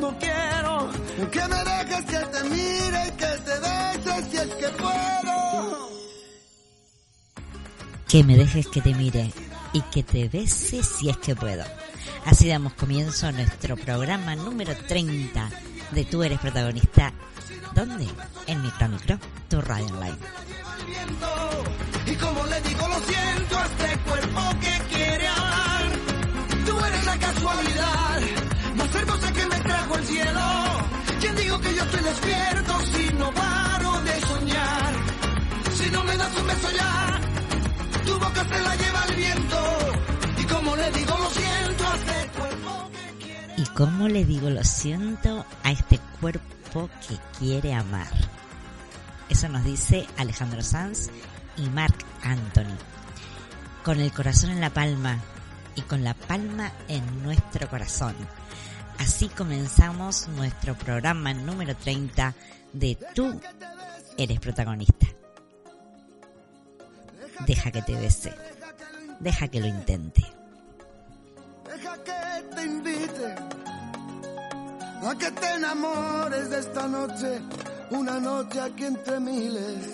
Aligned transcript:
cuando 0.00 0.18
quiero. 0.18 0.90
Que 1.30 1.48
me 1.48 1.64
dejes 1.64 2.04
que 2.06 2.18
te 2.18 2.44
mire 2.48 3.06
y 3.06 3.10
que 3.10 3.26
te 3.26 3.58
beses 3.60 4.30
si 4.30 4.36
es 4.36 4.54
que 4.54 4.68
puedo. 4.68 5.90
Que 8.08 8.24
me 8.24 8.36
dejes 8.36 8.66
que 8.68 8.80
te 8.80 8.94
mire 8.94 9.30
y 9.72 9.80
que 9.82 10.02
te 10.02 10.28
bese 10.28 10.82
si 10.82 11.10
es 11.10 11.16
que 11.18 11.36
puedo. 11.36 11.64
Así 12.24 12.48
damos 12.48 12.72
comienzo 12.74 13.26
a 13.26 13.32
nuestro 13.32 13.76
programa 13.76 14.34
número 14.36 14.74
30 14.88 15.50
de 15.92 16.04
Tú 16.04 16.22
eres 16.22 16.40
protagonista. 16.40 17.12
¿Dónde? 17.74 18.08
En 18.46 18.62
Micro 18.62 18.88
Micro, 18.88 19.18
tu 19.48 19.60
radio 19.60 19.86
online. 19.86 20.18
Y 22.06 22.14
como 22.16 22.46
le 22.46 22.60
digo, 22.62 22.88
lo 22.88 23.00
siento 23.00 23.58
a 23.58 23.64
este 23.64 23.98
cuerpo 23.98 24.40
que 24.60 24.94
quiere 24.94 25.28
hablar. 25.28 25.92
Tú 26.66 26.84
eres 26.84 27.06
la 27.06 27.18
casualidad 27.18 28.09
el 30.00 30.06
cielo. 30.06 30.40
¿Quién 31.20 31.36
digo 31.36 31.60
que 31.60 31.74
yo 31.74 31.82
estoy 31.82 32.02
despierto 32.02 32.80
si 32.92 33.14
no 33.14 33.32
paro 33.32 34.00
de 34.02 34.20
soñar? 34.20 34.94
Si 35.74 35.90
no 35.90 36.04
me 36.04 36.16
das 36.16 36.36
un 36.36 36.46
beso 36.46 36.70
ya, 36.70 37.20
tu 38.06 38.12
boca 38.18 38.44
se 38.44 38.60
la 38.60 38.76
lleva 38.76 39.04
el 39.08 39.14
viento. 39.16 39.58
Y 40.38 40.44
como 40.44 40.76
le 40.76 40.90
digo, 40.92 41.18
lo 41.18 41.30
siento 41.30 41.84
a 41.86 41.94
este 41.96 42.38
cuerpo 42.38 42.90
que 42.92 43.24
quiere 43.24 43.54
¿Y 43.58 43.64
cómo 43.76 44.08
le 44.08 44.24
digo 44.24 44.50
lo 44.50 44.64
siento 44.64 45.46
a 45.64 45.70
este 45.70 45.98
cuerpo 46.20 46.90
que 47.06 47.16
quiere 47.38 47.74
amar? 47.74 48.12
Eso 49.28 49.48
nos 49.48 49.64
dice 49.64 50.06
Alejandro 50.16 50.62
Sanz 50.62 51.10
y 51.56 51.68
Mark 51.68 51.96
Anthony. 52.22 52.76
Con 53.84 54.00
el 54.00 54.12
corazón 54.12 54.50
en 54.50 54.60
la 54.60 54.70
palma 54.70 55.18
y 55.76 55.82
con 55.82 56.04
la 56.04 56.14
palma 56.14 56.72
en 56.88 57.22
nuestro 57.22 57.68
corazón. 57.68 58.16
Así 59.00 59.30
comenzamos 59.30 60.28
nuestro 60.28 60.74
programa 60.74 61.32
número 61.32 61.74
30 61.74 62.34
de 62.74 62.98
Tú 63.14 63.40
eres 64.18 64.38
protagonista. 64.38 65.06
Deja 67.46 67.70
que 67.70 67.80
te 67.80 67.94
bese. 67.94 68.34
Deja 69.18 69.48
que 69.48 69.58
lo 69.58 69.68
intente. 69.68 70.22
Deja 71.64 71.96
que 72.04 72.54
te 72.54 72.62
invite 72.62 73.34
a 75.02 75.14
que 75.18 75.30
te 75.30 75.54
enamores 75.54 76.50
de 76.50 76.58
esta 76.58 76.86
noche, 76.86 77.40
una 77.92 78.20
noche 78.20 78.60
aquí 78.60 78.84
entre 78.84 79.18
miles. 79.18 79.92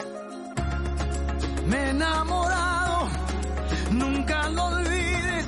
Me 1.69 1.77
he 1.77 1.91
enamorado, 1.91 3.09
nunca 3.93 4.49
lo 4.49 4.65
olvides. 4.65 5.47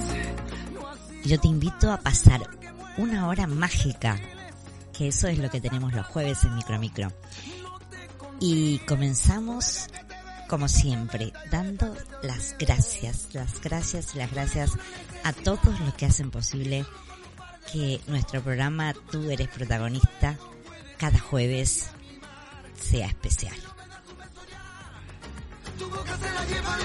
Yo 1.24 1.40
te 1.40 1.48
invito 1.48 1.90
a 1.90 1.96
pasar 1.96 2.57
una 2.98 3.28
hora 3.28 3.46
mágica, 3.46 4.18
que 4.92 5.08
eso 5.08 5.28
es 5.28 5.38
lo 5.38 5.50
que 5.50 5.60
tenemos 5.60 5.94
los 5.94 6.06
jueves 6.06 6.44
en 6.44 6.54
Micro 6.54 6.78
Micro. 6.78 7.12
Y 8.40 8.78
comenzamos, 8.80 9.88
como 10.48 10.68
siempre, 10.68 11.32
dando 11.50 11.94
las 12.22 12.56
gracias, 12.58 13.28
las 13.32 13.60
gracias 13.60 14.14
las 14.14 14.30
gracias 14.30 14.72
a 15.24 15.32
todos 15.32 15.80
los 15.80 15.94
que 15.94 16.06
hacen 16.06 16.30
posible 16.30 16.84
que 17.72 18.00
nuestro 18.06 18.42
programa 18.42 18.94
Tú 19.10 19.30
eres 19.30 19.48
protagonista 19.48 20.36
cada 20.98 21.18
jueves 21.18 21.90
sea 22.80 23.06
especial. 23.06 23.56
Tu 25.78 25.88
boca 25.88 26.16
se 26.16 26.30
la 26.30 26.44
lleva. 26.44 26.78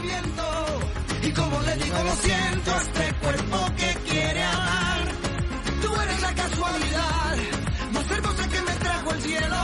Y 1.23 1.31
como 1.31 1.61
le 1.61 1.75
digo, 1.77 2.03
lo 2.03 2.15
siento 2.17 2.71
este 2.77 3.15
que. 3.77 4.02
Tú 5.83 5.93
eres 6.01 6.21
la 6.21 6.33
casualidad 6.33 7.35
más 7.91 8.11
hermosa 8.11 8.47
que 8.47 8.61
me 8.61 8.71
trajo 8.83 9.11
el 9.11 9.21
cielo. 9.21 9.57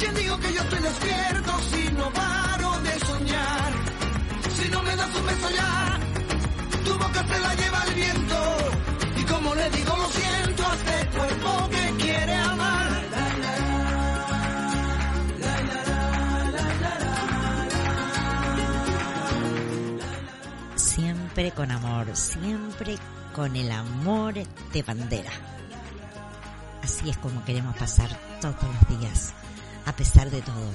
¿Quién 0.00 0.14
digo 0.16 0.38
que 0.40 0.52
yo 0.52 0.60
estoy 0.60 0.80
despierto 0.80 1.52
si 1.70 1.82
no 1.92 2.12
paro 2.12 2.80
de 2.80 2.98
soñar? 3.06 3.72
Si 4.56 4.68
no 4.70 4.82
me 4.82 4.96
das 4.96 5.14
un 5.14 5.26
beso 5.26 5.48
ya, 5.50 6.00
tu 6.84 6.92
boca 6.98 7.20
se 7.30 7.38
la 7.38 7.54
lleva 7.54 7.84
el 7.88 7.94
viento. 7.94 8.38
Y 9.20 9.22
como 9.24 9.54
le 9.54 9.70
digo, 9.70 9.96
lo 9.96 10.08
siento 10.18 10.66
a 10.66 10.74
este 10.74 11.16
cuerpo 11.16 11.68
que 11.70 12.04
quiere 12.04 12.34
amar. 12.34 13.06
Siempre 20.74 21.52
con 21.52 21.70
amor, 21.70 22.16
siempre 22.16 22.98
con 23.36 23.54
el 23.54 23.70
amor 23.70 24.32
de 24.72 24.82
bandera. 24.82 25.30
Así 26.82 27.10
es 27.10 27.18
como 27.18 27.44
queremos 27.44 27.76
pasar 27.76 28.08
todos 28.40 28.56
los 28.62 28.98
días, 28.98 29.34
a 29.84 29.92
pesar 29.92 30.30
de 30.30 30.40
todo. 30.40 30.72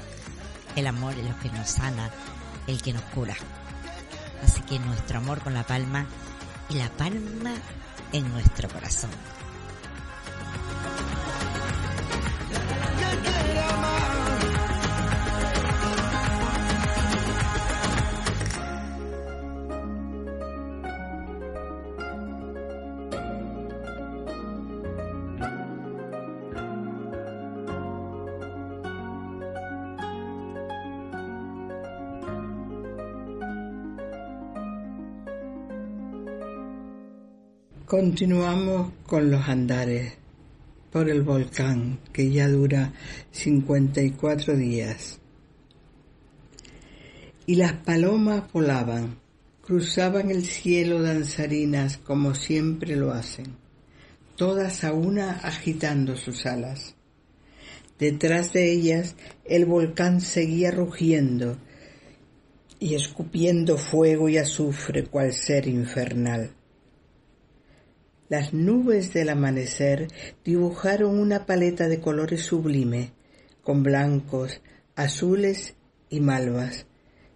El 0.76 0.86
amor 0.86 1.16
es 1.16 1.28
lo 1.28 1.40
que 1.40 1.50
nos 1.50 1.68
sana, 1.68 2.12
el 2.68 2.80
que 2.80 2.94
nos 2.94 3.02
cura. 3.16 3.36
Así 4.44 4.62
que 4.62 4.78
nuestro 4.78 5.18
amor 5.18 5.42
con 5.42 5.56
la 5.56 5.64
palma 5.64 6.06
y 6.70 6.76
la 6.76 6.90
palma 6.92 7.56
en 8.14 8.32
nuestro 8.32 8.70
corazón. 8.70 9.10
Continuamos 37.92 38.94
con 39.06 39.30
los 39.30 39.50
andares 39.50 40.14
por 40.94 41.10
el 41.10 41.24
volcán 41.24 42.00
que 42.14 42.32
ya 42.32 42.48
dura 42.48 42.94
54 43.32 44.56
días. 44.56 45.20
Y 47.46 47.56
las 47.56 47.74
palomas 47.74 48.50
volaban, 48.54 49.20
cruzaban 49.62 50.32
el 50.32 50.46
cielo 50.46 51.02
danzarinas 51.02 51.98
como 51.98 52.34
siempre 52.34 52.96
lo 52.96 53.12
hacen, 53.12 53.58
todas 54.38 54.86
a 54.86 54.94
una 54.94 55.32
agitando 55.32 56.16
sus 56.16 56.46
alas. 56.46 56.96
Detrás 58.00 58.54
de 58.54 58.72
ellas 58.72 59.18
el 59.44 59.66
volcán 59.66 60.22
seguía 60.22 60.72
rugiendo 60.72 61.58
y 62.80 62.96
escupiendo 62.96 63.78
fuego 63.78 64.30
y 64.30 64.38
azufre 64.38 65.04
cual 65.08 65.34
ser 65.34 65.68
infernal. 65.68 66.52
Las 68.32 68.54
nubes 68.54 69.12
del 69.12 69.28
amanecer 69.28 70.08
dibujaron 70.46 71.20
una 71.20 71.46
paleta 71.46 71.90
de 71.90 72.00
colores 72.00 72.42
sublime, 72.44 73.12
con 73.62 73.84
blancos, 73.84 74.62
azules 74.96 75.76
y 76.10 76.22
malvas, 76.22 76.86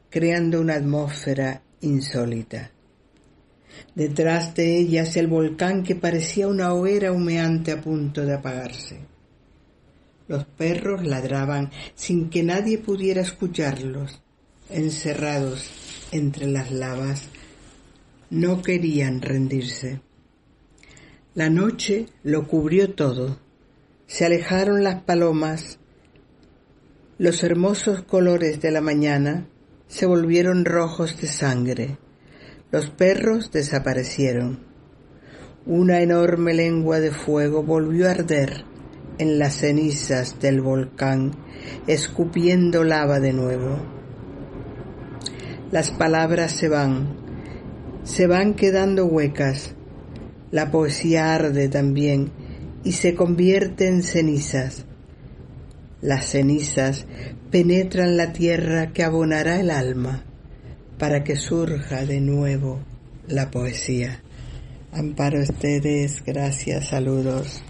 creando 0.09 0.61
una 0.61 0.75
atmósfera 0.75 1.63
insólita. 1.81 2.71
Detrás 3.93 4.55
de 4.55 4.77
ellas 4.77 5.17
el 5.17 5.27
volcán 5.27 5.83
que 5.83 5.97
parecía 5.97 6.47
una 6.47 6.73
hoguera 6.73 7.11
humeante 7.11 7.73
a 7.73 7.81
punto 7.81 8.25
de 8.25 8.35
apagarse. 8.35 8.99
Los 10.29 10.45
perros 10.45 11.05
ladraban 11.05 11.71
sin 11.95 12.29
que 12.29 12.41
nadie 12.41 12.77
pudiera 12.77 13.19
escucharlos, 13.19 14.21
encerrados 14.69 15.69
entre 16.13 16.47
las 16.47 16.71
lavas. 16.71 17.23
No 18.29 18.61
querían 18.61 19.21
rendirse. 19.21 20.04
La 21.35 21.49
noche 21.49 22.05
lo 22.23 22.47
cubrió 22.47 22.93
todo. 22.93 23.37
Se 24.07 24.23
alejaron 24.23 24.85
las 24.85 25.01
palomas. 25.01 25.79
Los 27.17 27.43
hermosos 27.43 28.03
colores 28.03 28.61
de 28.61 28.71
la 28.71 28.79
mañana 28.79 29.45
se 29.89 30.05
volvieron 30.05 30.63
rojos 30.63 31.19
de 31.19 31.27
sangre. 31.27 31.97
Los 32.71 32.89
perros 32.89 33.51
desaparecieron. 33.51 34.63
Una 35.65 35.99
enorme 35.99 36.53
lengua 36.53 37.01
de 37.01 37.11
fuego 37.11 37.63
volvió 37.63 38.07
a 38.07 38.11
arder 38.11 38.63
en 39.17 39.37
las 39.37 39.55
cenizas 39.55 40.39
del 40.39 40.61
volcán, 40.61 41.33
escupiendo 41.85 42.85
lava 42.85 43.19
de 43.19 43.33
nuevo. 43.33 43.77
Las 45.69 45.91
palabras 45.91 46.53
se 46.53 46.69
van, 46.69 47.17
se 48.03 48.25
van 48.25 48.53
quedando 48.53 49.05
huecas, 49.05 49.74
la 50.51 50.71
poesía 50.71 51.33
arde 51.33 51.69
también 51.69 52.31
y 52.83 52.93
se 52.93 53.15
convierte 53.15 53.87
en 53.87 54.03
cenizas. 54.03 54.85
Las 56.01 56.27
cenizas 56.27 57.05
penetran 57.51 58.15
la 58.15 58.31
tierra 58.31 58.93
que 58.93 59.03
abonará 59.03 59.59
el 59.59 59.71
alma 59.71 60.23
para 60.99 61.23
que 61.23 61.35
surja 61.35 62.05
de 62.05 62.21
nuevo 62.21 62.79
la 63.27 63.49
poesía. 63.49 64.21
Amparo 64.91 65.41
ustedes, 65.41 66.23
gracias, 66.23 66.89
saludos. 66.89 67.61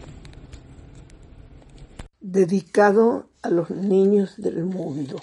Dedicado 2.19 3.29
a 3.41 3.49
los 3.49 3.69
niños 3.69 4.35
del 4.37 4.65
mundo, 4.65 5.17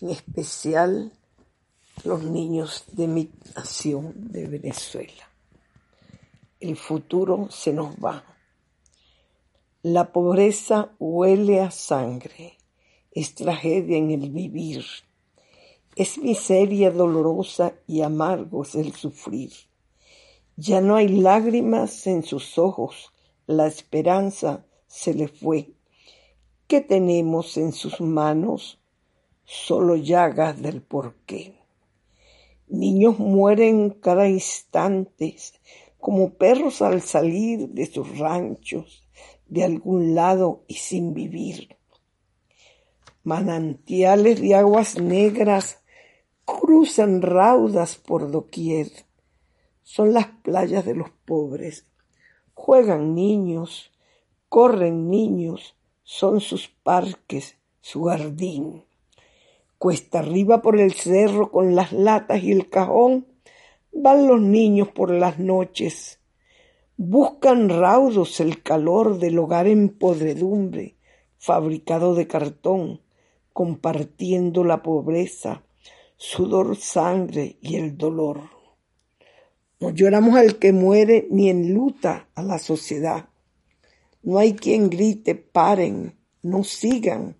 en 0.00 0.10
especial 0.10 1.12
los 2.04 2.22
niños 2.22 2.84
de 2.92 3.08
mi 3.08 3.30
nación 3.54 4.12
de 4.16 4.46
Venezuela. 4.46 5.31
El 6.62 6.76
futuro 6.76 7.48
se 7.50 7.72
nos 7.72 7.96
va. 7.96 8.24
La 9.82 10.12
pobreza 10.12 10.94
huele 11.00 11.60
a 11.60 11.72
sangre, 11.72 12.56
es 13.10 13.34
tragedia 13.34 13.96
en 13.96 14.12
el 14.12 14.30
vivir, 14.30 14.84
es 15.96 16.18
miseria 16.18 16.92
dolorosa 16.92 17.74
y 17.88 18.02
amargo 18.02 18.62
es 18.62 18.76
el 18.76 18.92
sufrir. 18.92 19.50
Ya 20.56 20.80
no 20.80 20.94
hay 20.94 21.08
lágrimas 21.08 22.06
en 22.06 22.22
sus 22.22 22.56
ojos, 22.58 23.12
la 23.48 23.66
esperanza 23.66 24.64
se 24.86 25.14
le 25.14 25.26
fue. 25.26 25.72
¿Qué 26.68 26.80
tenemos 26.80 27.56
en 27.56 27.72
sus 27.72 28.00
manos? 28.00 28.78
Solo 29.44 29.96
llagas 29.96 30.62
del 30.62 30.80
porqué. 30.80 31.56
Niños 32.68 33.18
mueren 33.18 33.90
cada 33.90 34.28
instante 34.28 35.36
como 36.02 36.34
perros 36.34 36.82
al 36.82 37.00
salir 37.00 37.68
de 37.68 37.86
sus 37.86 38.18
ranchos 38.18 39.04
de 39.46 39.62
algún 39.62 40.16
lado 40.16 40.64
y 40.66 40.74
sin 40.74 41.14
vivir. 41.14 41.76
Manantiales 43.22 44.40
de 44.40 44.56
aguas 44.56 44.98
negras 44.98 45.80
cruzan 46.44 47.22
raudas 47.22 47.94
por 47.94 48.32
doquier. 48.32 48.88
Son 49.84 50.12
las 50.12 50.26
playas 50.26 50.84
de 50.84 50.96
los 50.96 51.10
pobres. 51.24 51.86
Juegan 52.52 53.14
niños, 53.14 53.92
corren 54.48 55.08
niños, 55.08 55.76
son 56.02 56.40
sus 56.40 56.66
parques, 56.66 57.58
su 57.80 58.06
jardín. 58.06 58.82
Cuesta 59.78 60.18
arriba 60.18 60.62
por 60.62 60.80
el 60.80 60.94
cerro 60.94 61.52
con 61.52 61.76
las 61.76 61.92
latas 61.92 62.42
y 62.42 62.50
el 62.50 62.68
cajón, 62.68 63.28
van 63.92 64.26
los 64.26 64.40
niños 64.40 64.88
por 64.88 65.10
las 65.10 65.38
noches. 65.38 66.18
Buscan 66.96 67.68
raudos 67.68 68.40
el 68.40 68.62
calor 68.62 69.18
del 69.18 69.38
hogar 69.38 69.66
en 69.66 69.88
podredumbre, 69.90 70.96
fabricado 71.38 72.14
de 72.14 72.26
cartón, 72.26 73.00
compartiendo 73.52 74.64
la 74.64 74.82
pobreza, 74.82 75.62
sudor, 76.16 76.76
sangre 76.76 77.56
y 77.60 77.76
el 77.76 77.96
dolor. 77.96 78.40
No 79.80 79.90
lloramos 79.90 80.36
al 80.36 80.58
que 80.58 80.72
muere 80.72 81.26
ni 81.30 81.50
enluta 81.50 82.28
a 82.34 82.42
la 82.42 82.58
sociedad. 82.58 83.28
No 84.22 84.38
hay 84.38 84.54
quien 84.54 84.88
grite, 84.88 85.34
paren, 85.34 86.16
no 86.42 86.62
sigan, 86.62 87.36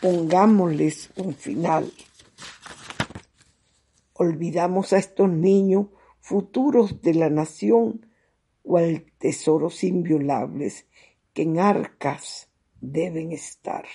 pongámosles 0.00 1.10
un 1.16 1.34
final. 1.34 1.92
Olvidamos 4.18 4.92
a 4.92 4.98
estos 4.98 5.30
niños 5.30 5.86
futuros 6.20 7.00
de 7.00 7.14
la 7.14 7.30
nación, 7.30 8.06
cual 8.62 9.06
tesoros 9.18 9.82
inviolables 9.84 10.86
que 11.32 11.42
en 11.42 11.60
arcas 11.60 12.48
deben 12.80 13.32
estar. 13.32 13.86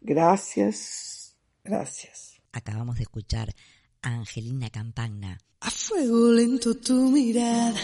Gracias, 0.00 1.36
gracias. 1.62 2.40
Acabamos 2.52 2.96
de 2.96 3.02
escuchar 3.02 3.54
a 4.02 4.14
Angelina 4.14 4.70
Campagna. 4.70 5.38
A 5.60 5.70
fuego 5.70 6.32
lento 6.32 6.74
tu 6.76 7.10
mirada, 7.10 7.80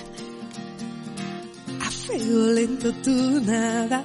a 1.81 1.91
fuego 1.91 2.47
lento 2.53 2.93
tu 3.03 3.41
nada. 3.41 4.05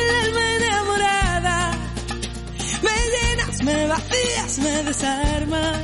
me 3.63 3.87
vacías, 3.87 4.59
me 4.59 4.83
desarmas. 4.83 5.77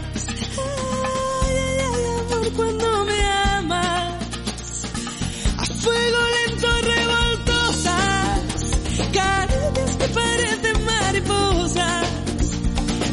Ay, 1.45 1.55
ay, 1.65 1.77
ay, 1.93 2.03
amor, 2.19 2.53
cuando 2.55 3.05
me 3.05 3.21
amas. 3.55 4.13
A 5.57 5.65
fuego 5.65 6.17
lento 6.37 6.67
revoltosas, 6.93 8.39
caricias 9.13 9.95
que 9.97 10.07
parecen 10.07 10.85
mariposas 10.85 12.07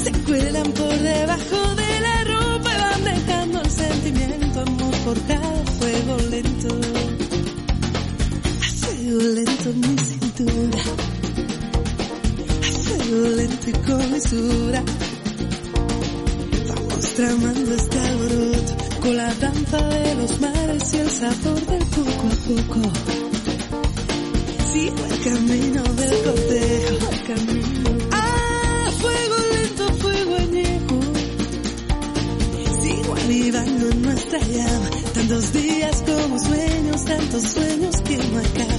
se 0.03 0.13
cuelan 0.25 0.73
por 0.73 0.99
debajo 0.99 1.75
de 1.75 2.01
la 2.01 2.25
ropa 2.25 2.71
y 2.73 2.81
van 2.81 3.05
dejando 3.05 3.61
el 3.61 3.71
sentimiento, 3.71 4.61
amor 4.61 4.95
por 5.05 5.27
cada 5.27 5.65
fuego 5.79 6.17
lento. 6.31 6.69
A 8.61 8.87
fuego 8.87 9.21
lento 9.35 9.71
en 9.71 9.81
mi 9.81 10.04
y 13.67 13.73
con 13.73 14.11
mesura. 14.11 14.83
Vamos 16.69 17.15
tramando 17.15 17.75
este 17.75 17.99
alboroto 17.99 18.77
con 19.01 19.17
la 19.17 19.35
danza 19.35 19.89
de 19.89 20.15
los 20.17 20.41
mares 20.41 20.95
y 20.95 20.99
el 20.99 21.11
sabor 21.11 21.61
del 21.67 21.85
poco 21.87 22.27
a 22.27 22.37
poco. 22.49 22.81
Sigo 24.73 25.05
el 25.11 25.21
camino 25.25 25.83
del 25.83 26.23
cortejo, 26.25 27.09
el 27.13 27.23
camino. 27.35 27.91
Ah, 28.13 28.91
fuego 29.01 29.37
lento, 29.53 29.85
fuego 29.95 30.37
añejo. 30.37 31.01
Sigo 32.83 33.15
avivando 33.17 33.89
en 33.91 34.03
nuestra 34.03 34.39
llama. 34.41 34.91
Tantos 35.15 35.53
días 35.53 36.03
como 36.03 36.39
sueños, 36.39 37.05
tantos 37.05 37.43
sueños 37.43 37.97
que 38.03 38.17
no 38.19 38.39
acaban. 38.39 38.74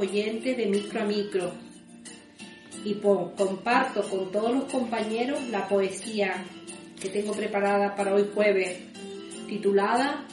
Oyentes 0.00 0.56
de 0.56 0.66
Micro 0.66 1.02
a 1.02 1.04
Micro 1.04 1.52
y 2.84 2.94
comparto 2.94 4.02
con 4.08 4.32
todos 4.32 4.54
los 4.54 4.64
compañeros 4.64 5.38
la 5.50 5.68
poesía 5.68 6.42
que 6.98 7.10
tengo 7.10 7.32
preparada 7.32 7.94
para 7.94 8.14
hoy 8.14 8.26
jueves, 8.34 8.78
titulada 9.46 10.26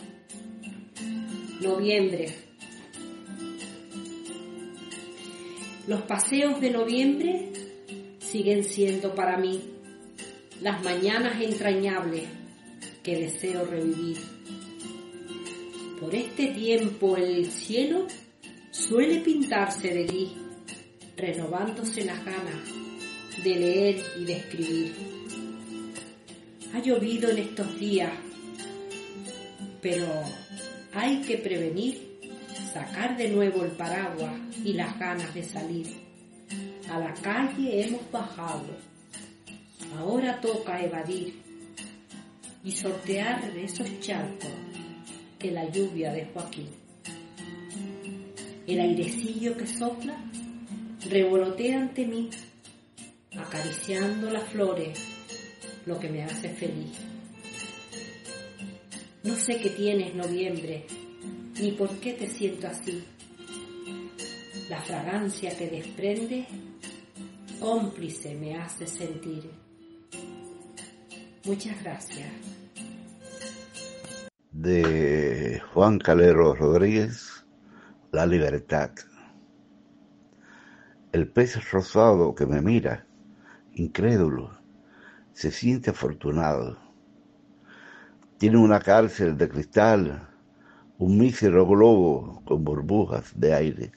Noviembre. 1.59 2.33
Los 5.87 6.01
paseos 6.03 6.61
de 6.61 6.69
noviembre 6.69 7.51
siguen 8.19 8.63
siendo 8.63 9.15
para 9.15 9.37
mí 9.37 9.61
las 10.61 10.81
mañanas 10.83 11.41
entrañables 11.41 12.23
que 13.03 13.17
deseo 13.17 13.65
revivir. 13.65 14.17
Por 15.99 16.13
este 16.15 16.47
tiempo 16.47 17.17
el 17.17 17.51
cielo 17.51 18.07
suele 18.77 19.21
pintarse 19.21 19.89
de 19.89 20.03
gris, 20.05 20.29
renovándose 21.17 22.05
las 22.05 22.23
ganas 22.23 22.61
de 23.43 23.55
leer 23.55 24.05
y 24.19 24.25
de 24.25 24.33
escribir. 24.33 24.95
Ha 26.73 26.79
llovido 26.79 27.29
en 27.31 27.39
estos 27.39 27.79
días, 27.79 28.13
pero 29.81 30.05
hay 30.93 31.21
que 31.21 31.37
prevenir 31.37 32.19
sacar 32.71 33.17
de 33.17 33.29
nuevo 33.29 33.63
el 33.63 33.71
paraguas 33.71 34.33
y 34.63 34.73
las 34.73 34.97
ganas 34.99 35.33
de 35.33 35.43
salir. 35.43 35.87
A 36.91 36.99
la 36.99 37.13
calle 37.15 37.83
hemos 37.83 38.09
bajado, 38.11 38.77
ahora 39.97 40.39
toca 40.39 40.81
evadir 40.83 41.41
y 42.63 42.71
sortear 42.71 43.51
esos 43.57 43.99
charcos 44.01 44.51
que 45.39 45.51
la 45.51 45.67
lluvia 45.69 46.13
dejó 46.13 46.41
aquí. 46.41 46.67
El 48.67 48.81
airecillo 48.81 49.55
que 49.55 49.65
sopla 49.65 50.17
revolotea 51.09 51.79
ante 51.79 52.05
mí, 52.05 52.29
acariciando 53.37 54.29
las 54.29 54.43
flores, 54.49 54.99
lo 55.85 55.97
que 55.97 56.09
me 56.09 56.23
hace 56.23 56.49
feliz. 56.49 56.97
No 59.23 59.35
sé 59.35 59.57
qué 59.59 59.69
tienes 59.69 60.13
noviembre, 60.15 60.85
ni 61.61 61.71
por 61.71 61.89
qué 61.99 62.11
te 62.11 62.27
siento 62.27 62.67
así. 62.67 63.05
La 64.69 64.81
fragancia 64.81 65.57
que 65.57 65.69
desprende, 65.69 66.45
cómplice 67.61 68.35
me 68.35 68.57
hace 68.57 68.85
sentir. 68.85 69.49
Muchas 71.45 71.81
gracias. 71.81 72.27
De 74.51 75.61
Juan 75.73 75.99
Calero 75.99 76.53
Rodríguez, 76.53 77.36
La 78.09 78.25
Libertad. 78.25 78.91
El 81.11 81.27
pez 81.29 81.69
rosado 81.71 82.33
que 82.33 82.45
me 82.45 82.61
mira, 82.61 83.05
incrédulo, 83.73 84.57
se 85.33 85.51
siente 85.51 85.89
afortunado. 85.89 86.77
Tiene 88.37 88.59
una 88.59 88.79
cárcel 88.79 89.35
de 89.37 89.49
cristal, 89.49 90.29
un 90.97 91.17
mísero 91.17 91.67
globo 91.67 92.41
con 92.45 92.63
burbujas 92.63 93.37
de 93.37 93.53
aire. 93.53 93.91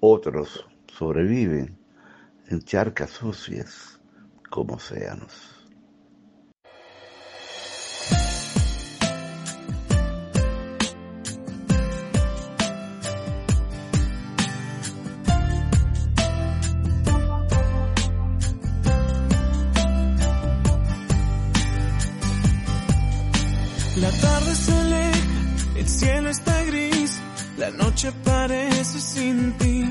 Otros 0.00 0.68
sobreviven 0.86 1.78
en 2.48 2.60
charcas 2.60 3.08
sucias 3.08 3.98
como 4.50 4.74
océanos. 4.74 5.59
Noche 27.72 28.12
parece 28.24 29.00
sin 29.00 29.52
ti. 29.58 29.84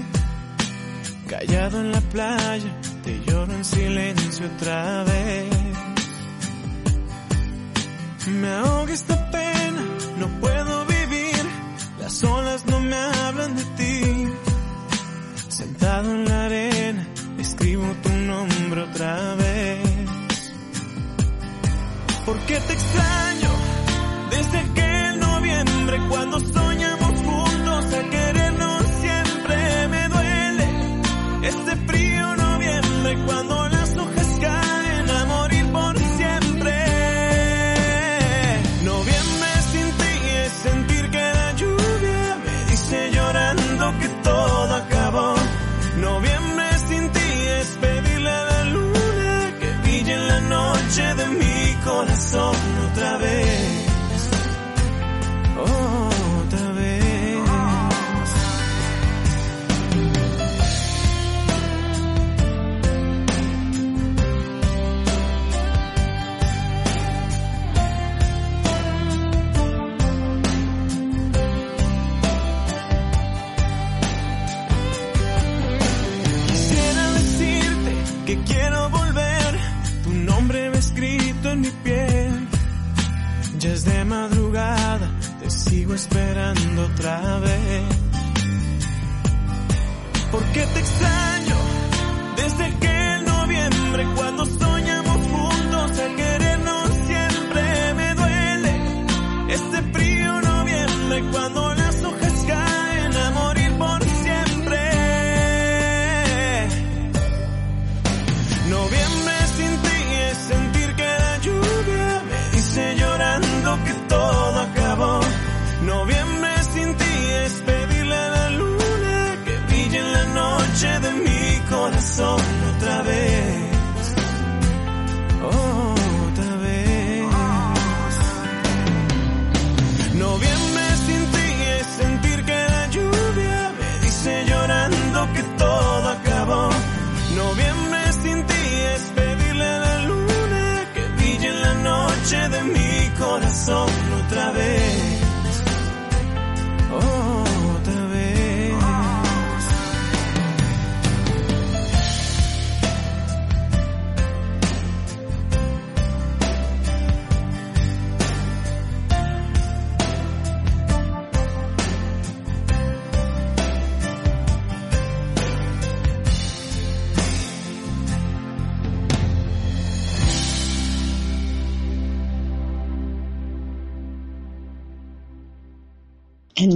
Callado 1.27 1.79
en 1.81 1.91
la 1.91 2.01
playa, 2.01 2.71
te 3.03 3.19
lloro 3.25 3.53
en 3.53 3.63
silencio 3.63 4.45
otra 4.55 5.03
vez. 5.03 5.49
Me 8.27 8.49
ahoga 8.51 8.93
esta 8.93 9.31
pena, 9.31 9.81
no 10.19 10.27
puedo 10.39 10.85
vivir. 10.85 11.43
Las 11.99 12.23
olas 12.23 12.65
no 12.65 12.79
me 12.79 12.95
hablan 12.95 13.55
de 13.55 13.63
ti. 13.77 14.27
Sentado 15.49 16.11
en 16.11 16.25
la 16.25 16.45
arena, 16.45 17.07
escribo 17.39 17.85
tu 18.03 18.09
nombre 18.09 18.81
otra 18.81 19.35
vez. 19.35 19.89
¿Por 22.25 22.37
qué 22.47 22.59
te 22.59 22.73
extraño? 22.73 23.49
Desde 24.31 24.57
aquel 24.59 25.19
noviembre 25.19 25.99
cuando 26.09 26.39
soñamos 26.39 26.68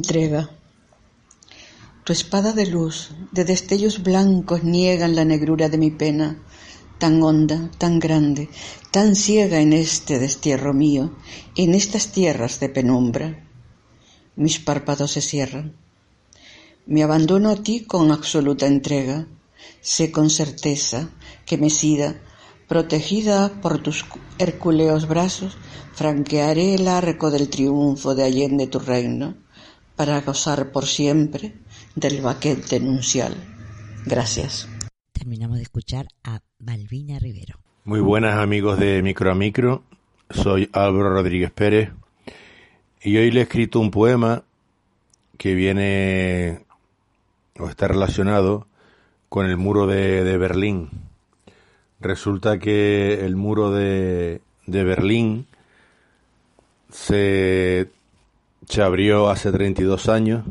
Entrega. 0.03 0.49
Tu 2.03 2.11
espada 2.11 2.51
de 2.51 2.65
luz, 2.65 3.11
de 3.31 3.45
destellos 3.45 4.03
blancos 4.03 4.61
niegan 4.65 5.15
la 5.15 5.23
negrura 5.23 5.69
de 5.69 5.77
mi 5.77 5.91
pena, 5.91 6.43
tan 6.99 7.23
honda, 7.23 7.71
tan 7.77 7.99
grande, 7.99 8.49
tan 8.91 9.15
ciega 9.15 9.61
en 9.61 9.71
este 9.71 10.19
destierro 10.19 10.73
mío, 10.73 11.15
en 11.55 11.73
estas 11.73 12.11
tierras 12.11 12.59
de 12.59 12.67
penumbra. 12.67 13.47
Mis 14.35 14.59
párpados 14.59 15.11
se 15.11 15.21
cierran. 15.21 15.77
Me 16.85 17.01
abandono 17.01 17.49
a 17.49 17.63
ti 17.63 17.85
con 17.85 18.11
absoluta 18.11 18.67
entrega. 18.67 19.27
Sé 19.79 20.11
con 20.11 20.29
certeza 20.29 21.11
que 21.45 21.57
Mesida, 21.57 22.19
protegida 22.67 23.61
por 23.61 23.81
tus 23.81 24.03
hercúleos 24.37 25.07
brazos, 25.07 25.55
franquearé 25.93 26.75
el 26.75 26.89
arco 26.89 27.31
del 27.31 27.47
triunfo 27.47 28.15
de 28.15 28.23
Allende 28.25 28.67
tu 28.67 28.79
reino 28.79 29.42
para 29.95 30.21
gozar 30.21 30.71
por 30.71 30.85
siempre 30.85 31.53
del 31.95 32.21
baquete 32.21 32.79
denuncial. 32.79 33.35
Gracias. 34.05 34.67
Terminamos 35.11 35.57
de 35.57 35.63
escuchar 35.63 36.07
a 36.23 36.41
Malvina 36.59 37.19
Rivero. 37.19 37.59
Muy 37.85 37.99
buenas 37.99 38.37
amigos 38.37 38.79
de 38.79 39.01
Micro 39.01 39.31
a 39.31 39.35
Micro, 39.35 39.83
soy 40.29 40.69
Álvaro 40.73 41.09
Rodríguez 41.13 41.51
Pérez 41.51 41.89
y 43.01 43.17
hoy 43.17 43.31
le 43.31 43.41
he 43.41 43.43
escrito 43.43 43.79
un 43.79 43.91
poema 43.91 44.43
que 45.37 45.53
viene 45.53 46.65
o 47.59 47.67
está 47.67 47.87
relacionado 47.87 48.67
con 49.29 49.45
el 49.45 49.57
muro 49.57 49.87
de, 49.87 50.23
de 50.23 50.37
Berlín. 50.37 50.89
Resulta 51.99 52.57
que 52.59 53.25
el 53.25 53.35
muro 53.35 53.71
de, 53.71 54.41
de 54.65 54.83
Berlín 54.83 55.47
se 56.89 57.89
se 58.67 58.81
abrió 58.81 59.29
hace 59.29 59.51
32 59.51 60.09
años, 60.09 60.45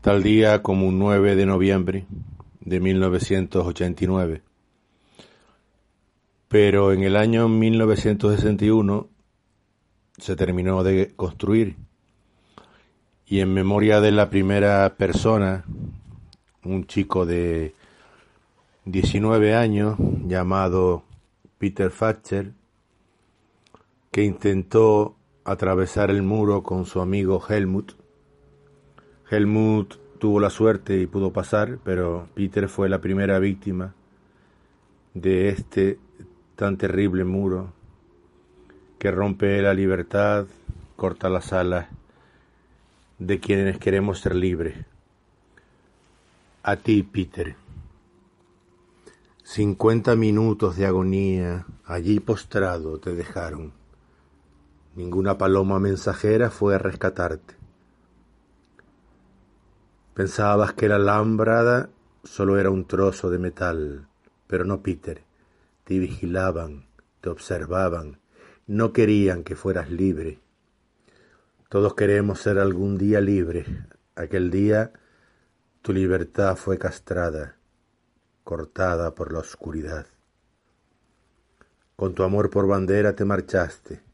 tal 0.00 0.22
día 0.22 0.62
como 0.62 0.86
un 0.86 0.98
9 0.98 1.36
de 1.36 1.46
noviembre 1.46 2.06
de 2.60 2.80
1989. 2.80 4.42
Pero 6.48 6.92
en 6.92 7.02
el 7.02 7.16
año 7.16 7.48
1961 7.48 9.08
se 10.18 10.36
terminó 10.36 10.82
de 10.82 11.14
construir 11.16 11.76
y 13.32 13.40
en 13.40 13.54
memoria 13.54 14.02
de 14.02 14.12
la 14.12 14.28
primera 14.28 14.94
persona, 14.96 15.64
un 16.64 16.86
chico 16.86 17.24
de 17.24 17.74
19 18.84 19.54
años 19.54 19.96
llamado 20.26 21.04
Peter 21.56 21.90
Fatcher, 21.90 22.52
que 24.10 24.22
intentó 24.22 25.16
atravesar 25.44 26.10
el 26.10 26.22
muro 26.22 26.62
con 26.62 26.86
su 26.86 27.00
amigo 27.00 27.42
Helmut. 27.48 27.92
Helmut 29.30 29.96
tuvo 30.18 30.40
la 30.40 30.50
suerte 30.50 31.00
y 31.00 31.06
pudo 31.06 31.32
pasar, 31.32 31.78
pero 31.84 32.28
Peter 32.34 32.68
fue 32.68 32.88
la 32.88 33.00
primera 33.00 33.38
víctima 33.38 33.94
de 35.14 35.48
este 35.48 35.98
tan 36.56 36.76
terrible 36.76 37.24
muro 37.24 37.72
que 38.98 39.10
rompe 39.10 39.60
la 39.62 39.74
libertad, 39.74 40.46
corta 40.96 41.28
las 41.28 41.52
alas 41.52 41.88
de 43.18 43.40
quienes 43.40 43.78
queremos 43.78 44.20
ser 44.20 44.36
libres. 44.36 44.76
A 46.62 46.76
ti, 46.76 47.02
Peter. 47.02 47.56
Cincuenta 49.42 50.14
minutos 50.14 50.76
de 50.76 50.86
agonía 50.86 51.66
allí 51.84 52.20
postrado 52.20 52.98
te 52.98 53.12
dejaron 53.14 53.72
Ninguna 54.94 55.38
paloma 55.38 55.80
mensajera 55.80 56.50
fue 56.50 56.74
a 56.74 56.78
rescatarte. 56.78 57.54
Pensabas 60.12 60.74
que 60.74 60.86
la 60.86 60.96
alambrada 60.96 61.88
solo 62.24 62.58
era 62.58 62.68
un 62.68 62.86
trozo 62.86 63.30
de 63.30 63.38
metal, 63.38 64.06
pero 64.46 64.66
no, 64.66 64.82
Peter. 64.82 65.22
Te 65.84 65.98
vigilaban, 65.98 66.84
te 67.22 67.30
observaban, 67.30 68.18
no 68.66 68.92
querían 68.92 69.44
que 69.44 69.56
fueras 69.56 69.90
libre. 69.90 70.40
Todos 71.70 71.94
queremos 71.94 72.40
ser 72.40 72.58
algún 72.58 72.98
día 72.98 73.22
libres. 73.22 73.66
Aquel 74.14 74.50
día 74.50 74.92
tu 75.80 75.94
libertad 75.94 76.54
fue 76.56 76.76
castrada, 76.76 77.56
cortada 78.44 79.14
por 79.14 79.32
la 79.32 79.38
oscuridad. 79.38 80.04
Con 81.96 82.12
tu 82.12 82.24
amor 82.24 82.50
por 82.50 82.66
bandera 82.66 83.16
te 83.16 83.24
marchaste 83.24 84.11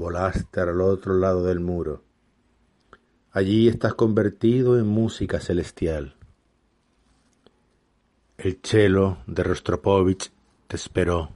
volaste 0.00 0.60
al 0.60 0.80
otro 0.80 1.14
lado 1.14 1.44
del 1.44 1.60
muro. 1.60 2.02
Allí 3.30 3.68
estás 3.68 3.94
convertido 3.94 4.76
en 4.78 4.88
música 4.88 5.38
celestial. 5.38 6.16
El 8.38 8.58
cello 8.62 9.18
de 9.26 9.44
Rostropovich 9.44 10.32
te 10.66 10.76
esperó. 10.76 11.30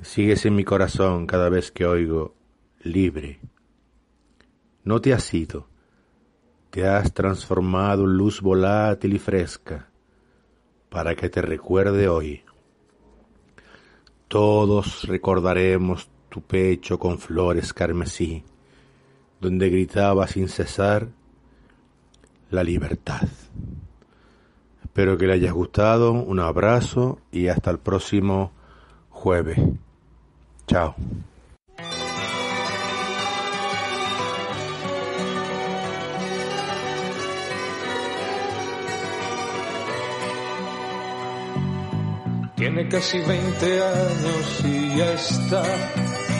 Sigues 0.00 0.46
en 0.46 0.54
mi 0.54 0.64
corazón 0.64 1.26
cada 1.26 1.50
vez 1.50 1.72
que 1.72 1.84
oigo 1.84 2.34
libre. 2.80 3.40
No 4.84 5.00
te 5.00 5.12
has 5.12 5.34
ido, 5.34 5.66
te 6.70 6.86
has 6.86 7.12
transformado 7.12 8.04
en 8.04 8.16
luz 8.16 8.40
volátil 8.40 9.14
y 9.14 9.18
fresca 9.18 9.90
para 10.88 11.14
que 11.16 11.28
te 11.28 11.42
recuerde 11.42 12.08
hoy. 12.08 12.44
Todos 14.28 15.02
recordaremos 15.04 16.08
pecho 16.42 16.98
con 16.98 17.18
flores 17.18 17.72
carmesí, 17.72 18.44
donde 19.40 19.70
gritaba 19.70 20.26
sin 20.26 20.48
cesar 20.48 21.08
la 22.50 22.62
libertad. 22.62 23.28
Espero 24.82 25.18
que 25.18 25.26
le 25.26 25.34
hayas 25.34 25.52
gustado, 25.52 26.12
un 26.12 26.40
abrazo 26.40 27.18
y 27.30 27.48
hasta 27.48 27.70
el 27.70 27.78
próximo 27.78 28.52
jueves. 29.10 29.58
Chao. 30.66 30.94
Tiene 42.56 42.88
casi 42.88 43.18
20 43.18 43.82
años 43.84 44.64
y 44.64 44.96
ya 44.96 45.12
está 45.12 45.62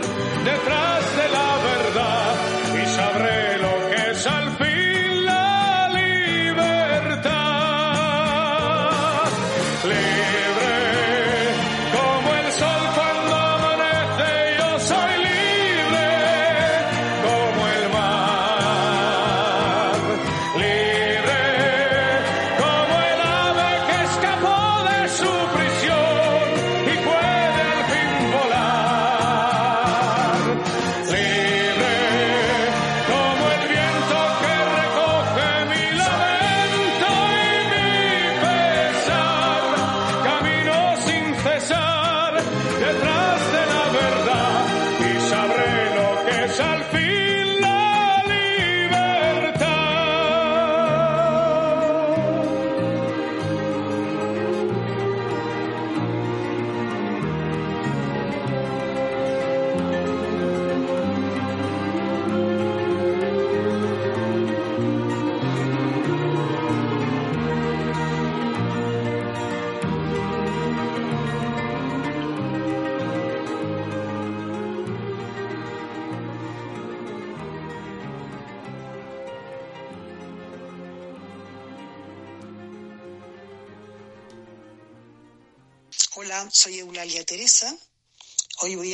Soy 0.00 1.21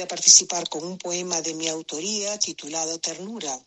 participar 0.09 0.69
con 0.69 0.85
un 0.85 0.99
poema 0.99 1.41
de 1.41 1.55
mi 1.55 1.69
autoría 1.69 2.39
titulado 2.39 2.99
Ternura. 2.99 3.59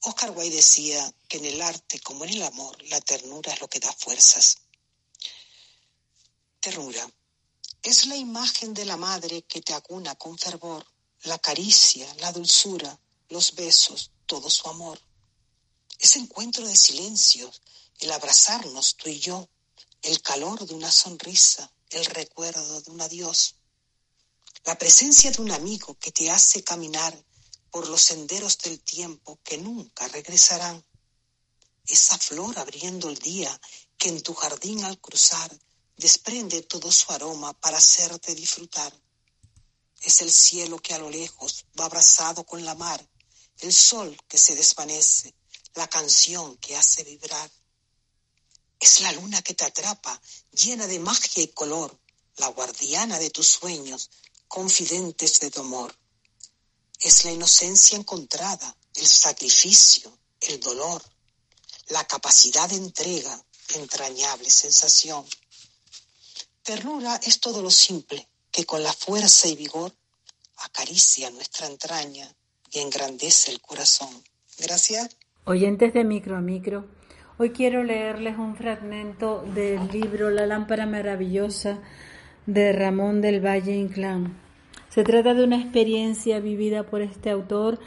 Oscar 0.00 0.32
Wilde 0.32 0.56
decía 0.56 1.14
que 1.28 1.38
en 1.38 1.46
el 1.46 1.62
arte, 1.62 1.98
como 2.00 2.24
en 2.24 2.34
el 2.34 2.42
amor, 2.42 2.76
la 2.90 3.00
ternura 3.00 3.54
es 3.54 3.60
lo 3.60 3.68
que 3.68 3.80
da 3.80 3.92
fuerzas. 3.92 4.58
Ternura. 6.60 7.10
Es 7.82 8.06
la 8.06 8.16
imagen 8.16 8.74
de 8.74 8.84
la 8.84 8.98
madre 8.98 9.42
que 9.42 9.62
te 9.62 9.72
acuna 9.72 10.14
con 10.14 10.36
fervor, 10.38 10.86
la 11.22 11.38
caricia, 11.38 12.06
la 12.16 12.32
dulzura, 12.32 12.98
los 13.30 13.54
besos, 13.54 14.10
todo 14.26 14.50
su 14.50 14.68
amor. 14.68 15.00
Ese 15.98 16.18
encuentro 16.18 16.66
de 16.66 16.76
silencios, 16.76 17.62
el 18.00 18.12
abrazarnos 18.12 18.96
tú 18.96 19.08
y 19.08 19.18
yo, 19.20 19.48
el 20.02 20.20
calor 20.20 20.66
de 20.66 20.74
una 20.74 20.90
sonrisa, 20.90 21.72
el 21.90 22.04
recuerdo 22.06 22.82
de 22.82 22.90
un 22.90 23.00
adiós, 23.00 23.54
la 24.64 24.78
presencia 24.78 25.30
de 25.30 25.42
un 25.42 25.50
amigo 25.50 25.98
que 25.98 26.10
te 26.10 26.30
hace 26.30 26.64
caminar 26.64 27.14
por 27.70 27.86
los 27.86 28.02
senderos 28.02 28.56
del 28.58 28.80
tiempo 28.80 29.38
que 29.44 29.58
nunca 29.58 30.08
regresarán, 30.08 30.82
esa 31.86 32.16
flor 32.16 32.58
abriendo 32.58 33.10
el 33.10 33.18
día 33.18 33.60
que 33.98 34.08
en 34.08 34.22
tu 34.22 34.32
jardín 34.32 34.82
al 34.84 34.98
cruzar 34.98 35.50
desprende 35.98 36.62
todo 36.62 36.90
su 36.90 37.12
aroma 37.12 37.52
para 37.60 37.76
hacerte 37.76 38.34
disfrutar. 38.34 38.92
Es 40.00 40.22
el 40.22 40.32
cielo 40.32 40.78
que 40.78 40.94
a 40.94 40.98
lo 40.98 41.10
lejos 41.10 41.66
va 41.78 41.84
abrazado 41.84 42.44
con 42.44 42.64
la 42.64 42.74
mar, 42.74 43.06
el 43.58 43.72
sol 43.72 44.16
que 44.28 44.38
se 44.38 44.54
desvanece, 44.54 45.34
la 45.74 45.88
canción 45.88 46.56
que 46.56 46.74
hace 46.74 47.04
vibrar. 47.04 47.50
Es 48.80 49.00
la 49.00 49.12
luna 49.12 49.42
que 49.42 49.54
te 49.54 49.66
atrapa, 49.66 50.20
llena 50.52 50.86
de 50.86 51.00
magia 51.00 51.42
y 51.42 51.48
color, 51.48 51.98
la 52.36 52.48
guardiana 52.48 53.18
de 53.18 53.30
tus 53.30 53.46
sueños, 53.46 54.10
confidentes 54.54 55.40
de 55.40 55.50
tu 55.50 55.62
amor. 55.62 55.92
Es 57.00 57.24
la 57.24 57.32
inocencia 57.32 57.98
encontrada, 57.98 58.76
el 58.94 59.04
sacrificio, 59.04 60.16
el 60.42 60.60
dolor, 60.60 61.02
la 61.88 62.04
capacidad 62.04 62.68
de 62.68 62.76
entrega, 62.76 63.36
entrañable 63.74 64.48
sensación. 64.48 65.24
Ternura 66.62 67.16
es 67.24 67.40
todo 67.40 67.62
lo 67.62 67.70
simple 67.72 68.28
que 68.52 68.64
con 68.64 68.84
la 68.84 68.92
fuerza 68.92 69.48
y 69.48 69.56
vigor 69.56 69.92
acaricia 70.58 71.30
nuestra 71.30 71.66
entraña 71.66 72.32
y 72.70 72.78
engrandece 72.78 73.50
el 73.50 73.60
corazón. 73.60 74.22
Gracias. 74.58 75.16
Oyentes 75.46 75.92
de 75.94 76.04
micro 76.04 76.36
a 76.36 76.40
micro, 76.40 76.88
Hoy 77.36 77.50
quiero 77.50 77.82
leerles 77.82 78.38
un 78.38 78.54
fragmento 78.54 79.42
del 79.42 79.88
libro 79.88 80.30
La 80.30 80.46
lámpara 80.46 80.86
maravillosa 80.86 81.80
de 82.46 82.72
Ramón 82.72 83.20
del 83.20 83.44
Valle 83.44 83.74
Inclán. 83.74 84.43
Se 84.94 85.02
trata 85.02 85.34
de 85.34 85.42
una 85.42 85.56
experiencia 85.56 86.38
vivida 86.38 86.84
por 86.84 87.02
este 87.02 87.28
autor 87.28 87.80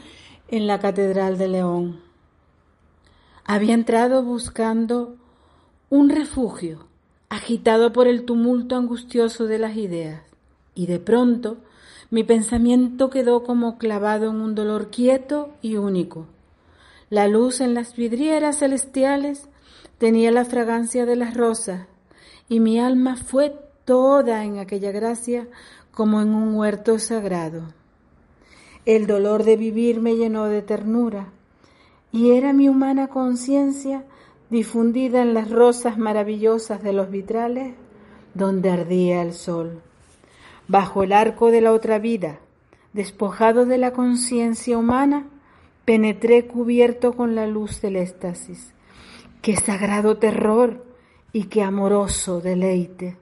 en 0.48 0.66
la 0.66 0.78
Catedral 0.78 1.38
de 1.38 1.48
León. 1.48 2.00
Había 3.46 3.72
entrado 3.72 4.22
buscando 4.22 5.16
un 5.88 6.10
refugio, 6.10 6.86
agitado 7.30 7.94
por 7.94 8.08
el 8.08 8.26
tumulto 8.26 8.76
angustioso 8.76 9.46
de 9.46 9.58
las 9.58 9.76
ideas, 9.78 10.20
y 10.74 10.86
de 10.86 10.98
pronto 10.98 11.56
mi 12.10 12.24
pensamiento 12.24 13.08
quedó 13.08 13.42
como 13.42 13.78
clavado 13.78 14.28
en 14.28 14.42
un 14.42 14.54
dolor 14.54 14.90
quieto 14.90 15.54
y 15.62 15.76
único 15.76 16.26
la 17.10 17.26
luz 17.26 17.62
en 17.62 17.72
las 17.72 17.96
vidrieras 17.96 18.58
celestiales 18.58 19.48
tenía 19.96 20.30
la 20.30 20.44
fragancia 20.44 21.06
de 21.06 21.16
las 21.16 21.34
rosas, 21.34 21.86
y 22.50 22.60
mi 22.60 22.78
alma 22.78 23.16
fue 23.16 23.56
toda 23.86 24.44
en 24.44 24.58
aquella 24.58 24.92
gracia 24.92 25.48
como 25.98 26.22
en 26.22 26.32
un 26.32 26.54
huerto 26.54 27.00
sagrado. 27.00 27.74
El 28.84 29.08
dolor 29.08 29.42
de 29.42 29.56
vivir 29.56 30.00
me 30.00 30.14
llenó 30.14 30.44
de 30.44 30.62
ternura, 30.62 31.32
y 32.12 32.30
era 32.30 32.52
mi 32.52 32.68
humana 32.68 33.08
conciencia 33.08 34.04
difundida 34.48 35.22
en 35.22 35.34
las 35.34 35.50
rosas 35.50 35.98
maravillosas 35.98 36.84
de 36.84 36.92
los 36.92 37.10
vitrales 37.10 37.74
donde 38.32 38.70
ardía 38.70 39.22
el 39.22 39.32
sol. 39.32 39.82
Bajo 40.68 41.02
el 41.02 41.12
arco 41.12 41.50
de 41.50 41.62
la 41.62 41.72
otra 41.72 41.98
vida, 41.98 42.38
despojado 42.92 43.66
de 43.66 43.78
la 43.78 43.92
conciencia 43.92 44.78
humana, 44.78 45.26
penetré 45.84 46.46
cubierto 46.46 47.14
con 47.14 47.34
la 47.34 47.48
luz 47.48 47.80
del 47.80 47.96
éxtasis. 47.96 48.72
Qué 49.42 49.56
sagrado 49.56 50.16
terror 50.16 50.86
y 51.32 51.46
qué 51.46 51.64
amoroso 51.64 52.40
deleite. 52.40 53.16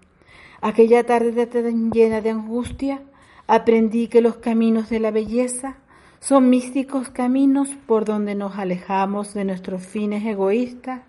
Aquella 0.68 1.04
tarde 1.06 1.46
tan 1.46 1.92
llena 1.92 2.20
de 2.20 2.30
angustia, 2.30 3.00
aprendí 3.46 4.08
que 4.08 4.20
los 4.20 4.38
caminos 4.38 4.90
de 4.90 4.98
la 4.98 5.12
belleza 5.12 5.76
son 6.18 6.50
místicos 6.50 7.08
caminos 7.08 7.68
por 7.86 8.04
donde 8.04 8.34
nos 8.34 8.58
alejamos 8.58 9.32
de 9.32 9.44
nuestros 9.44 9.86
fines 9.86 10.26
egoístas 10.26 11.02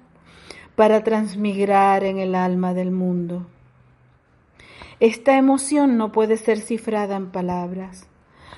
para 0.76 1.04
transmigrar 1.04 2.04
en 2.04 2.20
el 2.20 2.36
alma 2.36 2.76
del 2.76 2.92
mundo. 2.92 3.48
Esta 5.00 5.40
emoción 5.40 5.98
no 5.98 6.12
puede 6.12 6.38
ser 6.38 6.60
cifrada 6.60 7.16
en 7.16 7.32
palabras. 7.32 8.08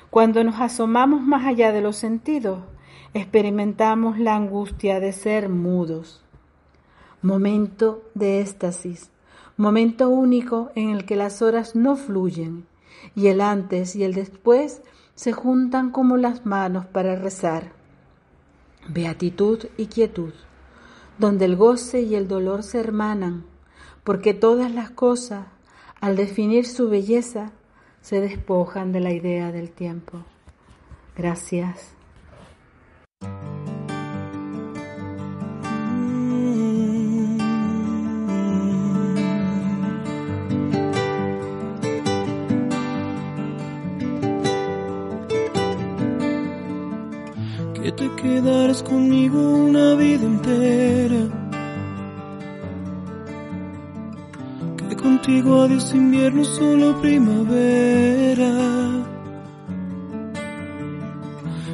Cuando 0.09 0.43
nos 0.43 0.59
asomamos 0.59 1.21
más 1.21 1.45
allá 1.45 1.71
de 1.71 1.79
los 1.79 1.95
sentidos, 1.95 2.59
experimentamos 3.13 4.19
la 4.19 4.35
angustia 4.35 4.99
de 4.99 5.13
ser 5.13 5.47
mudos. 5.47 6.25
Momento 7.21 8.03
de 8.15 8.41
éxtasis, 8.41 9.11
momento 9.59 10.07
único 10.09 10.71
en 10.75 10.91
el 10.91 11.03
que 11.03 11.17
las 11.17 11.41
horas 11.41 11.75
no 11.75 11.97
fluyen 11.97 12.65
y 13.13 13.27
el 13.27 13.41
antes 13.41 13.93
y 13.93 14.05
el 14.05 14.13
después 14.13 14.81
se 15.15 15.33
juntan 15.33 15.91
como 15.91 16.15
las 16.15 16.45
manos 16.45 16.85
para 16.85 17.17
rezar. 17.17 17.73
Beatitud 18.87 19.65
y 19.75 19.87
quietud, 19.87 20.33
donde 21.17 21.43
el 21.43 21.57
goce 21.57 22.01
y 22.01 22.15
el 22.15 22.29
dolor 22.29 22.63
se 22.63 22.79
hermanan, 22.79 23.43
porque 24.05 24.33
todas 24.33 24.73
las 24.73 24.91
cosas, 24.91 25.47
al 25.99 26.15
definir 26.15 26.65
su 26.65 26.87
belleza, 26.87 27.51
se 27.99 28.21
despojan 28.21 28.93
de 28.93 29.01
la 29.01 29.11
idea 29.11 29.51
del 29.51 29.71
tiempo. 29.71 30.23
Gracias. 31.17 31.98
Te 47.99 48.09
quedarás 48.15 48.81
conmigo 48.81 49.37
una 49.37 49.93
vida 49.95 50.25
entera. 50.25 51.21
Que 54.87 54.95
contigo 54.95 55.63
adiós 55.63 55.93
invierno, 55.93 56.45
solo 56.45 57.01
primavera. 57.01 58.51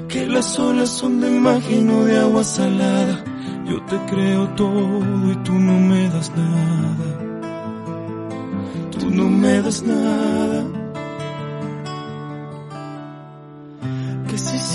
Que 0.10 0.26
las 0.26 0.58
olas 0.58 0.90
son 0.90 1.22
de 1.22 1.30
magia 1.30 1.78
y 1.78 1.84
no 1.84 2.06
de 2.06 2.18
agua 2.18 2.44
salada. 2.44 3.24
Yo 3.70 3.78
te 3.86 3.98
creo 4.10 4.48
todo 4.56 5.32
y 5.32 5.36
tú 5.44 5.54
no 5.54 5.80
me 5.80 6.10
das 6.10 6.32
nada. 6.36 7.08
Tú 9.00 9.12
no 9.12 9.30
me 9.30 9.62
das 9.62 9.84
nada. 9.84 10.75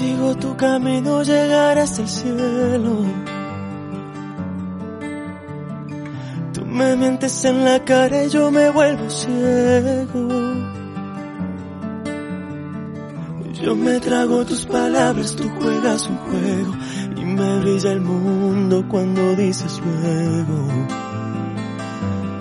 Sigo 0.00 0.34
tu 0.34 0.56
camino 0.56 1.22
llegarás 1.22 1.98
al 1.98 2.08
cielo. 2.08 2.92
Tú 6.54 6.64
me 6.64 6.96
mientes 6.96 7.44
en 7.44 7.64
la 7.66 7.84
cara 7.84 8.24
y 8.24 8.30
yo 8.30 8.50
me 8.50 8.70
vuelvo 8.70 9.10
ciego. 9.10 10.22
Yo 13.62 13.76
me 13.76 14.00
trago 14.00 14.46
tus 14.46 14.64
palabras, 14.64 15.36
tú 15.36 15.46
juegas 15.60 16.08
un 16.08 16.16
juego 16.16 16.72
y 17.20 17.24
me 17.36 17.60
brilla 17.60 17.92
el 17.92 18.00
mundo 18.00 18.86
cuando 18.88 19.36
dices 19.36 19.82
luego. 19.84 20.58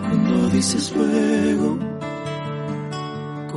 Cuando 0.08 0.50
dices 0.50 0.94
luego. 0.96 1.89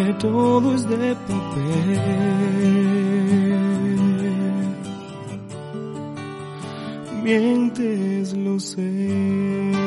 aunque 0.00 0.14
todo 0.14 0.74
es 0.74 0.88
de 0.88 1.14
papel, 1.14 2.00
mientes, 7.22 8.32
lo 8.34 8.58
sé. 8.58 9.79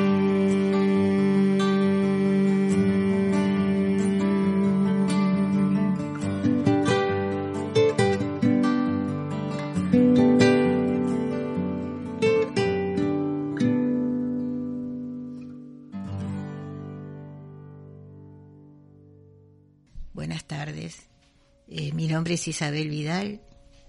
Es 22.33 22.47
Isabel 22.47 22.89
Vidal 22.89 23.41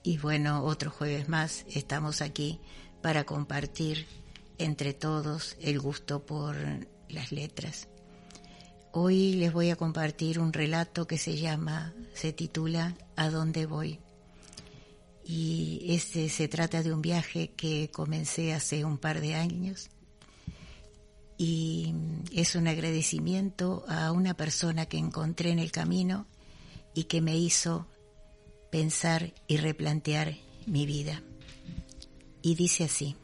y 0.02 0.18
bueno, 0.18 0.64
otro 0.64 0.90
jueves 0.90 1.30
más 1.30 1.64
estamos 1.66 2.20
aquí 2.20 2.60
para 3.00 3.24
compartir 3.24 4.06
entre 4.58 4.92
todos 4.92 5.56
el 5.62 5.80
gusto 5.80 6.26
por 6.26 6.54
las 7.08 7.32
letras. 7.32 7.88
Hoy 8.92 9.32
les 9.36 9.50
voy 9.50 9.70
a 9.70 9.76
compartir 9.76 10.38
un 10.38 10.52
relato 10.52 11.06
que 11.06 11.16
se 11.16 11.38
llama, 11.38 11.94
se 12.12 12.34
titula 12.34 12.94
¿A 13.16 13.30
dónde 13.30 13.64
voy? 13.64 13.98
Y 15.24 15.86
este 15.88 16.28
se 16.28 16.46
trata 16.46 16.82
de 16.82 16.92
un 16.92 17.00
viaje 17.00 17.52
que 17.56 17.90
comencé 17.90 18.52
hace 18.52 18.84
un 18.84 18.98
par 18.98 19.22
de 19.22 19.36
años 19.36 19.88
y 21.38 21.94
es 22.30 22.56
un 22.56 22.68
agradecimiento 22.68 23.86
a 23.88 24.12
una 24.12 24.34
persona 24.34 24.84
que 24.84 24.98
encontré 24.98 25.50
en 25.50 25.60
el 25.60 25.72
camino 25.72 26.26
y 26.92 27.04
que 27.04 27.22
me 27.22 27.38
hizo 27.38 27.86
pensar 28.74 29.32
y 29.46 29.58
replantear 29.58 30.36
mi 30.66 30.84
vida. 30.84 31.22
Y 32.42 32.56
dice 32.56 32.82
así, 32.82 33.14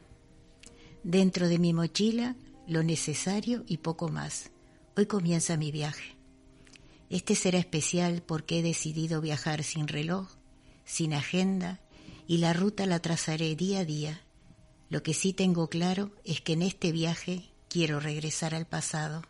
dentro 1.02 1.48
de 1.48 1.58
mi 1.58 1.72
mochila 1.72 2.36
lo 2.68 2.84
necesario 2.84 3.64
y 3.66 3.78
poco 3.78 4.08
más. 4.10 4.52
Hoy 4.96 5.06
comienza 5.06 5.56
mi 5.56 5.72
viaje. 5.72 6.14
Este 7.08 7.34
será 7.34 7.58
especial 7.58 8.22
porque 8.24 8.60
he 8.60 8.62
decidido 8.62 9.20
viajar 9.20 9.64
sin 9.64 9.88
reloj, 9.88 10.28
sin 10.84 11.14
agenda, 11.14 11.80
y 12.28 12.38
la 12.38 12.52
ruta 12.52 12.86
la 12.86 13.00
trazaré 13.00 13.56
día 13.56 13.80
a 13.80 13.84
día. 13.84 14.20
Lo 14.88 15.02
que 15.02 15.14
sí 15.14 15.32
tengo 15.32 15.68
claro 15.68 16.12
es 16.22 16.40
que 16.40 16.52
en 16.52 16.62
este 16.62 16.92
viaje 16.92 17.50
quiero 17.68 17.98
regresar 17.98 18.54
al 18.54 18.68
pasado, 18.68 19.22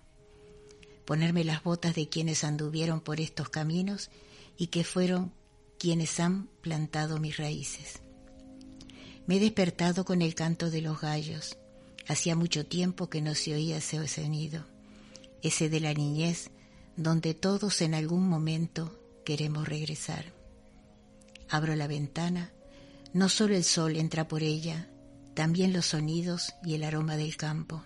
ponerme 1.06 1.44
las 1.44 1.62
botas 1.62 1.94
de 1.94 2.10
quienes 2.10 2.44
anduvieron 2.44 3.00
por 3.00 3.20
estos 3.20 3.48
caminos 3.48 4.10
y 4.58 4.66
que 4.66 4.84
fueron 4.84 5.32
quienes 5.80 6.20
han 6.20 6.48
plantado 6.60 7.18
mis 7.18 7.38
raíces. 7.38 8.02
Me 9.26 9.36
he 9.36 9.40
despertado 9.40 10.04
con 10.04 10.20
el 10.20 10.34
canto 10.34 10.70
de 10.70 10.82
los 10.82 11.00
gallos. 11.00 11.56
Hacía 12.06 12.36
mucho 12.36 12.66
tiempo 12.66 13.08
que 13.08 13.22
no 13.22 13.34
se 13.34 13.54
oía 13.54 13.78
ese 13.78 14.06
sonido, 14.06 14.66
ese 15.40 15.70
de 15.70 15.80
la 15.80 15.94
niñez, 15.94 16.50
donde 16.96 17.32
todos 17.32 17.80
en 17.80 17.94
algún 17.94 18.28
momento 18.28 19.00
queremos 19.24 19.66
regresar. 19.66 20.34
Abro 21.48 21.74
la 21.74 21.86
ventana, 21.86 22.52
no 23.14 23.30
solo 23.30 23.56
el 23.56 23.64
sol 23.64 23.96
entra 23.96 24.28
por 24.28 24.42
ella, 24.42 24.90
también 25.32 25.72
los 25.72 25.86
sonidos 25.86 26.52
y 26.62 26.74
el 26.74 26.84
aroma 26.84 27.16
del 27.16 27.38
campo. 27.38 27.84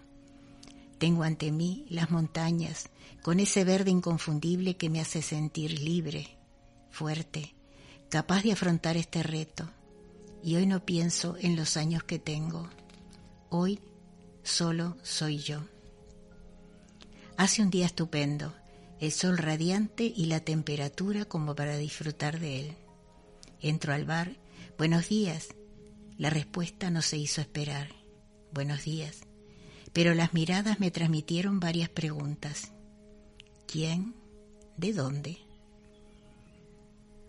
Tengo 0.98 1.22
ante 1.22 1.52
mí 1.52 1.86
las 1.90 2.10
montañas, 2.10 2.88
con 3.22 3.38
ese 3.38 3.62
verde 3.62 3.92
inconfundible 3.92 4.76
que 4.76 4.90
me 4.90 5.00
hace 5.00 5.22
sentir 5.22 5.78
libre, 5.78 6.36
fuerte, 6.90 7.53
capaz 8.14 8.44
de 8.44 8.52
afrontar 8.52 8.96
este 8.96 9.24
reto. 9.24 9.68
Y 10.40 10.54
hoy 10.54 10.66
no 10.68 10.86
pienso 10.86 11.36
en 11.40 11.56
los 11.56 11.76
años 11.76 12.04
que 12.04 12.20
tengo. 12.20 12.70
Hoy 13.48 13.80
solo 14.44 14.96
soy 15.02 15.38
yo. 15.38 15.64
Hace 17.36 17.62
un 17.62 17.70
día 17.70 17.86
estupendo, 17.86 18.54
el 19.00 19.10
sol 19.10 19.36
radiante 19.36 20.04
y 20.04 20.26
la 20.26 20.38
temperatura 20.38 21.24
como 21.24 21.56
para 21.56 21.76
disfrutar 21.76 22.38
de 22.38 22.60
él. 22.60 22.76
Entro 23.60 23.92
al 23.92 24.04
bar. 24.04 24.36
Buenos 24.78 25.08
días. 25.08 25.48
La 26.16 26.30
respuesta 26.30 26.90
no 26.90 27.02
se 27.02 27.16
hizo 27.16 27.40
esperar. 27.40 27.88
Buenos 28.52 28.84
días. 28.84 29.22
Pero 29.92 30.14
las 30.14 30.34
miradas 30.34 30.78
me 30.78 30.92
transmitieron 30.92 31.58
varias 31.58 31.88
preguntas. 31.88 32.70
¿Quién? 33.66 34.14
¿De 34.76 34.92
dónde? 34.92 35.38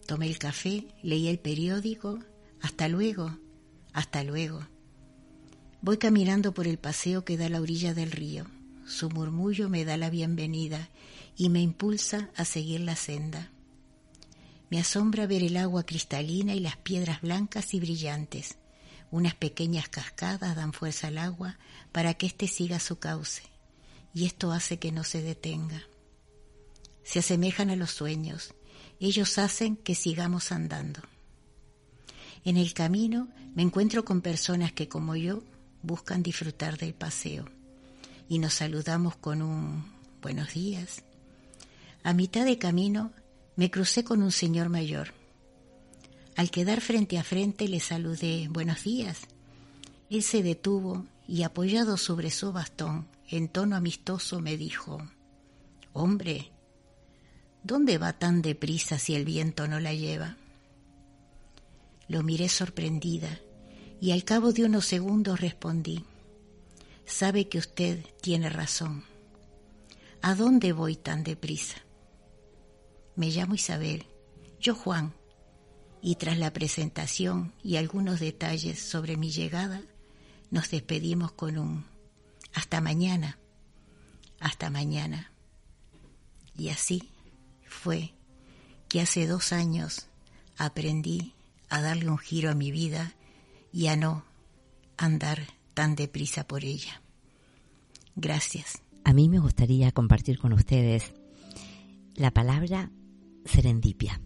Tomé 0.05 0.27
el 0.27 0.37
café, 0.37 0.87
leí 1.01 1.27
el 1.27 1.39
periódico. 1.39 2.19
Hasta 2.61 2.87
luego, 2.87 3.37
hasta 3.93 4.23
luego. 4.23 4.67
Voy 5.81 5.97
caminando 5.97 6.53
por 6.53 6.67
el 6.67 6.77
paseo 6.77 7.25
que 7.25 7.37
da 7.37 7.47
a 7.47 7.49
la 7.49 7.61
orilla 7.61 7.93
del 7.93 8.11
río. 8.11 8.45
Su 8.87 9.09
murmullo 9.09 9.67
me 9.67 9.83
da 9.83 9.97
la 9.97 10.09
bienvenida 10.09 10.89
y 11.35 11.49
me 11.49 11.61
impulsa 11.61 12.29
a 12.35 12.45
seguir 12.45 12.81
la 12.81 12.95
senda. 12.95 13.51
Me 14.69 14.79
asombra 14.79 15.27
ver 15.27 15.43
el 15.43 15.57
agua 15.57 15.85
cristalina 15.85 16.53
y 16.53 16.59
las 16.59 16.77
piedras 16.77 17.21
blancas 17.21 17.73
y 17.73 17.79
brillantes. 17.79 18.57
Unas 19.11 19.35
pequeñas 19.35 19.89
cascadas 19.89 20.55
dan 20.55 20.73
fuerza 20.73 21.07
al 21.07 21.17
agua 21.17 21.57
para 21.91 22.13
que 22.15 22.25
éste 22.25 22.47
siga 22.47 22.79
su 22.79 22.99
cauce, 22.99 23.43
y 24.13 24.25
esto 24.25 24.51
hace 24.51 24.77
que 24.77 24.91
no 24.91 25.03
se 25.03 25.21
detenga. 25.21 25.81
Se 27.03 27.19
asemejan 27.19 27.69
a 27.69 27.75
los 27.75 27.91
sueños, 27.91 28.53
ellos 28.99 29.38
hacen 29.38 29.75
que 29.75 29.95
sigamos 29.95 30.51
andando. 30.51 31.01
En 32.43 32.58
el 32.58 32.73
camino 32.73 33.27
me 33.55 33.63
encuentro 33.63 34.05
con 34.05 34.21
personas 34.21 34.71
que 34.71 34.88
como 34.88 35.15
yo 35.15 35.43
buscan 35.81 36.23
disfrutar 36.23 36.77
del 36.77 36.93
paseo 36.93 37.45
y 38.27 38.39
nos 38.39 38.53
saludamos 38.53 39.15
con 39.15 39.41
un 39.41 39.86
buenos 40.21 40.53
días. 40.53 41.03
A 42.03 42.13
mitad 42.13 42.45
de 42.45 42.58
camino 42.58 43.12
me 43.55 43.71
crucé 43.71 44.03
con 44.03 44.21
un 44.21 44.31
señor 44.31 44.69
mayor. 44.69 45.13
Al 46.36 46.51
quedar 46.51 46.81
frente 46.81 47.17
a 47.17 47.23
frente 47.23 47.67
le 47.67 47.79
saludé 47.79 48.47
buenos 48.49 48.84
días. 48.84 49.21
Él 50.10 50.21
se 50.21 50.43
detuvo 50.43 51.05
y 51.27 51.43
apoyado 51.43 51.97
sobre 51.97 52.29
su 52.29 52.51
bastón, 52.51 53.08
en 53.27 53.49
tono 53.49 53.75
amistoso 53.75 54.39
me 54.39 54.58
dijo, 54.58 55.01
Hombre, 55.93 56.51
¿Dónde 57.65 57.98
va 57.98 58.13
tan 58.13 58.44
deprisa 58.44 59.00
si 59.00 59.15
el 59.15 59.25
viento 59.25 59.67
no 59.67 59.79
la 59.79 59.92
lleva? 59.92 60.37
Lo 62.08 62.21
miré 62.21 62.48
sorprendida 62.48 63.39
y 64.00 64.12
al 64.12 64.23
cabo 64.23 64.54
de 64.54 64.65
unos 64.65 64.85
segundos 64.85 65.42
respondí, 65.42 66.06
sabe 67.08 67.50
que 67.50 67.58
usted 67.58 68.06
tiene 68.21 68.52
razón. 68.52 69.04
¿A 70.21 70.35
dónde 70.35 70.73
voy 70.73 70.96
tan 70.96 71.23
deprisa? 71.23 71.77
Me 73.15 73.31
llamo 73.31 73.56
Isabel, 73.56 74.06
yo 74.60 74.75
Juan, 74.75 75.15
y 76.04 76.17
tras 76.17 76.37
la 76.37 76.54
presentación 76.54 77.52
y 77.63 77.77
algunos 77.77 78.19
detalles 78.19 78.79
sobre 78.79 79.17
mi 79.17 79.31
llegada, 79.31 79.81
nos 80.52 80.69
despedimos 80.69 81.31
con 81.31 81.58
un 81.58 81.85
hasta 82.54 82.79
mañana, 82.79 83.39
hasta 84.39 84.69
mañana. 84.69 85.31
Y 86.56 86.69
así 86.69 87.10
fue 87.86 88.15
que 88.90 89.00
hace 89.00 89.27
dos 89.27 89.54
años 89.54 90.08
aprendí 90.58 91.36
a 91.69 91.83
darle 91.83 92.10
un 92.10 92.17
giro 92.17 92.50
a 92.50 92.56
mi 92.56 92.71
vida 92.71 93.13
y 93.71 93.86
a 93.88 93.96
no 93.96 94.25
andar 94.98 95.44
tan 95.75 95.96
deprisa 95.96 96.48
por 96.48 96.65
ella. 96.65 97.04
Gracias. 98.15 98.81
A 99.04 99.13
mí 99.13 99.29
me 99.29 99.38
gustaría 99.38 99.92
compartir 99.92 100.40
con 100.40 100.52
ustedes 100.54 101.13
la 102.15 102.31
palabra 102.31 102.90
serendipia. 103.46 104.19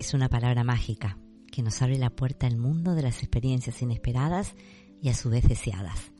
Es 0.00 0.14
una 0.14 0.30
palabra 0.30 0.64
mágica 0.64 1.18
que 1.50 1.62
nos 1.62 1.82
abre 1.82 1.98
la 1.98 2.08
puerta 2.08 2.46
al 2.46 2.56
mundo 2.56 2.94
de 2.94 3.02
las 3.02 3.18
experiencias 3.18 3.82
inesperadas 3.82 4.54
y 5.02 5.10
a 5.10 5.14
su 5.14 5.28
vez 5.28 5.46
deseadas. 5.46 6.11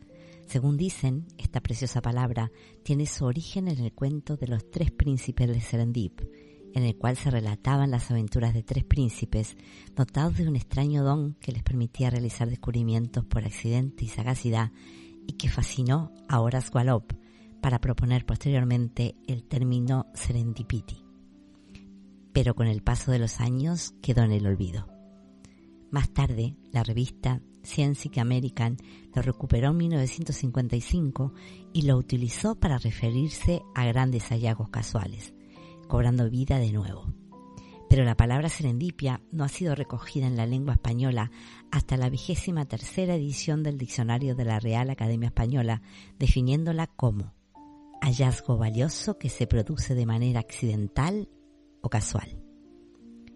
Según 0.52 0.76
dicen, 0.76 1.24
esta 1.38 1.62
preciosa 1.62 2.02
palabra 2.02 2.52
tiene 2.82 3.06
su 3.06 3.24
origen 3.24 3.68
en 3.68 3.78
el 3.78 3.94
cuento 3.94 4.36
de 4.36 4.48
los 4.48 4.70
tres 4.70 4.90
príncipes 4.90 5.48
de 5.48 5.62
Serendip, 5.62 6.20
en 6.74 6.82
el 6.82 6.94
cual 6.98 7.16
se 7.16 7.30
relataban 7.30 7.90
las 7.90 8.10
aventuras 8.10 8.52
de 8.52 8.62
tres 8.62 8.84
príncipes 8.84 9.56
dotados 9.96 10.36
de 10.36 10.46
un 10.46 10.56
extraño 10.56 11.04
don 11.04 11.36
que 11.40 11.52
les 11.52 11.62
permitía 11.62 12.10
realizar 12.10 12.50
descubrimientos 12.50 13.24
por 13.24 13.46
accidente 13.46 14.04
y 14.04 14.08
sagacidad 14.08 14.72
y 15.26 15.38
que 15.38 15.48
fascinó 15.48 16.12
a 16.28 16.42
Horace 16.42 16.68
Wallop 16.74 17.14
para 17.62 17.80
proponer 17.80 18.26
posteriormente 18.26 19.14
el 19.26 19.44
término 19.44 20.04
serendipity. 20.12 21.02
Pero 22.34 22.54
con 22.54 22.66
el 22.66 22.82
paso 22.82 23.10
de 23.10 23.20
los 23.20 23.40
años 23.40 23.94
quedó 24.02 24.22
en 24.22 24.32
el 24.32 24.46
olvido. 24.46 24.86
Más 25.90 26.10
tarde, 26.10 26.56
la 26.72 26.82
revista 26.82 27.40
Scientific 27.62 28.18
American 28.18 28.76
lo 29.14 29.22
recuperó 29.22 29.70
en 29.70 29.76
1955 29.78 31.32
y 31.72 31.82
lo 31.82 31.96
utilizó 31.96 32.54
para 32.54 32.78
referirse 32.78 33.62
a 33.74 33.84
grandes 33.86 34.24
hallazgos 34.24 34.68
casuales, 34.68 35.34
cobrando 35.88 36.28
vida 36.30 36.58
de 36.58 36.72
nuevo. 36.72 37.06
Pero 37.88 38.04
la 38.04 38.16
palabra 38.16 38.48
serendipia 38.48 39.20
no 39.32 39.44
ha 39.44 39.48
sido 39.48 39.74
recogida 39.74 40.26
en 40.26 40.36
la 40.36 40.46
lengua 40.46 40.74
española 40.74 41.30
hasta 41.70 41.96
la 41.96 42.08
vigésima 42.08 42.64
tercera 42.64 43.14
edición 43.14 43.62
del 43.62 43.76
Diccionario 43.76 44.34
de 44.34 44.46
la 44.46 44.60
Real 44.60 44.88
Academia 44.90 45.26
Española, 45.26 45.82
definiéndola 46.18 46.86
como 46.86 47.34
hallazgo 48.00 48.56
valioso 48.56 49.18
que 49.18 49.28
se 49.28 49.46
produce 49.46 49.94
de 49.94 50.06
manera 50.06 50.40
accidental 50.40 51.28
o 51.82 51.90
casual 51.90 52.42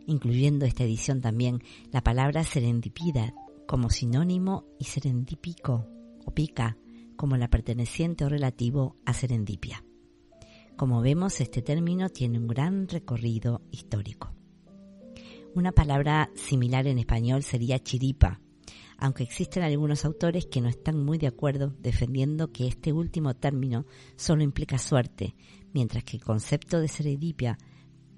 incluyendo 0.06 0.64
esta 0.64 0.84
edición 0.84 1.20
también 1.20 1.62
la 1.90 2.02
palabra 2.02 2.44
serendipidad, 2.44 3.34
como 3.66 3.90
sinónimo 3.90 4.64
y 4.78 4.84
serendípico 4.84 5.86
o 6.24 6.30
pica 6.32 6.76
como 7.16 7.36
la 7.36 7.48
perteneciente 7.48 8.24
o 8.24 8.28
relativo 8.28 8.96
a 9.04 9.12
serendipia. 9.12 9.84
Como 10.76 11.00
vemos, 11.00 11.40
este 11.40 11.62
término 11.62 12.10
tiene 12.10 12.38
un 12.38 12.46
gran 12.46 12.86
recorrido 12.88 13.62
histórico. 13.70 14.32
Una 15.54 15.72
palabra 15.72 16.30
similar 16.34 16.86
en 16.86 16.98
español 16.98 17.42
sería 17.42 17.78
chiripa, 17.78 18.40
aunque 18.98 19.22
existen 19.22 19.62
algunos 19.62 20.04
autores 20.04 20.46
que 20.46 20.60
no 20.60 20.68
están 20.68 21.02
muy 21.02 21.16
de 21.16 21.26
acuerdo 21.26 21.74
defendiendo 21.80 22.52
que 22.52 22.66
este 22.66 22.92
último 22.92 23.34
término 23.34 23.86
solo 24.16 24.42
implica 24.42 24.78
suerte, 24.78 25.34
mientras 25.72 26.04
que 26.04 26.18
el 26.18 26.24
concepto 26.24 26.80
de 26.80 26.88
serendipia 26.88 27.58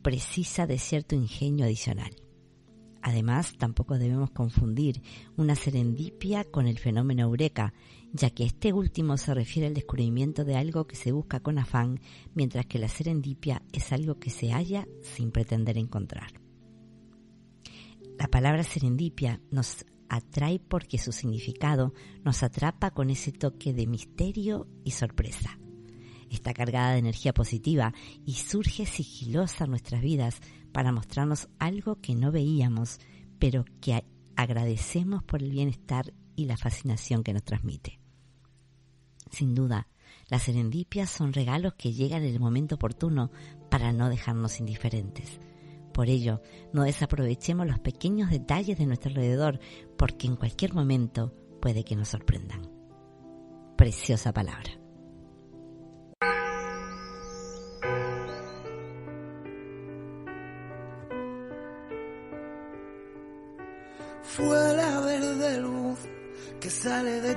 precisa 0.02 0.66
de 0.66 0.78
cierto 0.78 1.14
ingenio 1.14 1.64
adicional. 1.64 2.10
Además, 3.08 3.54
tampoco 3.56 3.98
debemos 3.98 4.32
confundir 4.32 5.00
una 5.38 5.54
serendipia 5.54 6.44
con 6.44 6.66
el 6.66 6.78
fenómeno 6.78 7.22
eureka, 7.22 7.72
ya 8.12 8.28
que 8.28 8.44
este 8.44 8.74
último 8.74 9.16
se 9.16 9.32
refiere 9.32 9.66
al 9.66 9.72
descubrimiento 9.72 10.44
de 10.44 10.56
algo 10.56 10.86
que 10.86 10.94
se 10.94 11.10
busca 11.10 11.40
con 11.40 11.58
afán, 11.58 12.00
mientras 12.34 12.66
que 12.66 12.78
la 12.78 12.88
serendipia 12.88 13.62
es 13.72 13.92
algo 13.92 14.18
que 14.18 14.28
se 14.28 14.52
halla 14.52 14.86
sin 15.00 15.30
pretender 15.30 15.78
encontrar. 15.78 16.32
La 18.18 18.28
palabra 18.28 18.62
serendipia 18.62 19.40
nos 19.50 19.86
atrae 20.10 20.58
porque 20.58 20.98
su 20.98 21.10
significado 21.12 21.94
nos 22.24 22.42
atrapa 22.42 22.90
con 22.90 23.08
ese 23.08 23.32
toque 23.32 23.72
de 23.72 23.86
misterio 23.86 24.68
y 24.84 24.90
sorpresa. 24.90 25.58
Está 26.28 26.52
cargada 26.52 26.92
de 26.92 26.98
energía 26.98 27.32
positiva 27.32 27.94
y 28.26 28.34
surge 28.34 28.84
sigilosa 28.84 29.64
en 29.64 29.70
nuestras 29.70 30.02
vidas 30.02 30.42
para 30.72 30.92
mostrarnos 30.92 31.48
algo 31.58 31.96
que 32.00 32.14
no 32.14 32.32
veíamos, 32.32 32.98
pero 33.38 33.64
que 33.80 34.04
agradecemos 34.36 35.22
por 35.24 35.42
el 35.42 35.50
bienestar 35.50 36.12
y 36.36 36.46
la 36.46 36.56
fascinación 36.56 37.24
que 37.24 37.32
nos 37.32 37.42
transmite. 37.42 37.98
Sin 39.30 39.54
duda, 39.54 39.88
las 40.28 40.42
serendipias 40.42 41.10
son 41.10 41.32
regalos 41.32 41.74
que 41.74 41.92
llegan 41.92 42.22
en 42.22 42.34
el 42.34 42.40
momento 42.40 42.76
oportuno 42.76 43.30
para 43.70 43.92
no 43.92 44.08
dejarnos 44.08 44.60
indiferentes. 44.60 45.40
Por 45.92 46.08
ello, 46.08 46.42
no 46.72 46.84
desaprovechemos 46.84 47.66
los 47.66 47.80
pequeños 47.80 48.30
detalles 48.30 48.78
de 48.78 48.86
nuestro 48.86 49.10
alrededor, 49.10 49.58
porque 49.96 50.26
en 50.26 50.36
cualquier 50.36 50.74
momento 50.74 51.34
puede 51.60 51.82
que 51.82 51.96
nos 51.96 52.08
sorprendan. 52.08 52.70
Preciosa 53.76 54.32
palabra. 54.32 54.87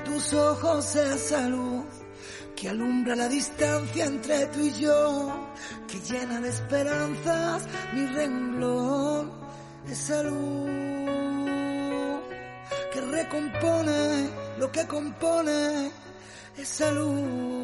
Tus 0.03 0.33
ojos 0.33 0.95
esa 0.95 1.47
luz 1.47 1.85
que 2.55 2.69
alumbra 2.69 3.15
la 3.15 3.27
distancia 3.27 4.05
entre 4.05 4.45
tú 4.47 4.59
y 4.59 4.73
yo, 4.73 5.49
que 5.87 5.99
llena 5.99 6.39
de 6.41 6.49
esperanzas 6.49 7.67
mi 7.93 8.05
renglón, 8.05 9.31
esa 9.87 10.21
luz 10.23 11.61
que 12.93 13.01
recompone 13.01 14.29
lo 14.59 14.71
que 14.71 14.85
compone, 14.85 15.91
esa 16.57 16.91
luz. 16.91 17.60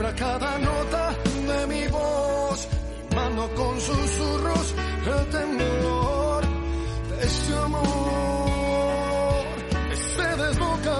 Cada 0.00 0.58
nota 0.58 1.14
de 1.46 1.66
mi 1.66 1.86
voz 1.88 2.68
mano 3.14 3.48
con 3.54 3.80
susurros 3.80 4.74
el 5.06 5.26
temor 5.28 6.42
de 7.10 7.26
ese 7.26 7.54
amor. 7.56 9.44
Se 10.16 10.42
desboca 10.42 10.98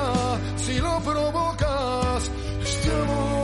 si 0.56 0.78
lo 0.78 1.00
provocas 1.00 2.30
este 2.62 2.90
amor. 2.92 3.42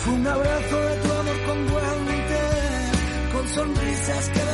Fue 0.00 0.12
un 0.14 0.26
abrazo 0.26 0.76
de 0.80 0.96
tu 0.96 1.12
amor 1.12 1.38
con 1.46 1.68
guantes 1.68 2.92
con 3.32 3.48
sonrisas 3.48 4.28
que 4.30 4.51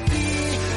pedacitos 0.00 0.68
de 0.68 0.73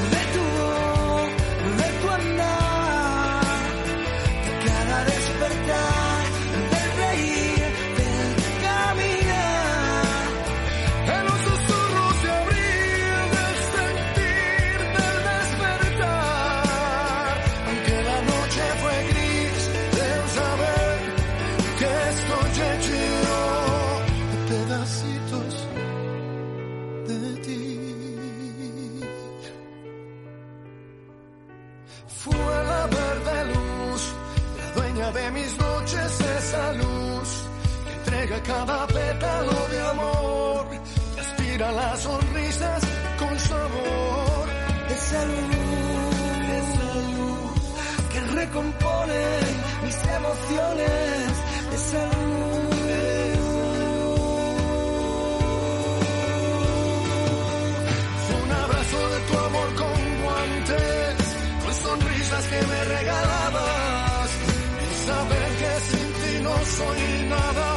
cada 38.42 38.88
pétalo 38.88 39.68
de 39.72 39.82
amor, 39.90 40.68
que 41.16 41.22
aspira 41.22 41.72
las 41.72 42.00
sonrisas 42.00 42.82
con 43.20 43.40
sabor. 43.40 44.48
esa 44.90 45.26
luz, 45.26 46.16
esa 46.62 46.90
luz 47.16 47.62
que 48.12 48.20
recompone 48.40 49.24
mis 49.84 49.98
emociones, 50.18 51.32
esa 51.74 52.04
luz. 52.06 52.78
Un 58.44 58.52
abrazo 58.52 59.10
de 59.14 59.20
tu 59.28 59.38
amor 59.48 59.70
con 59.76 59.98
guantes, 60.24 61.16
con 61.64 61.74
sonrisas 61.74 62.46
que 62.48 62.62
me 62.72 62.84
regalabas. 62.96 64.30
Y 64.84 65.08
saber 65.08 65.48
que 65.60 65.72
sin 65.90 66.08
ti 66.22 66.44
no 66.44 66.56
soy 66.78 67.02
nada, 67.30 67.68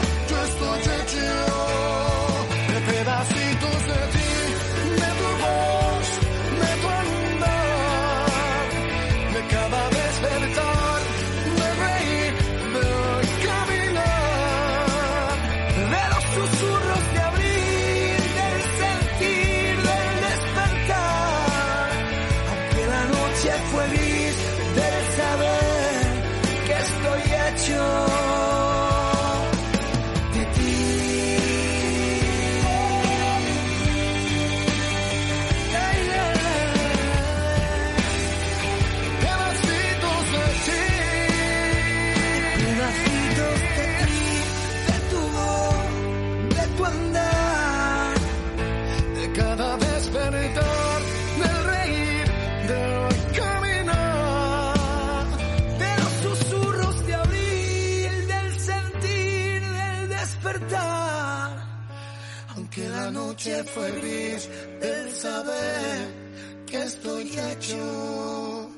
fue 63.65 63.93
del 63.93 65.11
saber 65.13 66.65
que 66.67 66.83
estoy 66.83 67.31
hecho 67.39 68.71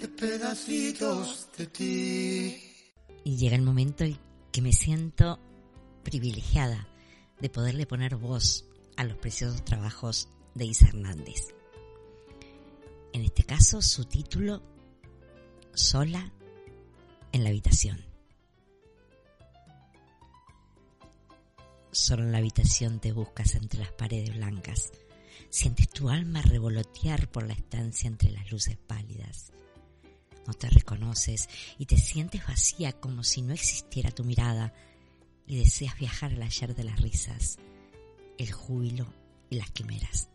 de 0.00 0.08
pedacitos 0.08 1.48
de 1.56 1.66
ti. 1.66 2.56
Y 3.24 3.36
llega 3.36 3.56
el 3.56 3.62
momento 3.62 4.04
en 4.04 4.18
que 4.52 4.62
me 4.62 4.72
siento 4.72 5.38
privilegiada 6.02 6.88
de 7.40 7.50
poderle 7.50 7.86
poner 7.86 8.16
voz 8.16 8.66
a 8.96 9.04
los 9.04 9.16
preciosos 9.18 9.64
trabajos 9.64 10.28
de 10.54 10.66
Isa 10.66 10.88
Hernández. 10.88 11.54
En 13.12 13.22
este 13.22 13.44
caso, 13.44 13.82
su 13.82 14.04
título, 14.04 14.62
Sola 15.72 16.32
en 17.32 17.44
la 17.44 17.50
habitación. 17.50 18.13
Solo 22.04 22.24
en 22.24 22.32
la 22.32 22.38
habitación 22.38 23.00
te 23.00 23.12
buscas 23.12 23.54
entre 23.54 23.80
las 23.80 23.92
paredes 23.92 24.36
blancas. 24.36 24.92
Sientes 25.48 25.88
tu 25.88 26.10
alma 26.10 26.42
revolotear 26.42 27.30
por 27.30 27.46
la 27.46 27.54
estancia 27.54 28.08
entre 28.08 28.30
las 28.30 28.52
luces 28.52 28.76
pálidas. 28.76 29.54
No 30.46 30.52
te 30.52 30.68
reconoces 30.68 31.48
y 31.78 31.86
te 31.86 31.96
sientes 31.96 32.46
vacía 32.46 32.92
como 32.92 33.24
si 33.24 33.40
no 33.40 33.54
existiera 33.54 34.10
tu 34.10 34.22
mirada 34.22 34.74
y 35.46 35.56
deseas 35.56 35.98
viajar 35.98 36.34
al 36.34 36.42
ayer 36.42 36.74
de 36.74 36.84
las 36.84 37.00
risas, 37.00 37.56
el 38.36 38.52
júbilo 38.52 39.06
y 39.48 39.56
las 39.56 39.70
quimeras. 39.70 40.28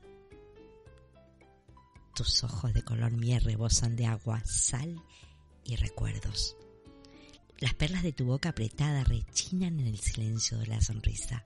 Tus 2.16 2.44
ojos 2.44 2.74
de 2.74 2.82
color 2.82 3.12
miel 3.12 3.44
rebosan 3.44 3.96
de 3.96 4.08
agua, 4.08 4.42
sal 4.44 5.04
y 5.64 5.76
recuerdos. 5.76 6.58
Las 7.60 7.76
perlas 7.76 8.02
de 8.02 8.12
tu 8.12 8.26
boca 8.26 8.50
apretada 8.50 9.04
rechinan 9.04 9.80
en 9.80 9.86
el 9.86 10.00
silencio 10.00 10.58
de 10.58 10.66
la 10.66 10.82
sonrisa. 10.82 11.46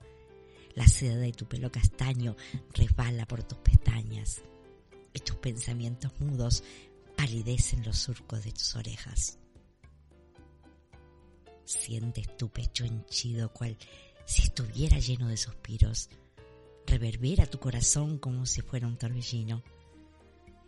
La 0.74 0.86
seda 0.88 1.16
de 1.16 1.32
tu 1.32 1.46
pelo 1.46 1.70
castaño 1.70 2.36
resbala 2.72 3.26
por 3.26 3.44
tus 3.44 3.58
pestañas 3.58 4.42
y 5.12 5.20
tus 5.20 5.36
pensamientos 5.36 6.12
mudos 6.18 6.64
palidecen 7.16 7.84
los 7.84 7.98
surcos 7.98 8.42
de 8.44 8.52
tus 8.52 8.74
orejas. 8.74 9.38
Sientes 11.64 12.36
tu 12.36 12.50
pecho 12.50 12.84
henchido 12.84 13.52
cual 13.52 13.78
si 14.26 14.42
estuviera 14.42 14.98
lleno 14.98 15.28
de 15.28 15.36
suspiros. 15.36 16.10
Reverbera 16.86 17.46
tu 17.46 17.58
corazón 17.58 18.18
como 18.18 18.44
si 18.44 18.60
fuera 18.60 18.86
un 18.86 18.98
torbellino. 18.98 19.62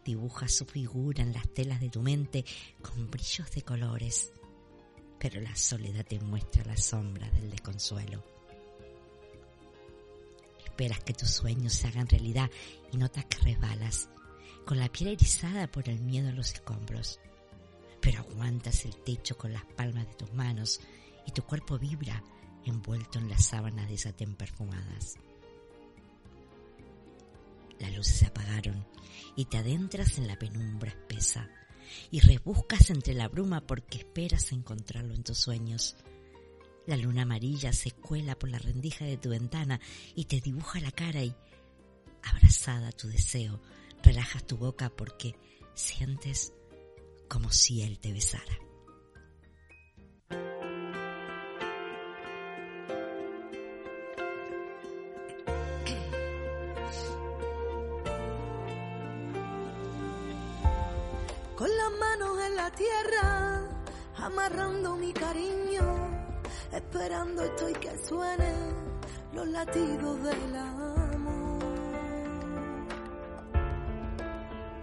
Dibuja 0.05 0.49
su 0.49 0.65
figura 0.65 1.23
en 1.23 1.33
las 1.33 1.49
telas 1.53 1.81
de 1.81 1.91
tu 1.91 2.01
mente 2.01 2.45
con 2.81 3.11
brillos 3.11 3.51
de 3.51 3.63
colores, 3.63 4.33
pero 5.19 5.41
la 5.41 5.55
soledad 5.57 6.07
te 6.07 6.21
muestra 6.21 6.65
la 6.65 6.77
sombra 6.77 7.29
del 7.31 7.51
desconsuelo. 7.51 8.36
Esperas 10.77 11.03
que 11.05 11.15
tus 11.15 11.31
sueños 11.31 11.73
se 11.73 11.89
hagan 11.89 12.07
realidad 12.07 12.51
y 12.93 12.99
notas 12.99 13.25
que 13.25 13.39
resbalas, 13.39 14.11
con 14.67 14.79
la 14.79 14.93
piel 14.93 15.09
erizada 15.09 15.73
por 15.73 15.89
el 15.89 16.03
miedo 16.03 16.29
a 16.29 16.33
los 16.33 16.53
escombros. 16.53 17.19
Pero 18.03 18.19
aguantas 18.19 18.85
el 18.85 18.95
techo 18.95 19.39
con 19.39 19.55
las 19.55 19.65
palmas 19.65 20.07
de 20.07 20.15
tus 20.17 20.35
manos 20.35 20.83
y 21.27 21.31
tu 21.31 21.45
cuerpo 21.45 21.79
vibra 21.79 22.23
envuelto 22.67 23.19
en 23.19 23.31
las 23.31 23.47
sábanas 23.47 23.89
de 23.89 23.97
satén 23.97 24.35
perfumadas. 24.35 25.15
Las 27.79 27.97
luces 27.97 28.17
se 28.17 28.27
apagaron 28.27 28.87
y 29.35 29.47
te 29.47 29.57
adentras 29.57 30.19
en 30.19 30.27
la 30.27 30.39
penumbra 30.39 30.91
espesa 30.91 31.49
y 32.11 32.21
rebuscas 32.21 32.91
entre 32.91 33.15
la 33.15 33.29
bruma 33.29 33.63
porque 33.67 33.97
esperas 33.97 34.53
encontrarlo 34.53 35.15
en 35.15 35.25
tus 35.25 35.39
sueños. 35.39 35.97
La 36.87 36.97
luna 36.97 37.23
amarilla 37.23 37.73
se 37.73 37.91
cuela 37.91 38.39
por 38.39 38.49
la 38.49 38.59
rendija 38.59 39.05
de 39.05 39.17
tu 39.17 39.31
ventana 39.31 39.81
y 40.15 40.27
te 40.27 40.41
dibuja 40.41 40.81
la 40.81 40.93
cara 40.93 41.23
y, 41.23 41.35
abrazada 42.23 42.89
a 42.89 42.93
tu 42.93 43.09
deseo, 43.09 43.61
relajas 44.03 44.47
tu 44.47 44.57
boca 44.57 44.89
porque 44.89 45.35
sientes 45.75 46.53
como 47.29 47.51
si 47.51 47.83
él 47.83 47.99
te 47.99 48.13
besara. 48.13 48.61
Con 61.57 61.71
las 61.75 61.91
manos 61.99 62.39
en 62.47 62.55
la 62.55 62.71
tierra, 62.71 63.69
amarrando 64.19 64.95
mi 64.97 65.13
cariño, 65.13 66.16
esperando 66.73 67.43
estoy 67.43 67.73
que 67.75 67.97
suenen 67.99 68.75
los 69.33 69.47
latidos 69.49 70.23
del 70.23 70.57
amor. 70.57 70.97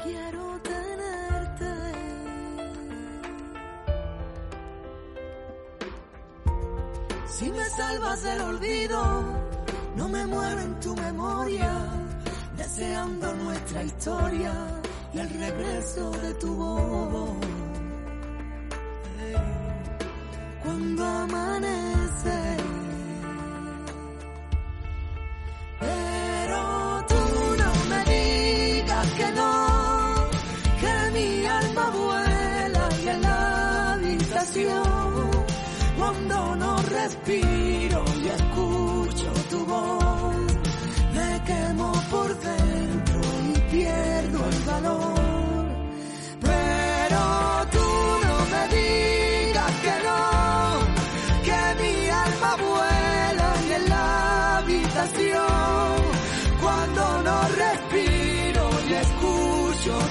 Quiero 0.03 0.61
tenerte. 0.61 1.73
Si 7.27 7.51
me 7.51 7.65
salvas 7.69 8.23
del 8.23 8.41
olvido, 8.41 9.23
no 9.95 10.09
me 10.09 10.25
muero 10.25 10.61
en 10.61 10.79
tu 10.79 10.95
memoria, 10.95 11.71
deseando 12.57 13.34
nuestra 13.36 13.84
historia 13.84 14.53
y 15.13 15.19
el 15.19 15.29
regreso 15.29 16.11
de 16.11 16.34
tu 16.36 16.55
voz. 16.55 17.52
Cuando 35.97 36.55
no 36.55 36.78
respiro 36.84 38.03
y 38.22 38.28
escucho 38.28 39.32
tu 39.49 39.66
voz, 39.66 40.02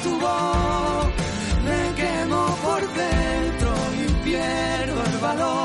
escucho 0.03 0.09
tu 0.09 0.21
voz, 0.21 1.07
me 1.65 1.95
quemo 1.95 2.57
por 2.63 2.81
dentro 2.81 3.71
y 3.95 4.25
pierdo 4.25 5.05
el 5.05 5.19
valor. 5.19 5.62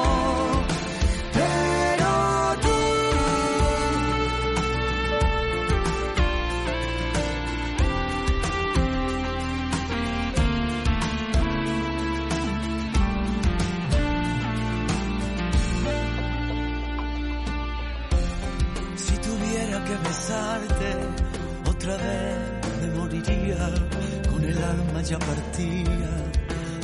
El 25.09 25.15
alma 25.15 25.19
ya 25.19 25.19
partida 25.19 26.11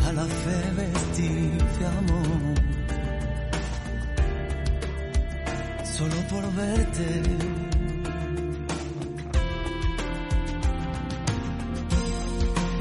a 0.08 0.14
la 0.14 0.26
fe 0.26 0.72
vestir 0.76 1.58
de 1.80 1.86
amor. 1.86 2.56
Solo 5.84 6.16
por 6.30 6.54
verte. 6.54 7.24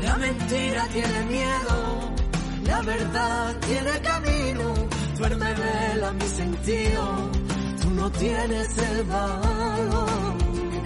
La 0.03 0.17
mentira 0.17 0.87
tiene 0.93 1.25
miedo, 1.25 2.13
la 2.65 2.83
verdad 2.83 3.57
tiene 3.67 4.01
camino. 4.01 4.75
Duerme, 5.19 5.55
vela 5.55 6.13
mi 6.13 6.27
sentido 6.27 7.31
tú 7.81 7.91
no 7.91 8.11
tienes 8.11 8.79
el 8.79 9.05
valor, 9.05 10.37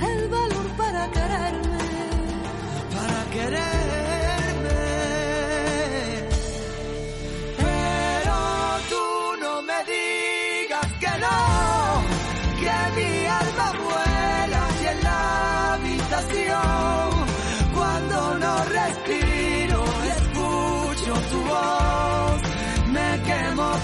el 0.03 0.29
valor 0.29 0.67
para 0.77 1.11
quererme, 1.11 1.79
para 2.95 3.31
quererme. 3.31 4.06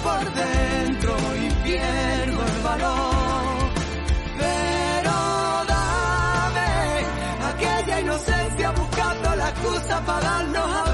Por 0.03 0.25
dentro 0.35 1.17
y 1.43 1.51
pierdo 1.65 2.41
el 2.45 2.63
valor. 2.63 3.71
Pero 4.39 5.15
dame 5.69 6.71
aquella 7.53 8.01
inocencia 8.01 8.71
buscando 8.73 9.37
la 9.37 9.49
excusa 9.51 10.01
para 10.05 10.21
darnos 10.21 10.65
abrazos. 10.65 10.91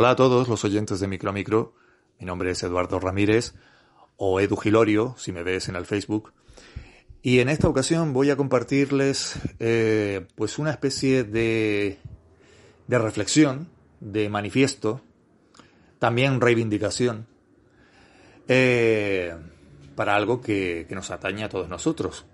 Hola 0.00 0.10
a 0.10 0.14
todos 0.14 0.46
los 0.46 0.64
oyentes 0.64 1.00
de 1.00 1.08
Micro 1.08 1.30
a 1.30 1.32
Micro. 1.32 1.74
Mi 2.20 2.24
nombre 2.24 2.52
es 2.52 2.62
Eduardo 2.62 3.00
Ramírez 3.00 3.54
o 4.16 4.38
Edu 4.38 4.56
Gilorio, 4.56 5.16
si 5.18 5.32
me 5.32 5.42
ves 5.42 5.68
en 5.68 5.74
el 5.74 5.86
Facebook. 5.86 6.32
Y 7.20 7.40
en 7.40 7.48
esta 7.48 7.66
ocasión 7.66 8.12
voy 8.12 8.30
a 8.30 8.36
compartirles 8.36 9.40
eh, 9.58 10.24
pues 10.36 10.60
una 10.60 10.70
especie 10.70 11.24
de, 11.24 11.98
de 12.86 12.98
reflexión, 13.00 13.70
de 13.98 14.28
manifiesto, 14.28 15.00
también 15.98 16.40
reivindicación, 16.40 17.26
eh, 18.46 19.34
para 19.96 20.14
algo 20.14 20.40
que, 20.40 20.86
que 20.88 20.94
nos 20.94 21.10
atañe 21.10 21.42
a 21.42 21.48
todos 21.48 21.68
nosotros. 21.68 22.24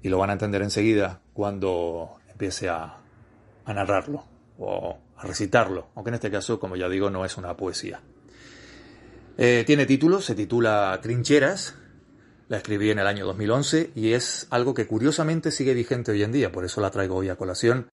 Y 0.00 0.10
lo 0.10 0.18
van 0.18 0.30
a 0.30 0.34
entender 0.34 0.62
enseguida 0.62 1.22
cuando 1.32 2.20
empiece 2.30 2.68
a, 2.68 2.98
a 3.64 3.74
narrarlo 3.74 4.26
o 4.60 4.96
recitarlo, 5.22 5.88
aunque 5.94 6.10
en 6.10 6.14
este 6.14 6.30
caso, 6.30 6.60
como 6.60 6.76
ya 6.76 6.88
digo, 6.88 7.10
no 7.10 7.24
es 7.24 7.36
una 7.36 7.56
poesía. 7.56 8.00
Eh, 9.38 9.64
tiene 9.66 9.86
título, 9.86 10.20
se 10.20 10.34
titula 10.34 10.98
Trincheras, 11.02 11.76
la 12.48 12.58
escribí 12.58 12.90
en 12.90 12.98
el 12.98 13.06
año 13.06 13.24
2011 13.24 13.92
y 13.94 14.12
es 14.12 14.46
algo 14.50 14.74
que 14.74 14.86
curiosamente 14.86 15.50
sigue 15.50 15.74
vigente 15.74 16.12
hoy 16.12 16.22
en 16.22 16.32
día, 16.32 16.52
por 16.52 16.64
eso 16.64 16.80
la 16.80 16.90
traigo 16.90 17.16
hoy 17.16 17.30
a 17.30 17.36
colación, 17.36 17.88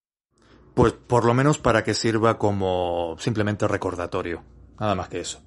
pues 0.74 0.94
por 0.94 1.26
lo 1.26 1.34
menos 1.34 1.58
para 1.58 1.84
que 1.84 1.94
sirva 1.94 2.38
como 2.38 3.16
simplemente 3.20 3.68
recordatorio, 3.68 4.44
nada 4.80 4.96
más 4.96 5.08
que 5.08 5.22
eso. 5.22 5.42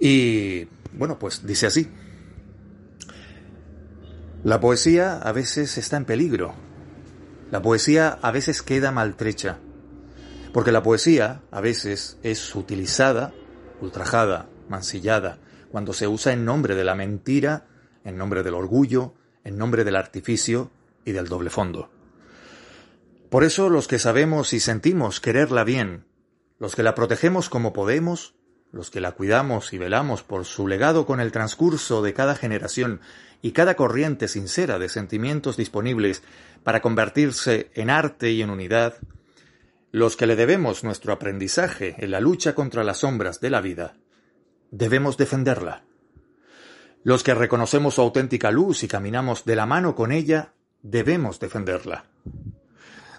Y 0.00 0.68
bueno, 0.92 1.18
pues 1.18 1.46
dice 1.46 1.66
así. 1.66 1.88
La 4.44 4.60
poesía 4.60 5.18
a 5.18 5.32
veces 5.32 5.78
está 5.78 5.96
en 5.96 6.04
peligro. 6.04 6.54
La 7.50 7.60
poesía 7.60 8.18
a 8.22 8.30
veces 8.30 8.62
queda 8.62 8.92
maltrecha. 8.92 9.58
Porque 10.52 10.72
la 10.72 10.82
poesía 10.82 11.42
a 11.50 11.60
veces 11.60 12.18
es 12.22 12.54
utilizada, 12.54 13.32
ultrajada, 13.80 14.48
mancillada, 14.68 15.38
cuando 15.70 15.92
se 15.92 16.08
usa 16.08 16.32
en 16.32 16.44
nombre 16.44 16.74
de 16.74 16.84
la 16.84 16.94
mentira, 16.94 17.66
en 18.04 18.16
nombre 18.16 18.42
del 18.42 18.54
orgullo, 18.54 19.14
en 19.44 19.58
nombre 19.58 19.84
del 19.84 19.96
artificio 19.96 20.70
y 21.04 21.12
del 21.12 21.28
doble 21.28 21.50
fondo. 21.50 21.90
Por 23.30 23.44
eso 23.44 23.68
los 23.68 23.88
que 23.88 23.98
sabemos 23.98 24.52
y 24.54 24.60
sentimos 24.60 25.20
quererla 25.20 25.64
bien, 25.64 26.06
los 26.58 26.74
que 26.74 26.82
la 26.82 26.94
protegemos 26.94 27.50
como 27.50 27.72
podemos, 27.72 28.34
los 28.72 28.90
que 28.90 29.00
la 29.00 29.12
cuidamos 29.12 29.72
y 29.72 29.78
velamos 29.78 30.22
por 30.22 30.44
su 30.44 30.66
legado 30.66 31.06
con 31.06 31.20
el 31.20 31.32
transcurso 31.32 32.02
de 32.02 32.14
cada 32.14 32.34
generación 32.34 33.00
y 33.42 33.52
cada 33.52 33.76
corriente 33.76 34.28
sincera 34.28 34.78
de 34.78 34.88
sentimientos 34.88 35.56
disponibles 35.56 36.22
para 36.64 36.80
convertirse 36.80 37.70
en 37.74 37.90
arte 37.90 38.30
y 38.30 38.42
en 38.42 38.50
unidad, 38.50 38.94
los 39.90 40.16
que 40.16 40.26
le 40.26 40.36
debemos 40.36 40.84
nuestro 40.84 41.12
aprendizaje 41.12 41.94
en 41.98 42.10
la 42.10 42.20
lucha 42.20 42.54
contra 42.54 42.84
las 42.84 42.98
sombras 42.98 43.40
de 43.40 43.50
la 43.50 43.60
vida, 43.60 43.96
debemos 44.70 45.16
defenderla. 45.16 45.84
Los 47.04 47.22
que 47.22 47.34
reconocemos 47.34 47.94
su 47.94 48.02
auténtica 48.02 48.50
luz 48.50 48.82
y 48.82 48.88
caminamos 48.88 49.44
de 49.44 49.56
la 49.56 49.66
mano 49.66 49.94
con 49.94 50.12
ella, 50.12 50.52
debemos 50.82 51.40
defenderla. 51.40 52.04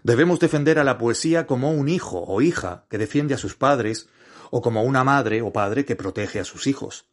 Debemos 0.04 0.40
defender 0.40 0.80
a 0.80 0.84
la 0.84 0.98
poesía 0.98 1.48
como 1.48 1.72
un 1.72 1.90
hijo 1.90 2.24
o 2.24 2.42
hija 2.42 2.86
que 2.90 2.98
defiende 2.98 3.34
a 3.34 3.38
sus 3.38 3.56
padres, 3.56 4.08
o 4.52 4.62
como 4.62 4.84
una 4.84 5.04
madre 5.04 5.42
o 5.42 5.52
padre 5.52 5.86
que 5.86 5.96
protege 5.96 6.40
a 6.40 6.46
sus 6.46 6.68
hijos. 6.68 7.08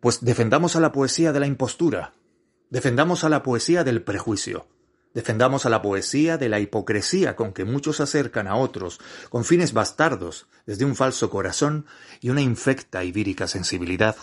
Pues 0.00 0.24
defendamos 0.24 0.76
a 0.76 0.80
la 0.80 0.92
poesía 0.92 1.32
de 1.32 1.40
la 1.40 1.46
impostura, 1.46 2.14
defendamos 2.70 3.24
a 3.24 3.28
la 3.28 3.42
poesía 3.42 3.84
del 3.84 4.02
prejuicio, 4.02 4.66
defendamos 5.14 5.66
a 5.66 5.70
la 5.70 5.82
poesía 5.82 6.38
de 6.38 6.48
la 6.48 6.60
hipocresía 6.60 7.36
con 7.36 7.52
que 7.52 7.64
muchos 7.64 8.00
acercan 8.00 8.48
a 8.48 8.56
otros 8.56 9.00
con 9.30 9.44
fines 9.44 9.72
bastardos 9.72 10.46
desde 10.66 10.84
un 10.84 10.96
falso 10.96 11.30
corazón 11.30 11.86
y 12.20 12.30
una 12.30 12.40
infecta 12.40 13.04
y 13.04 13.12
vírica 13.12 13.46
sensibilidad. 13.46 14.16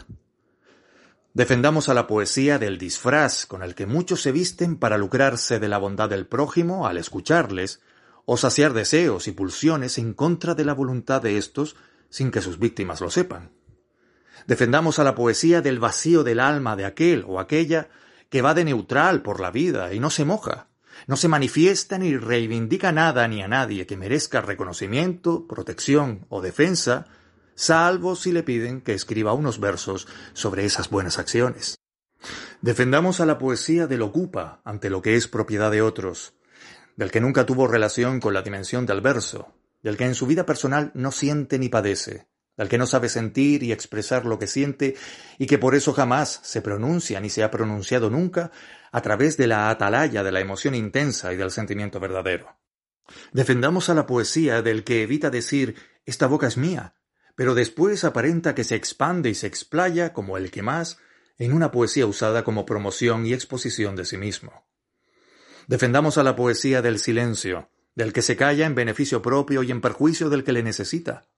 Defendamos 1.34 1.90
a 1.90 1.94
la 1.94 2.08
poesía 2.08 2.58
del 2.58 2.78
disfraz 2.78 3.46
con 3.46 3.62
el 3.62 3.76
que 3.76 3.86
muchos 3.86 4.22
se 4.22 4.32
visten 4.32 4.78
para 4.78 4.98
lucrarse 4.98 5.60
de 5.60 5.68
la 5.68 5.78
bondad 5.78 6.10
del 6.10 6.26
prójimo 6.26 6.88
al 6.88 6.98
escucharles, 6.98 7.82
o 8.32 8.38
saciar 8.38 8.74
deseos 8.74 9.28
y 9.28 9.32
pulsiones 9.32 9.98
en 9.98 10.14
contra 10.14 10.54
de 10.54 10.64
la 10.64 10.74
voluntad 10.74 11.20
de 11.20 11.38
éstos 11.38 11.76
sin 12.10 12.30
que 12.30 12.42
sus 12.42 12.60
víctimas 12.60 13.02
lo 13.02 13.10
sepan. 13.10 13.52
Defendamos 14.46 15.00
a 15.00 15.04
la 15.04 15.16
poesía 15.16 15.62
del 15.62 15.80
vacío 15.80 16.24
del 16.24 16.40
alma 16.40 16.76
de 16.76 16.86
aquel 16.86 17.26
o 17.28 17.40
aquella 17.40 17.90
que 18.30 18.44
va 18.44 18.54
de 18.54 18.66
neutral 18.66 19.24
por 19.24 19.40
la 19.40 19.50
vida 19.50 19.94
y 19.94 20.00
no 20.00 20.12
se 20.12 20.26
moja, 20.26 20.68
no 21.08 21.18
se 21.18 21.28
manifiesta 21.28 21.97
ni 21.97 22.16
reivindica 22.18 22.91
nada 22.91 23.28
ni 23.28 23.41
a 23.41 23.47
nadie 23.47 23.86
que 23.86 23.97
merezca 23.97 24.41
reconocimiento, 24.41 25.47
protección 25.47 26.26
o 26.30 26.41
defensa, 26.41 27.08
salvo 27.56 28.16
si 28.16 28.32
le 28.32 28.43
piden 28.43 28.82
que 28.82 28.93
escriba 28.93 29.34
unos 29.34 29.60
versos 29.60 30.08
sobre 30.34 30.66
esas 30.66 30.89
buenas 30.89 31.20
acciones. 31.20 31.80
Defendamos 32.62 33.20
a 33.20 33.26
la 33.26 33.38
poesía 33.38 33.88
del 33.88 34.02
ocupa 34.02 34.62
ante 34.64 34.89
lo 34.89 35.02
que 35.02 35.16
es 35.16 35.28
propiedad 35.28 35.72
de 35.72 35.82
otros, 35.82 36.34
del 36.95 37.12
que 37.12 37.22
nunca 37.22 37.45
tuvo 37.45 37.68
relación 37.68 38.20
con 38.20 38.34
la 38.34 38.41
dimensión 38.41 38.86
del 38.86 39.02
verso, 39.02 39.54
del 39.82 39.97
que 39.97 40.06
en 40.06 40.16
su 40.16 40.26
vida 40.28 40.45
personal 40.45 40.91
no 40.93 41.12
siente 41.12 41.58
ni 41.58 41.70
padece, 41.70 42.28
del 42.58 42.68
que 42.68 42.78
no 42.78 42.86
sabe 42.86 43.08
sentir 43.08 43.64
y 43.64 43.72
expresar 43.72 44.26
lo 44.26 44.38
que 44.38 44.47
siente 44.47 44.95
y 45.38 45.45
que 45.45 45.58
por 45.58 45.76
eso 45.76 45.93
jamás 45.93 46.41
se 46.43 46.62
pronuncia 46.62 47.22
ni 47.22 47.30
se 47.30 47.43
ha 47.43 47.52
pronunciado 47.52 48.10
nunca 48.10 48.52
a 48.92 49.02
través 49.02 49.38
de 49.38 49.48
la 49.48 49.70
atalaya 49.70 50.24
de 50.24 50.32
la 50.32 50.40
emoción 50.40 50.76
intensa 50.76 51.34
y 51.34 51.38
del 51.38 51.52
sentimiento 51.52 52.00
verdadero. 52.00 52.58
Defendamos 53.32 53.90
a 53.90 53.94
la 53.94 54.06
poesía 54.06 54.62
del 54.62 54.84
que 54.84 55.04
evita 55.04 55.30
decir 55.30 55.76
esta 56.06 56.28
boca 56.28 56.48
es 56.48 56.58
mía, 56.58 56.96
pero 57.36 57.56
después 57.56 58.04
aparenta 58.04 58.56
que 58.56 58.64
se 58.64 58.76
expande 58.76 59.30
y 59.30 59.36
se 59.36 59.48
explaya 59.48 60.14
como 60.14 60.38
el 60.38 60.52
que 60.52 60.62
más 60.62 60.98
en 61.38 61.54
una 61.54 61.72
poesía 61.72 62.06
usada 62.06 62.44
como 62.44 62.66
promoción 62.66 63.26
y 63.26 63.34
exposición 63.34 63.96
de 63.96 64.06
sí 64.06 64.18
mismo. 64.18 64.68
Defendamos 65.68 66.18
a 66.18 66.24
la 66.24 66.36
poesía 66.36 66.82
del 66.82 67.00
silencio, 67.00 67.70
del 67.96 68.12
que 68.12 68.22
se 68.22 68.36
calla 68.36 68.66
en 68.66 68.76
beneficio 68.76 69.22
propio 69.22 69.64
y 69.64 69.72
en 69.72 69.82
perjuicio 69.82 70.30
del 70.30 70.44
que 70.44 70.52
le 70.52 70.64
necesita. 70.64 71.30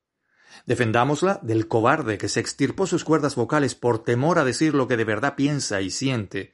Defendámosla 0.66 1.39
del 1.41 1.68
cobarde 1.68 2.18
que 2.18 2.30
se 2.30 2.39
extirpó 2.39 2.88
sus 2.88 3.04
cuerdas 3.04 3.36
vocales 3.36 3.76
por 3.76 4.04
temor 4.04 4.39
a 4.39 4.45
decir 4.45 4.74
lo 4.74 4.88
que 4.88 4.97
de 4.97 5.06
verdad 5.06 5.36
piensa 5.36 5.82
y 5.82 5.89
siente, 5.89 6.54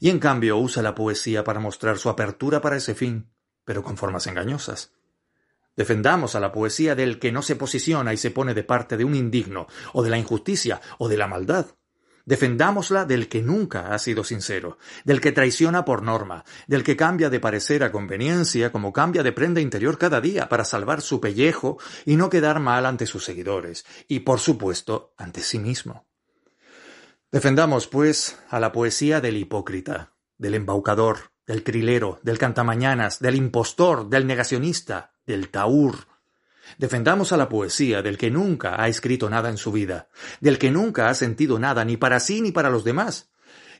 y 0.00 0.10
en 0.10 0.18
cambio 0.18 0.58
usa 0.58 0.82
la 0.82 0.94
poesía 0.94 1.44
para 1.44 1.60
mostrar 1.60 1.98
su 1.98 2.08
apertura 2.08 2.60
para 2.60 2.76
ese 2.76 2.94
fin, 2.94 3.30
pero 3.64 3.82
con 3.82 3.96
formas 3.96 4.26
engañosas. 4.26 4.92
Defendamos 5.76 6.34
a 6.34 6.40
la 6.40 6.52
poesía 6.52 6.94
del 6.94 7.18
que 7.18 7.32
no 7.32 7.42
se 7.42 7.56
posiciona 7.56 8.12
y 8.12 8.16
se 8.16 8.30
pone 8.30 8.54
de 8.54 8.62
parte 8.62 8.96
de 8.96 9.04
un 9.04 9.14
indigno, 9.14 9.66
o 9.92 10.02
de 10.02 10.10
la 10.10 10.18
injusticia, 10.18 10.80
o 10.98 11.08
de 11.08 11.16
la 11.16 11.26
maldad. 11.26 11.66
Defendámosla 12.26 13.04
del 13.04 13.28
que 13.28 13.42
nunca 13.42 13.94
ha 13.94 13.98
sido 13.98 14.24
sincero, 14.24 14.78
del 15.04 15.20
que 15.20 15.32
traiciona 15.32 15.84
por 15.84 16.02
norma, 16.02 16.44
del 16.66 16.82
que 16.82 16.96
cambia 16.96 17.28
de 17.28 17.40
parecer 17.40 17.84
a 17.84 17.92
conveniencia 17.92 18.72
como 18.72 18.92
cambia 18.92 19.22
de 19.22 19.32
prenda 19.32 19.60
interior 19.60 19.98
cada 19.98 20.20
día 20.20 20.48
para 20.48 20.64
salvar 20.64 21.02
su 21.02 21.20
pellejo 21.20 21.78
y 22.06 22.16
no 22.16 22.30
quedar 22.30 22.60
mal 22.60 22.86
ante 22.86 23.06
sus 23.06 23.24
seguidores, 23.24 23.84
y 24.08 24.20
por 24.20 24.40
supuesto 24.40 25.12
ante 25.18 25.42
sí 25.42 25.58
mismo. 25.58 26.06
Defendamos, 27.30 27.88
pues, 27.88 28.38
a 28.48 28.60
la 28.60 28.72
poesía 28.72 29.20
del 29.20 29.36
hipócrita, 29.36 30.14
del 30.38 30.54
embaucador, 30.54 31.32
del 31.46 31.62
trilero, 31.62 32.20
del 32.22 32.38
cantamañanas, 32.38 33.18
del 33.18 33.34
impostor, 33.34 34.08
del 34.08 34.26
negacionista, 34.26 35.12
del 35.26 35.50
taur, 35.50 36.06
Defendamos 36.78 37.32
a 37.32 37.36
la 37.36 37.48
poesía 37.48 38.02
del 38.02 38.18
que 38.18 38.30
nunca 38.30 38.82
ha 38.82 38.88
escrito 38.88 39.30
nada 39.30 39.48
en 39.48 39.56
su 39.56 39.72
vida, 39.72 40.08
del 40.40 40.58
que 40.58 40.70
nunca 40.70 41.08
ha 41.08 41.14
sentido 41.14 41.58
nada 41.58 41.84
ni 41.84 41.96
para 41.96 42.20
sí 42.20 42.40
ni 42.40 42.52
para 42.52 42.70
los 42.70 42.84
demás, 42.84 43.30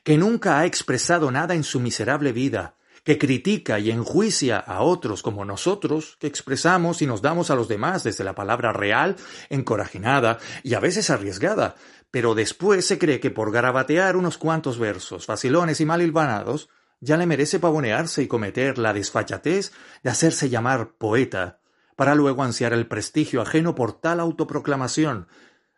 que 0.03 0.17
nunca 0.17 0.59
ha 0.59 0.65
expresado 0.65 1.31
nada 1.31 1.55
en 1.55 1.63
su 1.63 1.79
miserable 1.79 2.31
vida, 2.31 2.75
que 3.03 3.17
critica 3.19 3.77
y 3.79 3.91
enjuicia 3.91 4.57
a 4.57 4.81
otros 4.81 5.21
como 5.21 5.45
nosotros, 5.45 6.17
que 6.19 6.27
expresamos 6.27 7.01
y 7.01 7.05
nos 7.05 7.21
damos 7.21 7.51
a 7.51 7.55
los 7.55 7.67
demás 7.67 8.03
desde 8.03 8.23
la 8.23 8.33
palabra 8.33 8.73
real, 8.73 9.15
encorajinada 9.49 10.39
y 10.63 10.73
a 10.73 10.79
veces 10.79 11.11
arriesgada, 11.11 11.75
pero 12.09 12.33
después 12.33 12.85
se 12.85 12.97
cree 12.97 13.19
que 13.19 13.29
por 13.29 13.51
garabatear 13.51 14.15
unos 14.15 14.37
cuantos 14.37 14.79
versos 14.79 15.25
facilones 15.25 15.81
y 15.81 15.85
mal 15.85 16.01
hilvanados, 16.01 16.69
ya 16.99 17.17
le 17.17 17.27
merece 17.27 17.59
pavonearse 17.59 18.23
y 18.23 18.27
cometer 18.27 18.77
la 18.77 18.93
desfachatez 18.93 19.71
de 20.01 20.09
hacerse 20.09 20.49
llamar 20.49 20.93
poeta, 20.97 21.59
para 21.95 22.15
luego 22.15 22.43
ansiar 22.43 22.73
el 22.73 22.87
prestigio 22.87 23.41
ajeno 23.41 23.75
por 23.75 23.99
tal 23.99 24.19
autoproclamación, 24.19 25.27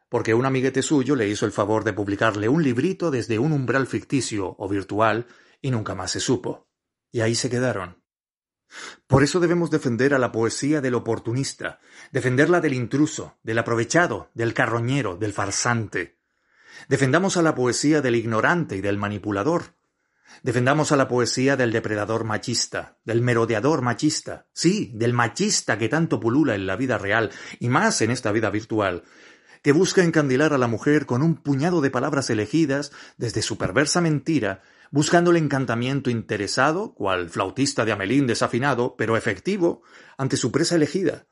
porque 0.09 0.33
un 0.33 0.45
amiguete 0.45 0.81
suyo 0.81 1.15
le 1.15 1.27
hizo 1.27 1.45
el 1.45 1.51
favor 1.51 1.83
de 1.83 1.93
publicarle 1.93 2.49
un 2.49 2.63
librito 2.63 3.11
desde 3.11 3.39
un 3.39 3.51
umbral 3.51 3.87
ficticio 3.87 4.55
o 4.57 4.67
virtual 4.67 5.27
y 5.61 5.71
nunca 5.71 5.95
más 5.95 6.11
se 6.11 6.19
supo. 6.19 6.67
Y 7.11 7.21
ahí 7.21 7.35
se 7.35 7.49
quedaron. 7.49 8.03
Por 9.07 9.23
eso 9.23 9.39
debemos 9.39 9.71
defender 9.71 10.13
a 10.13 10.19
la 10.19 10.31
poesía 10.31 10.81
del 10.81 10.95
oportunista, 10.95 11.79
defenderla 12.11 12.59
del 12.59 12.73
intruso, 12.73 13.37
del 13.43 13.59
aprovechado, 13.59 14.29
del 14.33 14.53
carroñero, 14.53 15.15
del 15.15 15.33
farsante. 15.33 16.19
Defendamos 16.89 17.37
a 17.37 17.41
la 17.41 17.55
poesía 17.55 18.01
del 18.01 18.15
ignorante 18.15 18.75
y 18.75 18.81
del 18.81 18.97
manipulador. 18.97 19.76
Defendamos 20.43 20.91
a 20.91 20.97
la 20.97 21.07
poesía 21.07 21.55
del 21.55 21.71
depredador 21.71 22.23
machista, 22.23 22.97
del 23.03 23.21
merodeador 23.21 23.81
machista, 23.81 24.47
sí, 24.53 24.91
del 24.93 25.13
machista 25.13 25.77
que 25.77 25.89
tanto 25.89 26.19
pulula 26.19 26.55
en 26.55 26.67
la 26.67 26.75
vida 26.75 26.97
real 26.97 27.31
y 27.59 27.69
más 27.69 28.01
en 28.01 28.11
esta 28.11 28.31
vida 28.31 28.49
virtual, 28.49 29.03
que 29.61 29.71
busca 29.71 30.03
encandilar 30.03 30.53
a 30.53 30.57
la 30.57 30.67
mujer 30.67 31.05
con 31.05 31.21
un 31.21 31.35
puñado 31.35 31.81
de 31.81 31.89
palabras 31.89 32.29
elegidas 32.29 32.91
desde 33.17 33.41
su 33.41 33.57
perversa 33.57 34.01
mentira 34.01 34.61
buscando 34.91 35.31
el 35.31 35.37
encantamiento 35.37 36.09
interesado, 36.09 36.93
cual 36.93 37.29
flautista 37.29 37.85
de 37.85 37.91
Amelín 37.91 38.27
desafinado, 38.27 38.95
pero 38.97 39.17
efectivo, 39.17 39.81
ante 40.17 40.37
su 40.37 40.51
presa 40.51 40.75
elegida, 40.75 41.25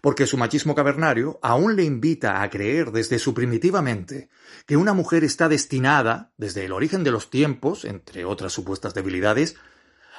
porque 0.00 0.26
su 0.26 0.36
machismo 0.36 0.74
cavernario 0.74 1.38
aún 1.42 1.76
le 1.76 1.84
invita 1.84 2.42
a 2.42 2.50
creer 2.50 2.92
desde 2.92 3.18
su 3.18 3.34
primitiva 3.34 3.82
mente 3.82 4.30
que 4.66 4.76
una 4.76 4.92
mujer 4.92 5.24
está 5.24 5.48
destinada, 5.48 6.32
desde 6.36 6.64
el 6.64 6.72
origen 6.72 7.04
de 7.04 7.10
los 7.10 7.30
tiempos, 7.30 7.84
entre 7.84 8.24
otras 8.24 8.52
supuestas 8.52 8.94
debilidades, 8.94 9.56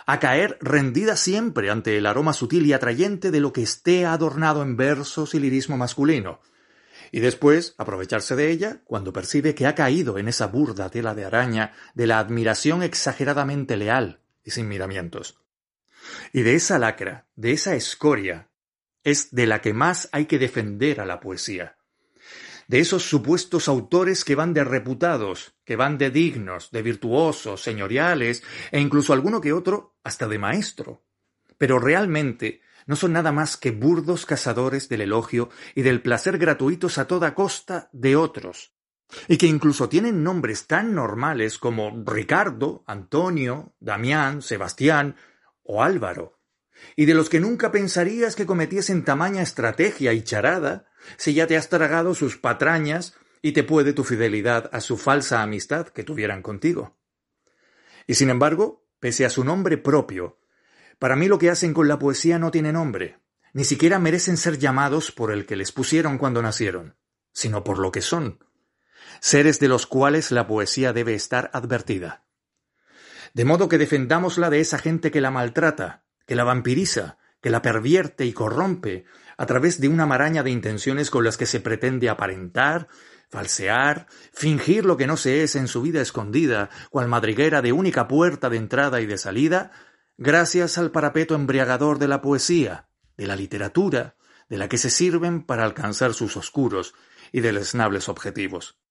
a 0.05 0.19
caer 0.19 0.57
rendida 0.61 1.15
siempre 1.15 1.69
ante 1.69 1.97
el 1.97 2.05
aroma 2.05 2.33
sutil 2.33 2.65
y 2.65 2.73
atrayente 2.73 3.31
de 3.31 3.39
lo 3.39 3.53
que 3.53 3.63
esté 3.63 4.05
adornado 4.05 4.61
en 4.61 4.75
versos 4.75 5.33
y 5.33 5.39
lirismo 5.39 5.77
masculino, 5.77 6.41
y 7.11 7.19
después 7.19 7.75
aprovecharse 7.77 8.35
de 8.35 8.49
ella 8.49 8.81
cuando 8.85 9.13
percibe 9.13 9.55
que 9.55 9.67
ha 9.67 9.75
caído 9.75 10.17
en 10.17 10.27
esa 10.27 10.47
burda 10.47 10.89
tela 10.89 11.13
de 11.13 11.25
araña 11.25 11.73
de 11.93 12.07
la 12.07 12.19
admiración 12.19 12.83
exageradamente 12.83 13.77
leal 13.77 14.19
y 14.43 14.51
sin 14.51 14.67
miramientos. 14.67 15.39
Y 16.33 16.41
de 16.41 16.55
esa 16.55 16.79
lacra, 16.79 17.27
de 17.35 17.51
esa 17.51 17.75
escoria, 17.75 18.49
es 19.03 19.31
de 19.31 19.47
la 19.47 19.61
que 19.61 19.73
más 19.73 20.09
hay 20.11 20.25
que 20.25 20.39
defender 20.39 21.01
a 21.01 21.05
la 21.05 21.19
poesía. 21.19 21.77
De 22.67 22.79
esos 22.79 23.03
supuestos 23.03 23.67
autores 23.67 24.23
que 24.23 24.35
van 24.35 24.53
de 24.53 24.63
reputados, 24.63 25.55
que 25.65 25.75
van 25.75 25.97
de 25.97 26.09
dignos, 26.09 26.71
de 26.71 26.81
virtuosos, 26.81 27.61
señoriales, 27.61 28.43
e 28.71 28.79
incluso 28.79 29.11
alguno 29.11 29.41
que 29.41 29.53
otro 29.53 29.97
hasta 30.03 30.27
de 30.27 30.39
maestro. 30.39 31.03
Pero 31.57 31.77
realmente 31.79 32.61
no 32.85 32.95
son 32.95 33.13
nada 33.13 33.31
más 33.31 33.57
que 33.57 33.71
burdos 33.71 34.25
cazadores 34.25 34.89
del 34.89 35.01
elogio 35.01 35.49
y 35.75 35.81
del 35.81 36.01
placer 36.01 36.37
gratuitos 36.37 36.97
a 36.97 37.07
toda 37.07 37.35
costa 37.35 37.89
de 37.91 38.15
otros, 38.15 38.73
y 39.27 39.37
que 39.37 39.47
incluso 39.47 39.89
tienen 39.89 40.23
nombres 40.23 40.67
tan 40.67 40.93
normales 40.95 41.57
como 41.57 42.03
Ricardo, 42.05 42.83
Antonio, 42.87 43.75
Damián, 43.79 44.41
Sebastián 44.41 45.15
o 45.63 45.83
Álvaro, 45.83 46.39
y 46.95 47.05
de 47.05 47.13
los 47.13 47.29
que 47.29 47.39
nunca 47.39 47.71
pensarías 47.71 48.35
que 48.35 48.45
cometiesen 48.45 49.03
tamaña 49.03 49.41
estrategia 49.41 50.13
y 50.13 50.23
charada, 50.23 50.85
si 51.17 51.33
ya 51.33 51.47
te 51.47 51.57
has 51.57 51.69
tragado 51.69 52.15
sus 52.15 52.37
patrañas 52.37 53.15
y 53.41 53.51
te 53.51 53.63
puede 53.63 53.93
tu 53.93 54.03
fidelidad 54.03 54.69
a 54.73 54.79
su 54.79 54.97
falsa 54.97 55.41
amistad 55.41 55.87
que 55.87 56.03
tuvieran 56.03 56.41
contigo. 56.41 56.97
Y 58.07 58.15
sin 58.15 58.29
embargo, 58.29 58.85
pese 58.99 59.25
a 59.25 59.29
su 59.29 59.43
nombre 59.43 59.77
propio, 59.77 60.39
para 60.99 61.15
mí 61.15 61.27
lo 61.27 61.37
que 61.37 61.49
hacen 61.49 61.73
con 61.73 61.87
la 61.87 61.99
poesía 61.99 62.39
no 62.39 62.51
tiene 62.51 62.71
nombre, 62.71 63.19
ni 63.53 63.65
siquiera 63.65 63.99
merecen 63.99 64.37
ser 64.37 64.57
llamados 64.57 65.11
por 65.11 65.31
el 65.31 65.45
que 65.45 65.55
les 65.55 65.71
pusieron 65.71 66.17
cuando 66.17 66.41
nacieron, 66.41 66.95
sino 67.33 67.63
por 67.63 67.79
lo 67.79 67.91
que 67.91 68.01
son, 68.01 68.39
seres 69.19 69.59
de 69.59 69.67
los 69.67 69.85
cuales 69.87 70.31
la 70.31 70.47
poesía 70.47 70.93
debe 70.93 71.13
estar 71.13 71.49
advertida. 71.53 72.25
De 73.33 73.45
modo 73.45 73.67
que 73.67 73.77
defendámosla 73.77 74.49
de 74.49 74.59
esa 74.59 74.77
gente 74.77 75.11
que 75.11 75.21
la 75.21 75.31
maltrata, 75.31 76.02
que 76.25 76.35
la 76.35 76.43
vampiriza, 76.43 77.17
que 77.41 77.49
la 77.49 77.61
pervierte 77.61 78.25
y 78.25 78.33
corrompe 78.33 79.05
a 79.37 79.45
través 79.45 79.79
de 79.79 79.87
una 79.87 80.05
maraña 80.05 80.43
de 80.43 80.51
intenciones 80.51 81.09
con 81.09 81.23
las 81.23 81.37
que 81.37 81.45
se 81.45 81.59
pretende 81.59 82.09
aparentar, 82.09 82.87
falsear, 83.29 84.07
fingir 84.31 84.85
lo 84.85 84.95
que 84.95 85.07
no 85.07 85.17
se 85.17 85.43
es 85.43 85.55
en 85.55 85.67
su 85.67 85.81
vida 85.81 86.01
escondida, 86.01 86.69
cual 86.89 87.07
madriguera 87.07 87.61
de 87.61 87.71
única 87.71 88.07
puerta 88.07 88.49
de 88.49 88.57
entrada 88.57 89.01
y 89.01 89.05
de 89.05 89.17
salida, 89.17 89.71
gracias 90.17 90.77
al 90.77 90.91
parapeto 90.91 91.35
embriagador 91.35 91.99
de 91.99 92.07
la 92.07 92.21
poesía, 92.21 92.87
de 93.17 93.27
la 93.27 93.35
literatura, 93.35 94.15
de 94.49 94.57
la 94.57 94.69
que 94.69 94.77
se 94.77 94.89
sirven 94.89 95.43
para 95.43 95.63
alcanzar 95.63 96.13
sus 96.13 96.37
oscuros 96.37 96.93
y 97.31 97.41
deleznables 97.41 98.07
objetivos. 98.07 98.82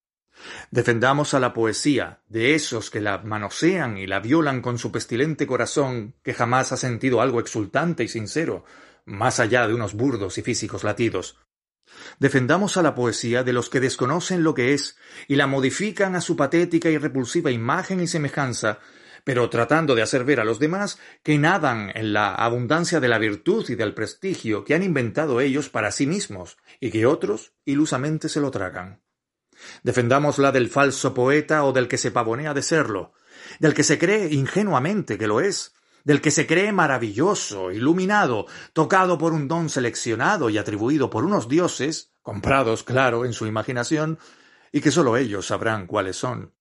Defendamos 0.70 1.34
a 1.34 1.40
la 1.40 1.52
poesía 1.52 2.20
de 2.28 2.54
esos 2.54 2.90
que 2.90 3.00
la 3.00 3.18
manosean 3.18 3.98
y 3.98 4.06
la 4.06 4.20
violan 4.20 4.62
con 4.62 4.78
su 4.78 4.90
pestilente 4.90 5.46
corazón 5.46 6.14
que 6.22 6.34
jamás 6.34 6.72
ha 6.72 6.76
sentido 6.76 7.20
algo 7.20 7.40
exultante 7.40 8.04
y 8.04 8.08
sincero, 8.08 8.64
más 9.04 9.40
allá 9.40 9.66
de 9.66 9.74
unos 9.74 9.94
burdos 9.94 10.38
y 10.38 10.42
físicos 10.42 10.84
latidos. 10.84 11.36
Defendamos 12.18 12.76
a 12.76 12.82
la 12.82 12.94
poesía 12.94 13.42
de 13.44 13.52
los 13.52 13.68
que 13.68 13.80
desconocen 13.80 14.42
lo 14.42 14.54
que 14.54 14.72
es 14.72 14.96
y 15.28 15.36
la 15.36 15.46
modifican 15.46 16.16
a 16.16 16.20
su 16.20 16.36
patética 16.36 16.88
y 16.88 16.98
repulsiva 16.98 17.50
imagen 17.50 18.00
y 18.00 18.06
semejanza 18.06 18.80
pero 19.24 19.48
tratando 19.50 19.94
de 19.94 20.02
hacer 20.02 20.24
ver 20.24 20.40
a 20.40 20.44
los 20.44 20.58
demás 20.58 20.98
que 21.22 21.38
nadan 21.38 21.90
en 21.94 22.12
la 22.12 22.34
abundancia 22.34 23.00
de 23.00 23.08
la 23.08 23.18
virtud 23.18 23.68
y 23.68 23.74
del 23.74 23.94
prestigio 23.94 24.64
que 24.64 24.74
han 24.74 24.82
inventado 24.82 25.40
ellos 25.40 25.68
para 25.68 25.92
sí 25.92 26.06
mismos 26.06 26.58
y 26.80 26.90
que 26.90 27.06
otros 27.06 27.52
ilusamente 27.64 28.28
se 28.28 28.40
lo 28.40 28.50
tragan. 28.50 29.01
Defendamos 29.82 30.38
la 30.38 30.52
del 30.52 30.68
falso 30.68 31.14
poeta 31.14 31.64
o 31.64 31.72
del 31.72 31.88
que 31.88 31.98
se 31.98 32.10
pavonea 32.10 32.54
de 32.54 32.62
serlo, 32.62 33.12
del 33.58 33.74
que 33.74 33.84
se 33.84 33.98
cree 33.98 34.32
ingenuamente 34.32 35.18
que 35.18 35.26
lo 35.26 35.40
es, 35.40 35.74
del 36.04 36.20
que 36.20 36.30
se 36.30 36.46
cree 36.46 36.72
maravilloso, 36.72 37.70
iluminado, 37.70 38.46
tocado 38.72 39.18
por 39.18 39.32
un 39.32 39.48
don 39.48 39.68
seleccionado 39.68 40.50
y 40.50 40.58
atribuido 40.58 41.10
por 41.10 41.24
unos 41.24 41.48
dioses, 41.48 42.12
comprados, 42.22 42.82
claro, 42.82 43.24
en 43.24 43.32
su 43.32 43.46
imaginación, 43.46 44.18
y 44.72 44.80
que 44.80 44.90
sólo 44.90 45.16
ellos 45.16 45.46
sabrán 45.46 45.86
cuáles 45.86 46.16
son. 46.16 46.52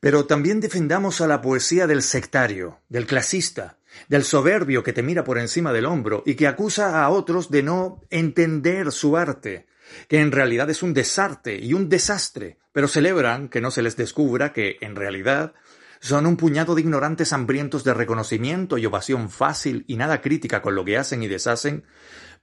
Pero 0.00 0.26
también 0.26 0.60
defendamos 0.60 1.20
a 1.20 1.26
la 1.26 1.40
poesía 1.40 1.86
del 1.86 2.02
sectario, 2.02 2.80
del 2.88 3.06
clasista, 3.06 3.78
del 4.08 4.24
soberbio 4.24 4.82
que 4.82 4.92
te 4.92 5.02
mira 5.02 5.24
por 5.24 5.38
encima 5.38 5.72
del 5.72 5.86
hombro 5.86 6.22
y 6.26 6.34
que 6.34 6.46
acusa 6.46 7.02
a 7.02 7.08
otros 7.08 7.50
de 7.50 7.62
no 7.62 8.02
entender 8.10 8.92
su 8.92 9.16
arte, 9.16 9.66
que 10.08 10.20
en 10.20 10.32
realidad 10.32 10.70
es 10.70 10.82
un 10.82 10.94
desarte 10.94 11.56
y 11.58 11.74
un 11.74 11.88
desastre, 11.88 12.58
pero 12.72 12.88
celebran 12.88 13.48
que 13.48 13.60
no 13.60 13.70
se 13.70 13.82
les 13.82 13.96
descubra 13.96 14.52
que, 14.52 14.76
en 14.80 14.96
realidad, 14.96 15.54
son 16.00 16.26
un 16.26 16.36
puñado 16.36 16.74
de 16.74 16.82
ignorantes 16.82 17.32
hambrientos 17.32 17.84
de 17.84 17.94
reconocimiento 17.94 18.78
y 18.78 18.86
ovación 18.86 19.30
fácil 19.30 19.84
y 19.88 19.96
nada 19.96 20.20
crítica 20.20 20.62
con 20.62 20.74
lo 20.74 20.84
que 20.84 20.98
hacen 20.98 21.22
y 21.22 21.28
deshacen, 21.28 21.84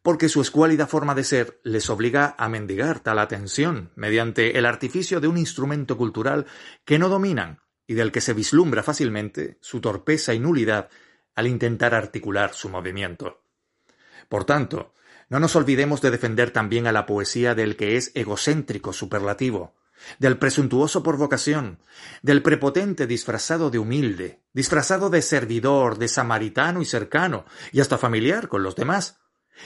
porque 0.02 0.30
su 0.30 0.42
escuálida 0.42 0.86
forma 0.86 1.16
de 1.16 1.24
ser 1.24 1.60
les 1.64 1.90
obliga 1.90 2.36
a 2.38 2.50
mendigar 2.50 3.00
tal 3.00 3.20
atención 3.20 3.92
mediante 3.96 4.58
el 4.58 4.66
artificio 4.66 5.22
de 5.22 5.28
un 5.28 5.38
instrumento 5.38 5.98
cultural 5.98 6.46
que 6.84 7.00
no 7.00 7.10
dominan 7.10 7.62
y 7.88 7.94
del 7.94 8.12
que 8.12 8.22
se 8.22 8.34
vislumbra 8.34 8.84
fácilmente 8.84 9.58
su 9.62 9.80
torpeza 9.82 10.34
y 10.34 10.40
nulidad 10.40 10.90
al 11.36 11.48
intentar 11.48 11.96
articular 11.96 12.54
su 12.54 12.70
movimiento. 12.70 13.43
Por 14.30 14.46
tanto, 14.46 14.94
no 15.30 15.40
nos 15.40 15.56
olvidemos 15.56 16.02
de 16.02 16.12
defender 16.12 16.52
también 16.52 16.88
a 16.88 16.92
la 16.92 17.06
poesía 17.06 17.56
del 17.56 17.76
que 17.76 17.98
es 17.98 18.12
egocéntrico 18.16 18.94
superlativo, 18.94 19.76
del 20.20 20.38
presuntuoso 20.38 21.04
por 21.04 21.18
vocación, 21.18 21.80
del 22.22 22.42
prepotente 22.42 23.08
disfrazado 23.08 23.70
de 23.70 23.80
humilde, 23.80 24.42
disfrazado 24.54 25.10
de 25.10 25.22
servidor, 25.22 25.98
de 25.98 26.08
samaritano 26.08 26.82
y 26.82 26.86
cercano, 26.86 27.46
y 27.72 27.82
hasta 27.82 27.98
familiar 27.98 28.48
con 28.48 28.64
los 28.64 28.76
demás, 28.76 29.20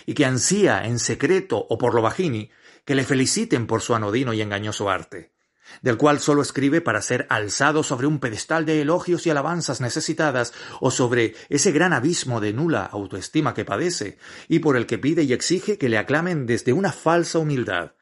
y 0.06 0.14
que 0.14 0.26
ansía 0.26 0.86
en 0.86 1.00
secreto 1.00 1.66
o 1.70 1.78
por 1.78 1.94
lo 1.94 2.02
bajini 2.02 2.52
que 2.86 2.96
le 2.96 3.04
feliciten 3.04 3.68
por 3.68 3.82
su 3.82 3.96
anodino 3.96 4.34
y 4.34 4.42
engañoso 4.42 4.90
arte, 4.90 5.34
del 5.82 5.98
cual 5.98 6.20
sólo 6.20 6.42
escribe 6.42 6.82
para 6.82 7.02
ser 7.02 7.28
alzado 7.30 7.84
sobre 7.84 8.08
un 8.08 8.20
pedestal 8.20 8.66
de 8.66 8.82
elogios 8.82 9.26
y 9.26 9.30
alabanzas 9.30 9.82
necesitadas 9.82 10.54
o 10.80 10.92
sobre 10.92 11.36
ese 11.50 11.72
gran 11.72 11.94
abismo 11.94 12.40
de 12.40 12.54
nula 12.54 12.84
autoestima 12.86 13.54
que 13.54 13.66
padece 13.66 14.18
y 14.48 14.60
por 14.60 14.78
el 14.78 14.86
que 14.86 14.98
pide 14.98 15.24
y 15.24 15.34
exige 15.34 15.78
que 15.78 15.90
le 15.90 15.98
aclamen 15.98 16.46
desde 16.46 16.74
una 16.74 16.92
falsa 16.92 17.40
humildad, 17.40 17.94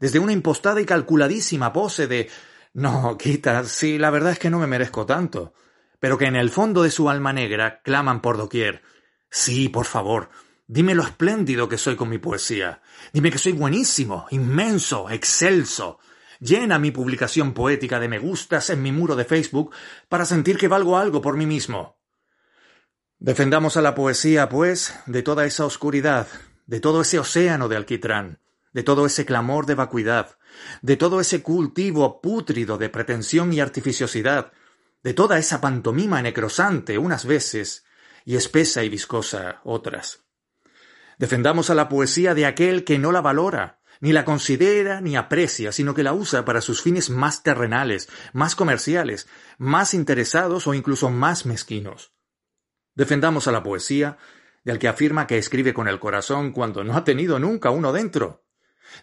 desde 0.00 0.18
una 0.18 0.32
impostada 0.32 0.80
y 0.80 0.86
calculadísima 0.86 1.72
pose 1.72 2.06
de 2.06 2.30
no, 2.74 3.16
quita, 3.18 3.64
sí, 3.64 3.98
la 3.98 4.10
verdad 4.10 4.32
es 4.32 4.38
que 4.38 4.50
no 4.50 4.58
me 4.58 4.66
merezco 4.66 5.06
tanto, 5.06 5.54
pero 6.00 6.18
que 6.18 6.26
en 6.26 6.36
el 6.36 6.50
fondo 6.50 6.82
de 6.82 6.90
su 6.90 7.10
alma 7.10 7.32
negra 7.32 7.80
claman 7.82 8.20
por 8.20 8.36
doquier 8.36 8.82
sí, 9.30 9.68
por 9.68 9.84
favor, 9.84 10.30
Dime 10.70 10.94
lo 10.94 11.02
espléndido 11.02 11.66
que 11.66 11.78
soy 11.78 11.96
con 11.96 12.10
mi 12.10 12.18
poesía. 12.18 12.82
Dime 13.14 13.30
que 13.30 13.38
soy 13.38 13.52
buenísimo, 13.52 14.26
inmenso, 14.30 15.08
excelso. 15.08 15.98
Llena 16.40 16.78
mi 16.78 16.90
publicación 16.90 17.52
poética 17.52 17.98
de 17.98 18.08
me 18.08 18.18
gustas 18.18 18.70
en 18.70 18.82
mi 18.82 18.92
muro 18.92 19.16
de 19.16 19.24
Facebook 19.24 19.74
para 20.08 20.24
sentir 20.24 20.56
que 20.56 20.68
valgo 20.68 20.96
algo 20.96 21.20
por 21.20 21.36
mí 21.36 21.46
mismo. 21.46 21.98
Defendamos 23.18 23.76
a 23.76 23.82
la 23.82 23.96
poesía, 23.96 24.48
pues, 24.48 24.94
de 25.06 25.22
toda 25.22 25.44
esa 25.44 25.64
oscuridad, 25.64 26.28
de 26.66 26.78
todo 26.78 27.00
ese 27.00 27.18
océano 27.18 27.68
de 27.68 27.76
alquitrán, 27.76 28.40
de 28.72 28.84
todo 28.84 29.06
ese 29.06 29.26
clamor 29.26 29.66
de 29.66 29.74
vacuidad, 29.74 30.38
de 30.82 30.96
todo 30.96 31.20
ese 31.20 31.42
cultivo 31.42 32.20
pútrido 32.20 32.78
de 32.78 32.88
pretensión 32.88 33.52
y 33.52 33.58
artificiosidad, 33.58 34.52
de 35.02 35.14
toda 35.14 35.38
esa 35.38 35.60
pantomima 35.60 36.22
necrosante 36.22 36.98
unas 36.98 37.24
veces 37.24 37.84
y 38.24 38.36
espesa 38.36 38.84
y 38.84 38.88
viscosa 38.88 39.60
otras. 39.64 40.24
Defendamos 41.18 41.70
a 41.70 41.74
la 41.74 41.88
poesía 41.88 42.34
de 42.34 42.46
aquel 42.46 42.84
que 42.84 42.98
no 42.98 43.10
la 43.10 43.20
valora, 43.20 43.77
ni 44.00 44.12
la 44.12 44.24
considera 44.24 45.00
ni 45.00 45.16
aprecia, 45.16 45.72
sino 45.72 45.94
que 45.94 46.02
la 46.02 46.12
usa 46.12 46.44
para 46.44 46.60
sus 46.60 46.82
fines 46.82 47.10
más 47.10 47.42
terrenales, 47.42 48.08
más 48.32 48.54
comerciales, 48.54 49.28
más 49.58 49.94
interesados 49.94 50.66
o 50.66 50.74
incluso 50.74 51.10
más 51.10 51.46
mezquinos. 51.46 52.12
Defendamos 52.94 53.48
a 53.48 53.52
la 53.52 53.62
poesía 53.62 54.18
del 54.64 54.78
que 54.78 54.88
afirma 54.88 55.26
que 55.26 55.38
escribe 55.38 55.72
con 55.72 55.88
el 55.88 55.98
corazón 56.00 56.52
cuando 56.52 56.84
no 56.84 56.96
ha 56.96 57.04
tenido 57.04 57.38
nunca 57.38 57.70
uno 57.70 57.92
dentro. 57.92 58.44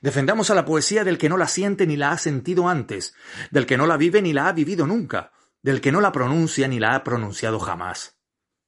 Defendamos 0.02 0.50
a 0.50 0.56
la 0.56 0.66
poesía 0.66 1.04
del 1.04 1.18
que 1.18 1.30
no 1.30 1.38
la 1.38 1.48
siente 1.48 1.88
ni 1.88 1.96
la 1.96 2.12
ha 2.12 2.18
sentido 2.18 2.68
antes, 2.68 3.16
del 3.52 3.66
que 3.66 3.78
no 3.78 3.86
la 3.88 3.98
vive 3.98 4.22
ni 4.22 4.34
la 4.34 4.48
ha 4.48 4.54
vivido 4.54 4.88
nunca, 4.88 5.32
del 5.62 5.82
que 5.82 5.92
no 5.92 6.02
la 6.02 6.12
pronuncia 6.12 6.68
ni 6.68 6.80
la 6.80 6.96
ha 6.96 7.04
pronunciado 7.04 7.60
jamás 7.60 8.16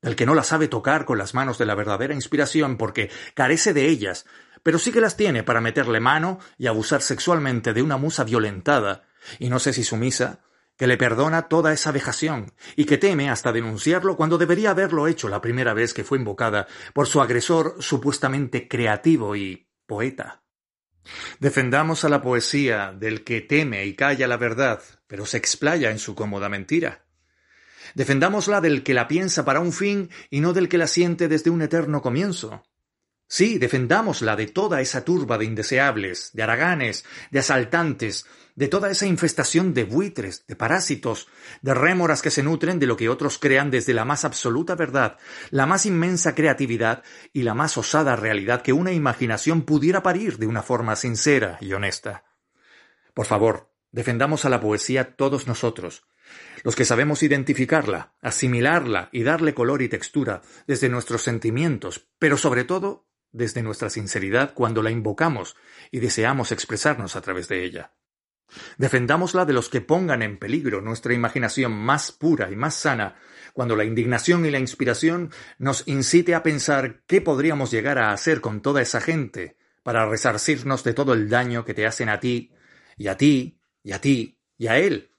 el 0.02 0.16
que 0.16 0.26
no 0.26 0.36
la 0.36 0.44
sabe 0.44 0.68
tocar 0.68 1.06
con 1.06 1.18
las 1.18 1.34
manos 1.34 1.58
de 1.58 1.66
la 1.66 1.76
verdadera 1.76 2.14
inspiración 2.14 2.78
porque 2.78 3.10
carece 3.34 3.74
de 3.74 3.88
ellas, 3.88 4.26
pero 4.64 4.80
sí 4.80 4.92
que 4.92 5.02
las 5.02 5.18
tiene 5.18 5.44
para 5.44 5.62
meterle 5.62 6.00
mano 6.00 6.40
y 6.58 6.68
abusar 6.68 7.02
sexualmente 7.02 7.74
de 7.74 7.82
una 7.82 7.98
musa 7.98 8.24
violentada, 8.24 9.04
y 9.40 9.50
no 9.50 9.60
sé 9.60 9.74
si 9.74 9.84
sumisa, 9.84 10.42
que 10.78 10.88
le 10.88 10.98
perdona 10.98 11.50
toda 11.50 11.74
esa 11.74 11.92
vejación 11.92 12.54
y 12.76 12.86
que 12.86 12.98
teme 12.98 13.30
hasta 13.30 13.52
denunciarlo 13.52 14.16
cuando 14.16 14.38
debería 14.38 14.72
haberlo 14.72 15.08
hecho 15.08 15.28
la 15.28 15.42
primera 15.42 15.74
vez 15.74 15.94
que 15.94 16.04
fue 16.04 16.20
invocada 16.20 16.68
por 16.94 17.08
su 17.08 17.20
agresor 17.20 17.78
supuestamente 17.80 18.68
creativo 18.68 19.36
y 19.36 19.68
poeta. 19.88 20.44
Defendamos 21.40 22.04
a 22.04 22.10
la 22.10 22.22
poesía 22.22 22.94
del 22.96 23.24
que 23.24 23.42
teme 23.42 23.86
y 23.86 23.96
calla 23.96 24.28
la 24.28 24.38
verdad, 24.38 24.82
pero 25.08 25.26
se 25.26 25.38
explaya 25.38 25.90
en 25.90 26.00
su 26.00 26.16
cómoda 26.16 26.50
mentira. 26.50 27.06
Defendámosla 27.96 28.62
del 28.62 28.84
que 28.84 28.94
la 28.94 29.08
piensa 29.08 29.46
para 29.46 29.62
un 29.62 29.72
fin 29.72 30.10
y 30.30 30.42
no 30.42 30.54
del 30.54 30.70
que 30.70 30.78
la 30.78 30.88
siente 30.88 31.28
desde 31.28 31.50
un 31.50 31.62
eterno 31.62 32.02
comienzo. 32.02 32.64
Sí, 33.30 33.58
defendámosla 33.58 34.38
de 34.38 34.48
toda 34.48 34.80
esa 34.80 35.04
turba 35.04 35.38
de 35.38 35.46
indeseables, 35.46 36.32
de 36.34 36.44
haraganes, 36.44 37.04
de 37.30 37.40
asaltantes, 37.40 38.26
de 38.56 38.70
toda 38.70 38.90
esa 38.90 39.06
infestación 39.06 39.74
de 39.74 39.84
buitres, 39.84 40.46
de 40.48 40.56
parásitos, 40.56 41.28
de 41.62 41.74
rémoras 41.74 42.22
que 42.22 42.32
se 42.32 42.42
nutren 42.42 42.80
de 42.80 42.88
lo 42.88 42.96
que 42.96 43.10
otros 43.10 43.38
crean 43.38 43.70
desde 43.70 43.94
la 43.94 44.06
más 44.06 44.24
absoluta 44.24 44.76
verdad, 44.76 45.18
la 45.52 45.66
más 45.66 45.86
inmensa 45.86 46.36
creatividad 46.36 47.04
y 47.34 47.44
la 47.44 47.54
más 47.54 47.78
osada 47.78 48.16
realidad 48.16 48.62
que 48.62 48.74
una 48.74 48.94
imaginación 48.94 49.64
pudiera 49.64 50.02
parir 50.02 50.38
de 50.38 50.48
una 50.48 50.64
forma 50.64 50.96
sincera 50.96 51.58
y 51.60 51.74
honesta. 51.74 52.24
Por 53.14 53.26
favor, 53.26 53.74
defendamos 53.92 54.46
a 54.46 54.50
la 54.50 54.62
poesía 54.62 55.16
todos 55.16 55.48
nosotros, 55.48 56.08
los 56.64 56.76
que 56.76 56.86
sabemos 56.86 57.24
identificarla, 57.24 58.14
asimilarla 58.22 59.10
y 59.12 59.24
darle 59.24 59.54
color 59.54 59.82
y 59.82 59.90
textura 59.90 60.42
desde 60.66 60.90
nuestros 60.90 61.22
sentimientos, 61.22 62.08
pero 62.20 62.38
sobre 62.38 62.64
todo 62.64 63.07
desde 63.32 63.64
nuestra 63.64 63.90
sinceridad 63.90 64.54
cuando 64.54 64.82
la 64.82 64.92
invocamos 64.92 65.56
y 65.92 66.00
deseamos 66.00 66.52
expresarnos 66.52 67.16
a 67.16 67.22
través 67.22 67.48
de 67.48 67.64
ella. 67.64 67.94
Defendámosla 68.78 69.46
de 69.46 69.54
los 69.54 69.70
que 69.70 69.82
pongan 69.82 70.22
en 70.22 70.38
peligro 70.38 70.82
nuestra 70.82 71.14
imaginación 71.14 71.74
más 71.74 72.12
pura 72.12 72.50
y 72.50 72.56
más 72.56 72.76
sana, 72.76 73.16
cuando 73.54 73.76
la 73.76 73.84
indignación 73.84 74.46
y 74.46 74.52
la 74.52 74.60
inspiración 74.60 75.32
nos 75.58 75.88
incite 75.88 76.36
a 76.36 76.44
pensar 76.44 77.04
qué 77.08 77.22
podríamos 77.22 77.72
llegar 77.72 77.98
a 77.98 78.12
hacer 78.12 78.40
con 78.40 78.62
toda 78.62 78.82
esa 78.82 79.02
gente 79.02 79.58
para 79.84 80.06
resarcirnos 80.06 80.84
de 80.84 80.94
todo 80.94 81.14
el 81.14 81.30
daño 81.30 81.66
que 81.66 81.74
te 81.74 81.86
hacen 81.86 82.10
a 82.10 82.20
ti, 82.20 82.52
y 82.98 83.08
a 83.08 83.18
ti, 83.18 83.60
y 83.84 83.92
a 83.92 84.02
ti, 84.02 84.40
y 84.58 84.68
a 84.68 84.78
él, 84.78 85.12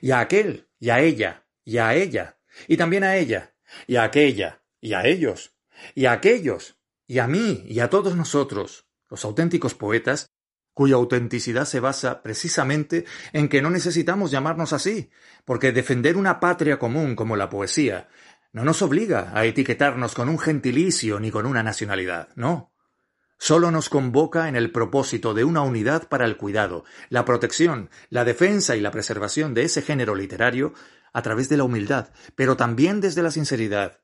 y 0.00 0.10
a 0.10 0.20
aquel, 0.20 0.68
y 0.78 0.90
a 0.90 1.00
ella, 1.00 1.46
y 1.64 1.78
a 1.78 1.94
ella, 1.94 2.38
y 2.66 2.76
también 2.76 3.04
a 3.04 3.16
ella, 3.16 3.54
y 3.86 3.96
a 3.96 4.04
aquella, 4.04 4.62
y 4.80 4.94
a 4.94 5.06
ellos, 5.06 5.56
y 5.94 6.06
a 6.06 6.12
aquellos, 6.12 6.78
y 7.06 7.18
a 7.18 7.26
mí, 7.26 7.64
y 7.66 7.80
a 7.80 7.90
todos 7.90 8.16
nosotros, 8.16 8.86
los 9.08 9.24
auténticos 9.24 9.74
poetas, 9.74 10.30
cuya 10.74 10.96
autenticidad 10.96 11.64
se 11.64 11.80
basa 11.80 12.22
precisamente 12.22 13.06
en 13.32 13.48
que 13.48 13.62
no 13.62 13.70
necesitamos 13.70 14.30
llamarnos 14.30 14.72
así, 14.72 15.10
porque 15.44 15.72
defender 15.72 16.16
una 16.16 16.38
patria 16.38 16.78
común 16.78 17.16
como 17.16 17.36
la 17.36 17.48
poesía 17.48 18.08
no 18.52 18.64
nos 18.64 18.82
obliga 18.82 19.32
a 19.34 19.44
etiquetarnos 19.44 20.14
con 20.14 20.28
un 20.28 20.38
gentilicio 20.38 21.20
ni 21.20 21.30
con 21.30 21.46
una 21.46 21.62
nacionalidad, 21.62 22.28
no. 22.36 22.72
Solo 23.38 23.70
nos 23.70 23.88
convoca 23.88 24.48
en 24.48 24.56
el 24.56 24.72
propósito 24.72 25.34
de 25.34 25.44
una 25.44 25.60
unidad 25.60 26.08
para 26.08 26.24
el 26.24 26.36
cuidado, 26.36 26.84
la 27.10 27.24
protección, 27.24 27.90
la 28.08 28.24
defensa 28.24 28.76
y 28.76 28.80
la 28.80 28.90
preservación 28.90 29.52
de 29.52 29.64
ese 29.64 29.82
género 29.82 30.14
literario 30.14 30.72
a 31.12 31.22
través 31.22 31.48
de 31.48 31.58
la 31.58 31.64
humildad, 31.64 32.10
pero 32.34 32.56
también 32.56 33.00
desde 33.00 33.22
la 33.22 33.30
sinceridad, 33.30 34.00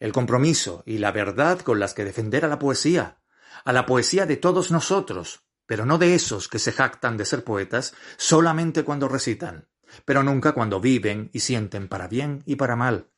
el 0.00 0.12
compromiso 0.12 0.82
y 0.86 0.98
la 0.98 1.12
verdad 1.12 1.60
con 1.60 1.78
las 1.78 1.94
que 1.94 2.04
defender 2.04 2.44
a 2.44 2.48
la 2.48 2.58
poesía, 2.58 3.22
a 3.64 3.72
la 3.72 3.86
poesía 3.86 4.26
de 4.26 4.36
todos 4.36 4.70
nosotros, 4.70 5.44
pero 5.66 5.86
no 5.86 5.98
de 5.98 6.14
esos 6.14 6.48
que 6.48 6.58
se 6.58 6.72
jactan 6.72 7.16
de 7.16 7.24
ser 7.24 7.44
poetas 7.44 7.94
solamente 8.16 8.84
cuando 8.84 9.08
recitan, 9.08 9.68
pero 10.04 10.22
nunca 10.22 10.52
cuando 10.52 10.80
viven 10.80 11.30
y 11.32 11.40
sienten 11.40 11.88
para 11.88 12.08
bien 12.08 12.42
y 12.46 12.56
para 12.56 12.76
mal 12.76 13.10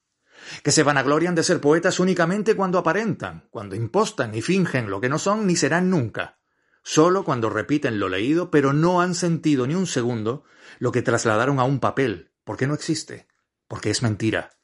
que 0.62 0.72
se 0.72 0.82
vanaglorian 0.82 1.34
de 1.34 1.42
ser 1.42 1.60
poetas 1.60 2.00
únicamente 2.00 2.54
cuando 2.54 2.78
aparentan, 2.78 3.48
cuando 3.50 3.74
impostan 3.74 4.34
y 4.34 4.42
fingen 4.42 4.90
lo 4.90 5.00
que 5.00 5.08
no 5.08 5.18
son 5.18 5.46
ni 5.46 5.56
serán 5.56 5.90
nunca, 5.90 6.38
solo 6.82 7.24
cuando 7.24 7.50
repiten 7.50 7.98
lo 7.98 8.08
leído, 8.08 8.50
pero 8.50 8.72
no 8.72 9.00
han 9.00 9.14
sentido 9.14 9.66
ni 9.66 9.74
un 9.74 9.86
segundo 9.86 10.44
lo 10.78 10.92
que 10.92 11.02
trasladaron 11.02 11.58
a 11.58 11.64
un 11.64 11.80
papel, 11.80 12.32
porque 12.44 12.66
no 12.66 12.74
existe, 12.74 13.28
porque 13.68 13.90
es 13.90 14.02
mentira. 14.02 14.55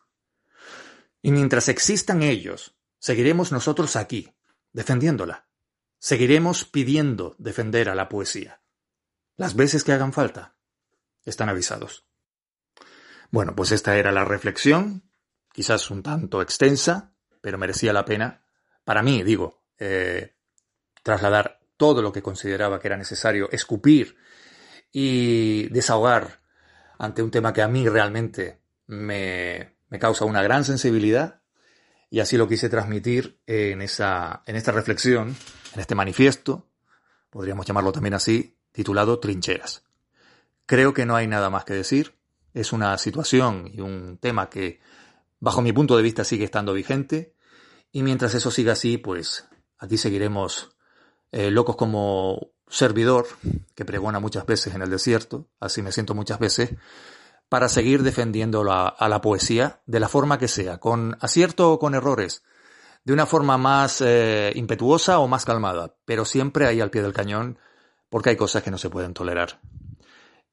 Y 1.23 1.33
mientras 1.33 1.69
existan 1.69 2.23
ellos, 2.23 2.77
seguiremos 2.99 3.53
nosotros 3.53 3.97
aquí, 3.97 4.35
defendiéndola. 4.73 5.47
Seguiremos 5.99 6.65
pidiendo 6.65 7.37
defender 7.39 7.89
a 7.89 7.95
la 7.95 8.09
poesía. 8.09 8.61
Las 9.37 9.55
veces 9.55 9.85
que 9.85 9.93
hagan 9.93 10.13
falta. 10.13 10.57
Están 11.25 11.49
avisados. 11.49 12.05
Bueno, 13.31 13.55
pues 13.55 13.71
esta 13.73 13.97
era 13.97 14.13
la 14.13 14.25
reflexión 14.25 15.05
quizás 15.53 15.91
un 15.91 16.03
tanto 16.03 16.43
extensa, 16.43 17.13
pero 17.41 17.59
merecía 17.59 17.93
la 17.93 18.05
pena, 18.05 18.45
para 18.85 19.03
mí, 19.03 19.23
digo, 19.23 19.63
eh, 19.79 20.35
trasladar 21.03 21.61
todo 21.77 22.03
lo 22.03 22.13
que 22.13 22.23
consideraba 22.23 22.81
que 22.81 22.89
era 22.89 22.97
necesario, 22.97 23.51
escupir 23.51 24.17
y 24.91 25.69
desahogar 25.69 26.41
ante 26.99 27.23
un 27.23 27.31
tema 27.31 27.53
que 27.53 27.63
a 27.63 27.69
mí 27.69 27.89
realmente 27.89 28.63
me, 28.87 29.77
me 29.93 29.99
causa 29.99 30.25
una 30.25 30.43
gran 30.43 30.65
sensibilidad 30.65 31.43
y 32.09 32.21
así 32.21 32.39
lo 32.39 32.49
quise 32.49 32.71
transmitir 32.71 33.39
en, 33.47 33.83
esa, 33.83 34.43
en 34.47 34.57
esta 34.57 34.73
reflexión, 34.73 35.37
en 35.75 35.81
este 35.81 35.95
manifiesto, 35.95 36.67
podríamos 37.29 37.67
llamarlo 37.67 37.93
también 37.93 38.15
así, 38.15 38.57
titulado 38.73 39.19
Trincheras. 39.19 39.85
Creo 40.65 40.95
que 40.95 41.05
no 41.05 41.15
hay 41.15 41.27
nada 41.27 41.51
más 41.51 41.67
que 41.67 41.75
decir, 41.75 42.15
es 42.55 42.73
una 42.73 42.97
situación 42.97 43.71
y 43.71 43.83
un 43.83 44.17
tema 44.17 44.49
que 44.49 44.81
bajo 45.41 45.61
mi 45.61 45.75
punto 45.75 45.95
de 45.95 46.03
vista 46.03 46.25
sigue 46.25 46.47
estando 46.47 46.73
vigente. 46.73 47.35
Y 47.93 48.03
mientras 48.03 48.33
eso 48.33 48.51
siga 48.51 48.73
así, 48.73 48.97
pues 48.97 49.47
aquí 49.77 49.99
seguiremos 49.99 50.75
eh, 51.33 51.51
locos 51.51 51.77
como 51.77 52.53
servidor, 52.67 53.27
que 53.75 53.85
pregona 53.85 54.21
muchas 54.21 54.47
veces 54.47 54.75
en 54.75 54.81
el 54.81 54.89
desierto, 54.89 55.51
así 55.61 55.83
me 55.83 55.93
siento 55.93 56.15
muchas 56.15 56.39
veces, 56.39 56.71
para 57.53 57.69
seguir 57.69 58.03
defendiendo 58.03 58.65
a 58.73 59.09
la 59.11 59.21
poesía 59.21 59.83
de 59.85 60.01
la 60.01 60.09
forma 60.09 60.39
que 60.39 60.49
sea, 60.49 60.79
con 60.79 61.19
acierto 61.21 61.73
o 61.73 61.79
con 61.79 61.95
errores, 61.95 62.43
de 63.05 63.13
una 63.13 63.27
forma 63.27 63.59
más 63.59 64.01
eh, 64.01 64.53
impetuosa 64.55 65.19
o 65.19 65.29
más 65.29 65.45
calmada, 65.45 65.95
pero 66.07 66.25
siempre 66.25 66.67
ahí 66.67 66.81
al 66.81 66.89
pie 66.89 67.03
del 67.03 67.13
cañón, 67.13 67.59
porque 68.09 68.31
hay 68.31 68.37
cosas 68.37 68.63
que 68.63 68.71
no 68.71 68.79
se 68.79 68.89
pueden 68.89 69.13
tolerar, 69.13 69.61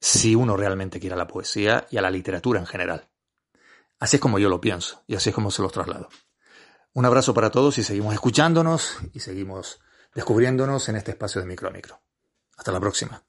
si 0.02 0.36
uno 0.36 0.58
realmente 0.58 1.00
quiere 1.00 1.14
a 1.14 1.18
la 1.18 1.28
poesía 1.28 1.88
y 1.90 1.96
a 1.96 2.02
la 2.02 2.12
literatura 2.12 2.60
en 2.60 2.66
general. 2.66 3.08
Así 3.98 4.18
es 4.18 4.22
como 4.22 4.38
yo 4.38 4.50
lo 4.50 4.60
pienso 4.60 5.02
y 5.08 5.16
así 5.16 5.30
es 5.30 5.36
como 5.36 5.52
se 5.52 5.62
los 5.62 5.72
traslado. 5.72 6.10
Un 6.92 7.06
abrazo 7.06 7.34
para 7.34 7.50
todos 7.50 7.78
y 7.78 7.84
seguimos 7.84 8.14
escuchándonos 8.14 8.98
y 9.14 9.22
seguimos 9.22 9.80
descubriéndonos 10.14 10.90
en 10.90 10.98
este 10.98 11.12
espacio 11.12 11.40
de 11.40 11.48
micro 11.48 11.70
a 11.70 11.72
micro. 11.72 12.02
Hasta 12.58 12.74
la 12.74 12.82
próxima. 12.82 13.24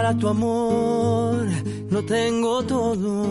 Para 0.00 0.14
tu 0.16 0.28
amor. 0.28 1.46
No 1.90 2.02
tengo 2.06 2.62
todo, 2.62 3.26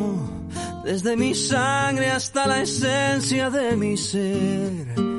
desde 0.84 1.18
mi 1.18 1.34
sangre 1.34 2.12
hasta 2.12 2.46
la 2.46 2.62
esencia 2.62 3.50
de 3.50 3.76
mi 3.76 3.98
ser 3.98 5.19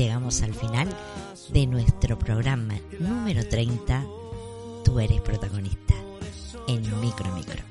llegamos 0.00 0.40
al 0.40 0.54
final 0.54 0.88
de 1.50 1.66
nuestro 1.66 2.18
programa 2.18 2.74
número 2.98 3.46
30, 3.46 4.02
Tú 4.82 4.98
eres 4.98 5.20
protagonista, 5.20 5.94
en 6.66 6.80
Micro 7.02 7.30
Micro. 7.34 7.62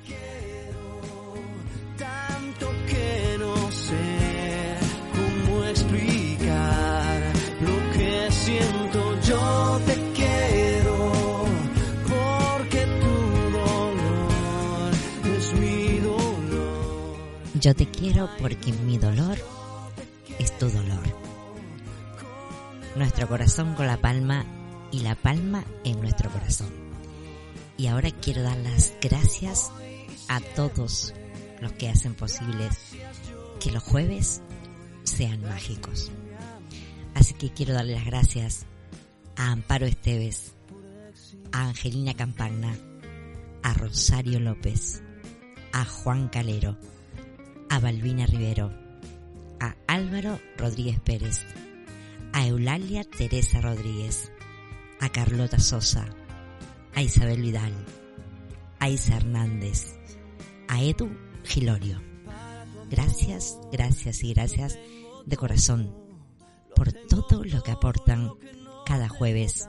Tanto 1.97 2.67
que 2.87 3.35
no 3.39 3.71
sé 3.71 4.75
cómo 5.11 5.63
explicar 5.63 7.33
lo 7.61 7.97
que 7.97 8.31
siento, 8.31 9.21
yo 9.21 9.81
te 9.87 9.95
quiero, 10.13 11.45
porque 12.07 12.85
tu 13.01 13.57
dolor 13.57 14.93
es 15.35 15.53
mi 15.53 15.97
dolor. 15.97 17.15
Yo 17.59 17.73
te 17.73 17.87
quiero 17.87 18.29
porque 18.39 18.71
mi 18.85 18.99
dolor 18.99 19.37
es 20.37 20.55
tu 20.59 20.69
dolor 20.69 21.18
nuestro 22.95 23.27
corazón 23.27 23.75
con 23.75 23.87
la 23.87 23.97
palma 23.97 24.45
y 24.91 24.99
la 24.99 25.15
palma 25.15 25.63
en 25.83 25.99
nuestro 25.99 26.29
corazón. 26.29 26.69
Y 27.77 27.87
ahora 27.87 28.11
quiero 28.11 28.43
dar 28.43 28.57
las 28.57 28.93
gracias 29.01 29.71
a 30.27 30.41
todos 30.41 31.13
los 31.61 31.71
que 31.73 31.89
hacen 31.89 32.13
posibles 32.13 32.77
que 33.59 33.71
los 33.71 33.83
jueves 33.83 34.41
sean 35.03 35.41
mágicos. 35.41 36.11
Así 37.13 37.33
que 37.33 37.51
quiero 37.51 37.73
darle 37.73 37.95
las 37.95 38.05
gracias 38.05 38.65
a 39.35 39.51
Amparo 39.51 39.85
Esteves, 39.85 40.53
a 41.51 41.67
Angelina 41.67 42.13
Campagna, 42.13 42.75
a 43.63 43.73
Rosario 43.73 44.39
López, 44.39 45.01
a 45.73 45.85
Juan 45.85 46.29
Calero, 46.29 46.77
a 47.69 47.79
Balbina 47.79 48.25
Rivero, 48.25 48.71
a 49.59 49.75
Álvaro 49.87 50.39
Rodríguez 50.57 50.99
Pérez, 50.99 51.45
a 52.39 52.47
Eulalia 52.47 53.03
Teresa 53.03 53.59
Rodríguez, 53.59 54.31
a 55.01 55.09
Carlota 55.09 55.59
Sosa, 55.59 56.07
a 56.95 57.01
Isabel 57.01 57.41
Vidal, 57.41 57.73
a 58.79 58.87
Isa 58.87 59.17
Hernández, 59.17 59.99
a 60.69 60.81
Edu 60.81 61.09
Gilorio. 61.43 62.01
Gracias, 62.89 63.59
gracias 63.73 64.23
y 64.23 64.33
gracias 64.33 64.79
de 65.25 65.35
corazón 65.35 65.93
por 66.77 66.93
todo 66.93 67.43
lo 67.43 67.61
que 67.61 67.71
aportan 67.71 68.31
cada 68.85 69.09
jueves 69.09 69.67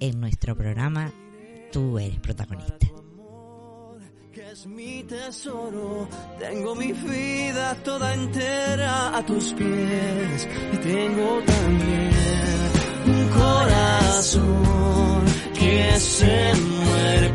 en 0.00 0.20
nuestro 0.20 0.56
programa 0.56 1.12
Tú 1.70 1.98
eres 1.98 2.18
protagonista 2.18 2.99
que 4.32 4.50
es 4.50 4.66
mi 4.66 5.02
tesoro. 5.04 6.08
Tengo 6.38 6.74
mi 6.74 6.92
vida 6.92 7.74
toda 7.82 8.14
entera 8.14 9.16
a 9.16 9.26
tus 9.26 9.52
pies 9.54 10.48
y 10.72 10.76
tengo 10.76 11.42
también 11.42 12.70
un 13.06 13.28
corazón 13.28 15.24
que 15.54 15.98
se 15.98 16.52
muere 16.54 17.29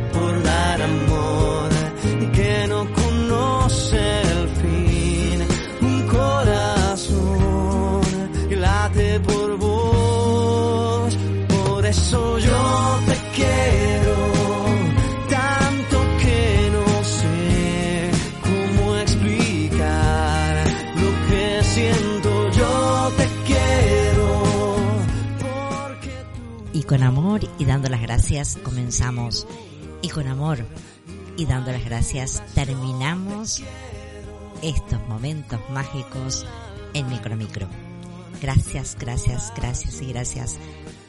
con 26.88 27.04
amor 27.04 27.42
y 27.58 27.66
dando 27.66 27.90
las 27.90 28.02
gracias 28.02 28.58
comenzamos. 28.64 29.48
Y 30.02 30.10
con 30.10 30.28
amor 30.28 30.66
y 31.38 31.46
dando 31.46 31.72
las 31.72 31.84
gracias 31.84 32.44
terminamos 32.54 33.64
estos 34.62 35.00
momentos 35.08 35.60
mágicos 35.70 36.46
en 36.94 37.08
Micro 37.10 37.36
Micro. 37.36 37.68
Gracias, 38.42 38.96
gracias, 39.00 39.52
gracias 39.56 40.02
y 40.02 40.08
gracias 40.08 40.58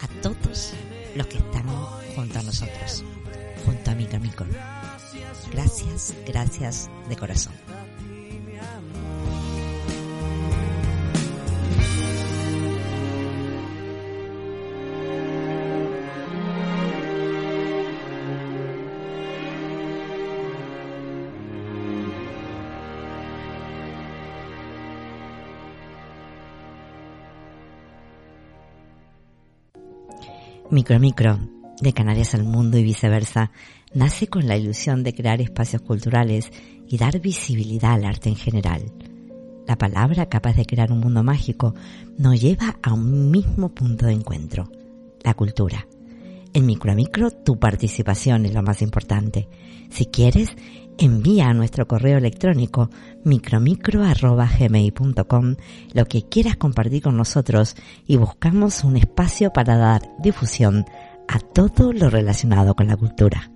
a 0.01 0.09
todos 0.23 0.73
los 1.15 1.27
que 1.27 1.39
están 1.39 1.67
junto 2.15 2.39
a 2.39 2.43
nosotros, 2.43 3.05
junto 3.65 3.91
a 3.91 3.95
Micro 3.95 4.21
Micro. 4.21 4.47
Gracias, 5.53 6.15
gracias 6.27 6.91
de 7.09 7.17
corazón. 7.17 7.66
Micro 30.77 31.01
Micro, 31.01 31.39
de 31.81 31.95
Canarias 31.95 32.35
al 32.35 32.45
mundo 32.45 32.77
y 32.77 32.83
viceversa, 32.83 33.51
nace 33.95 34.27
con 34.27 34.47
la 34.47 34.59
ilusión 34.59 35.05
de 35.05 35.15
crear 35.15 35.41
espacios 35.41 35.81
culturales 35.81 36.53
y 36.87 36.99
dar 36.99 37.19
visibilidad 37.19 37.95
al 37.95 38.05
arte 38.05 38.29
en 38.29 38.37
general. 38.37 38.93
La 39.67 39.79
palabra 39.79 40.27
capaz 40.27 40.55
de 40.55 40.67
crear 40.67 40.93
un 40.93 41.01
mundo 41.01 41.23
mágico 41.23 41.75
nos 42.19 42.39
lleva 42.39 42.77
a 42.83 42.93
un 42.93 43.31
mismo 43.31 43.71
punto 43.71 44.05
de 44.05 44.13
encuentro, 44.13 44.71
la 45.25 45.33
cultura. 45.33 45.89
En 46.53 46.67
Micro 46.67 46.95
Micro 46.95 47.31
tu 47.31 47.59
participación 47.59 48.45
es 48.45 48.53
lo 48.53 48.63
más 48.63 48.83
importante. 48.83 49.49
Si 49.89 50.05
quieres, 50.05 50.51
envía 50.99 51.49
a 51.49 51.55
nuestro 51.55 51.87
correo 51.87 52.19
electrónico 52.19 52.91
micromicro.gmail.com 53.25 55.57
lo 55.93 56.05
que 56.07 56.29
quieras 56.29 56.57
compartir 56.57 57.03
con 57.03 57.17
nosotros 57.17 57.77
y 58.07 58.17
buscamos 58.17 58.85
un 58.85 58.97
espacio 58.97 59.53
para 59.53 59.77
dar 59.77 60.03
difusión 60.23 60.85
a 61.29 61.41
todo 61.41 61.93
lo 61.93 62.11
relacionado 62.11 62.75
con 62.75 62.87
la 62.87 62.97
cultura. 62.97 63.51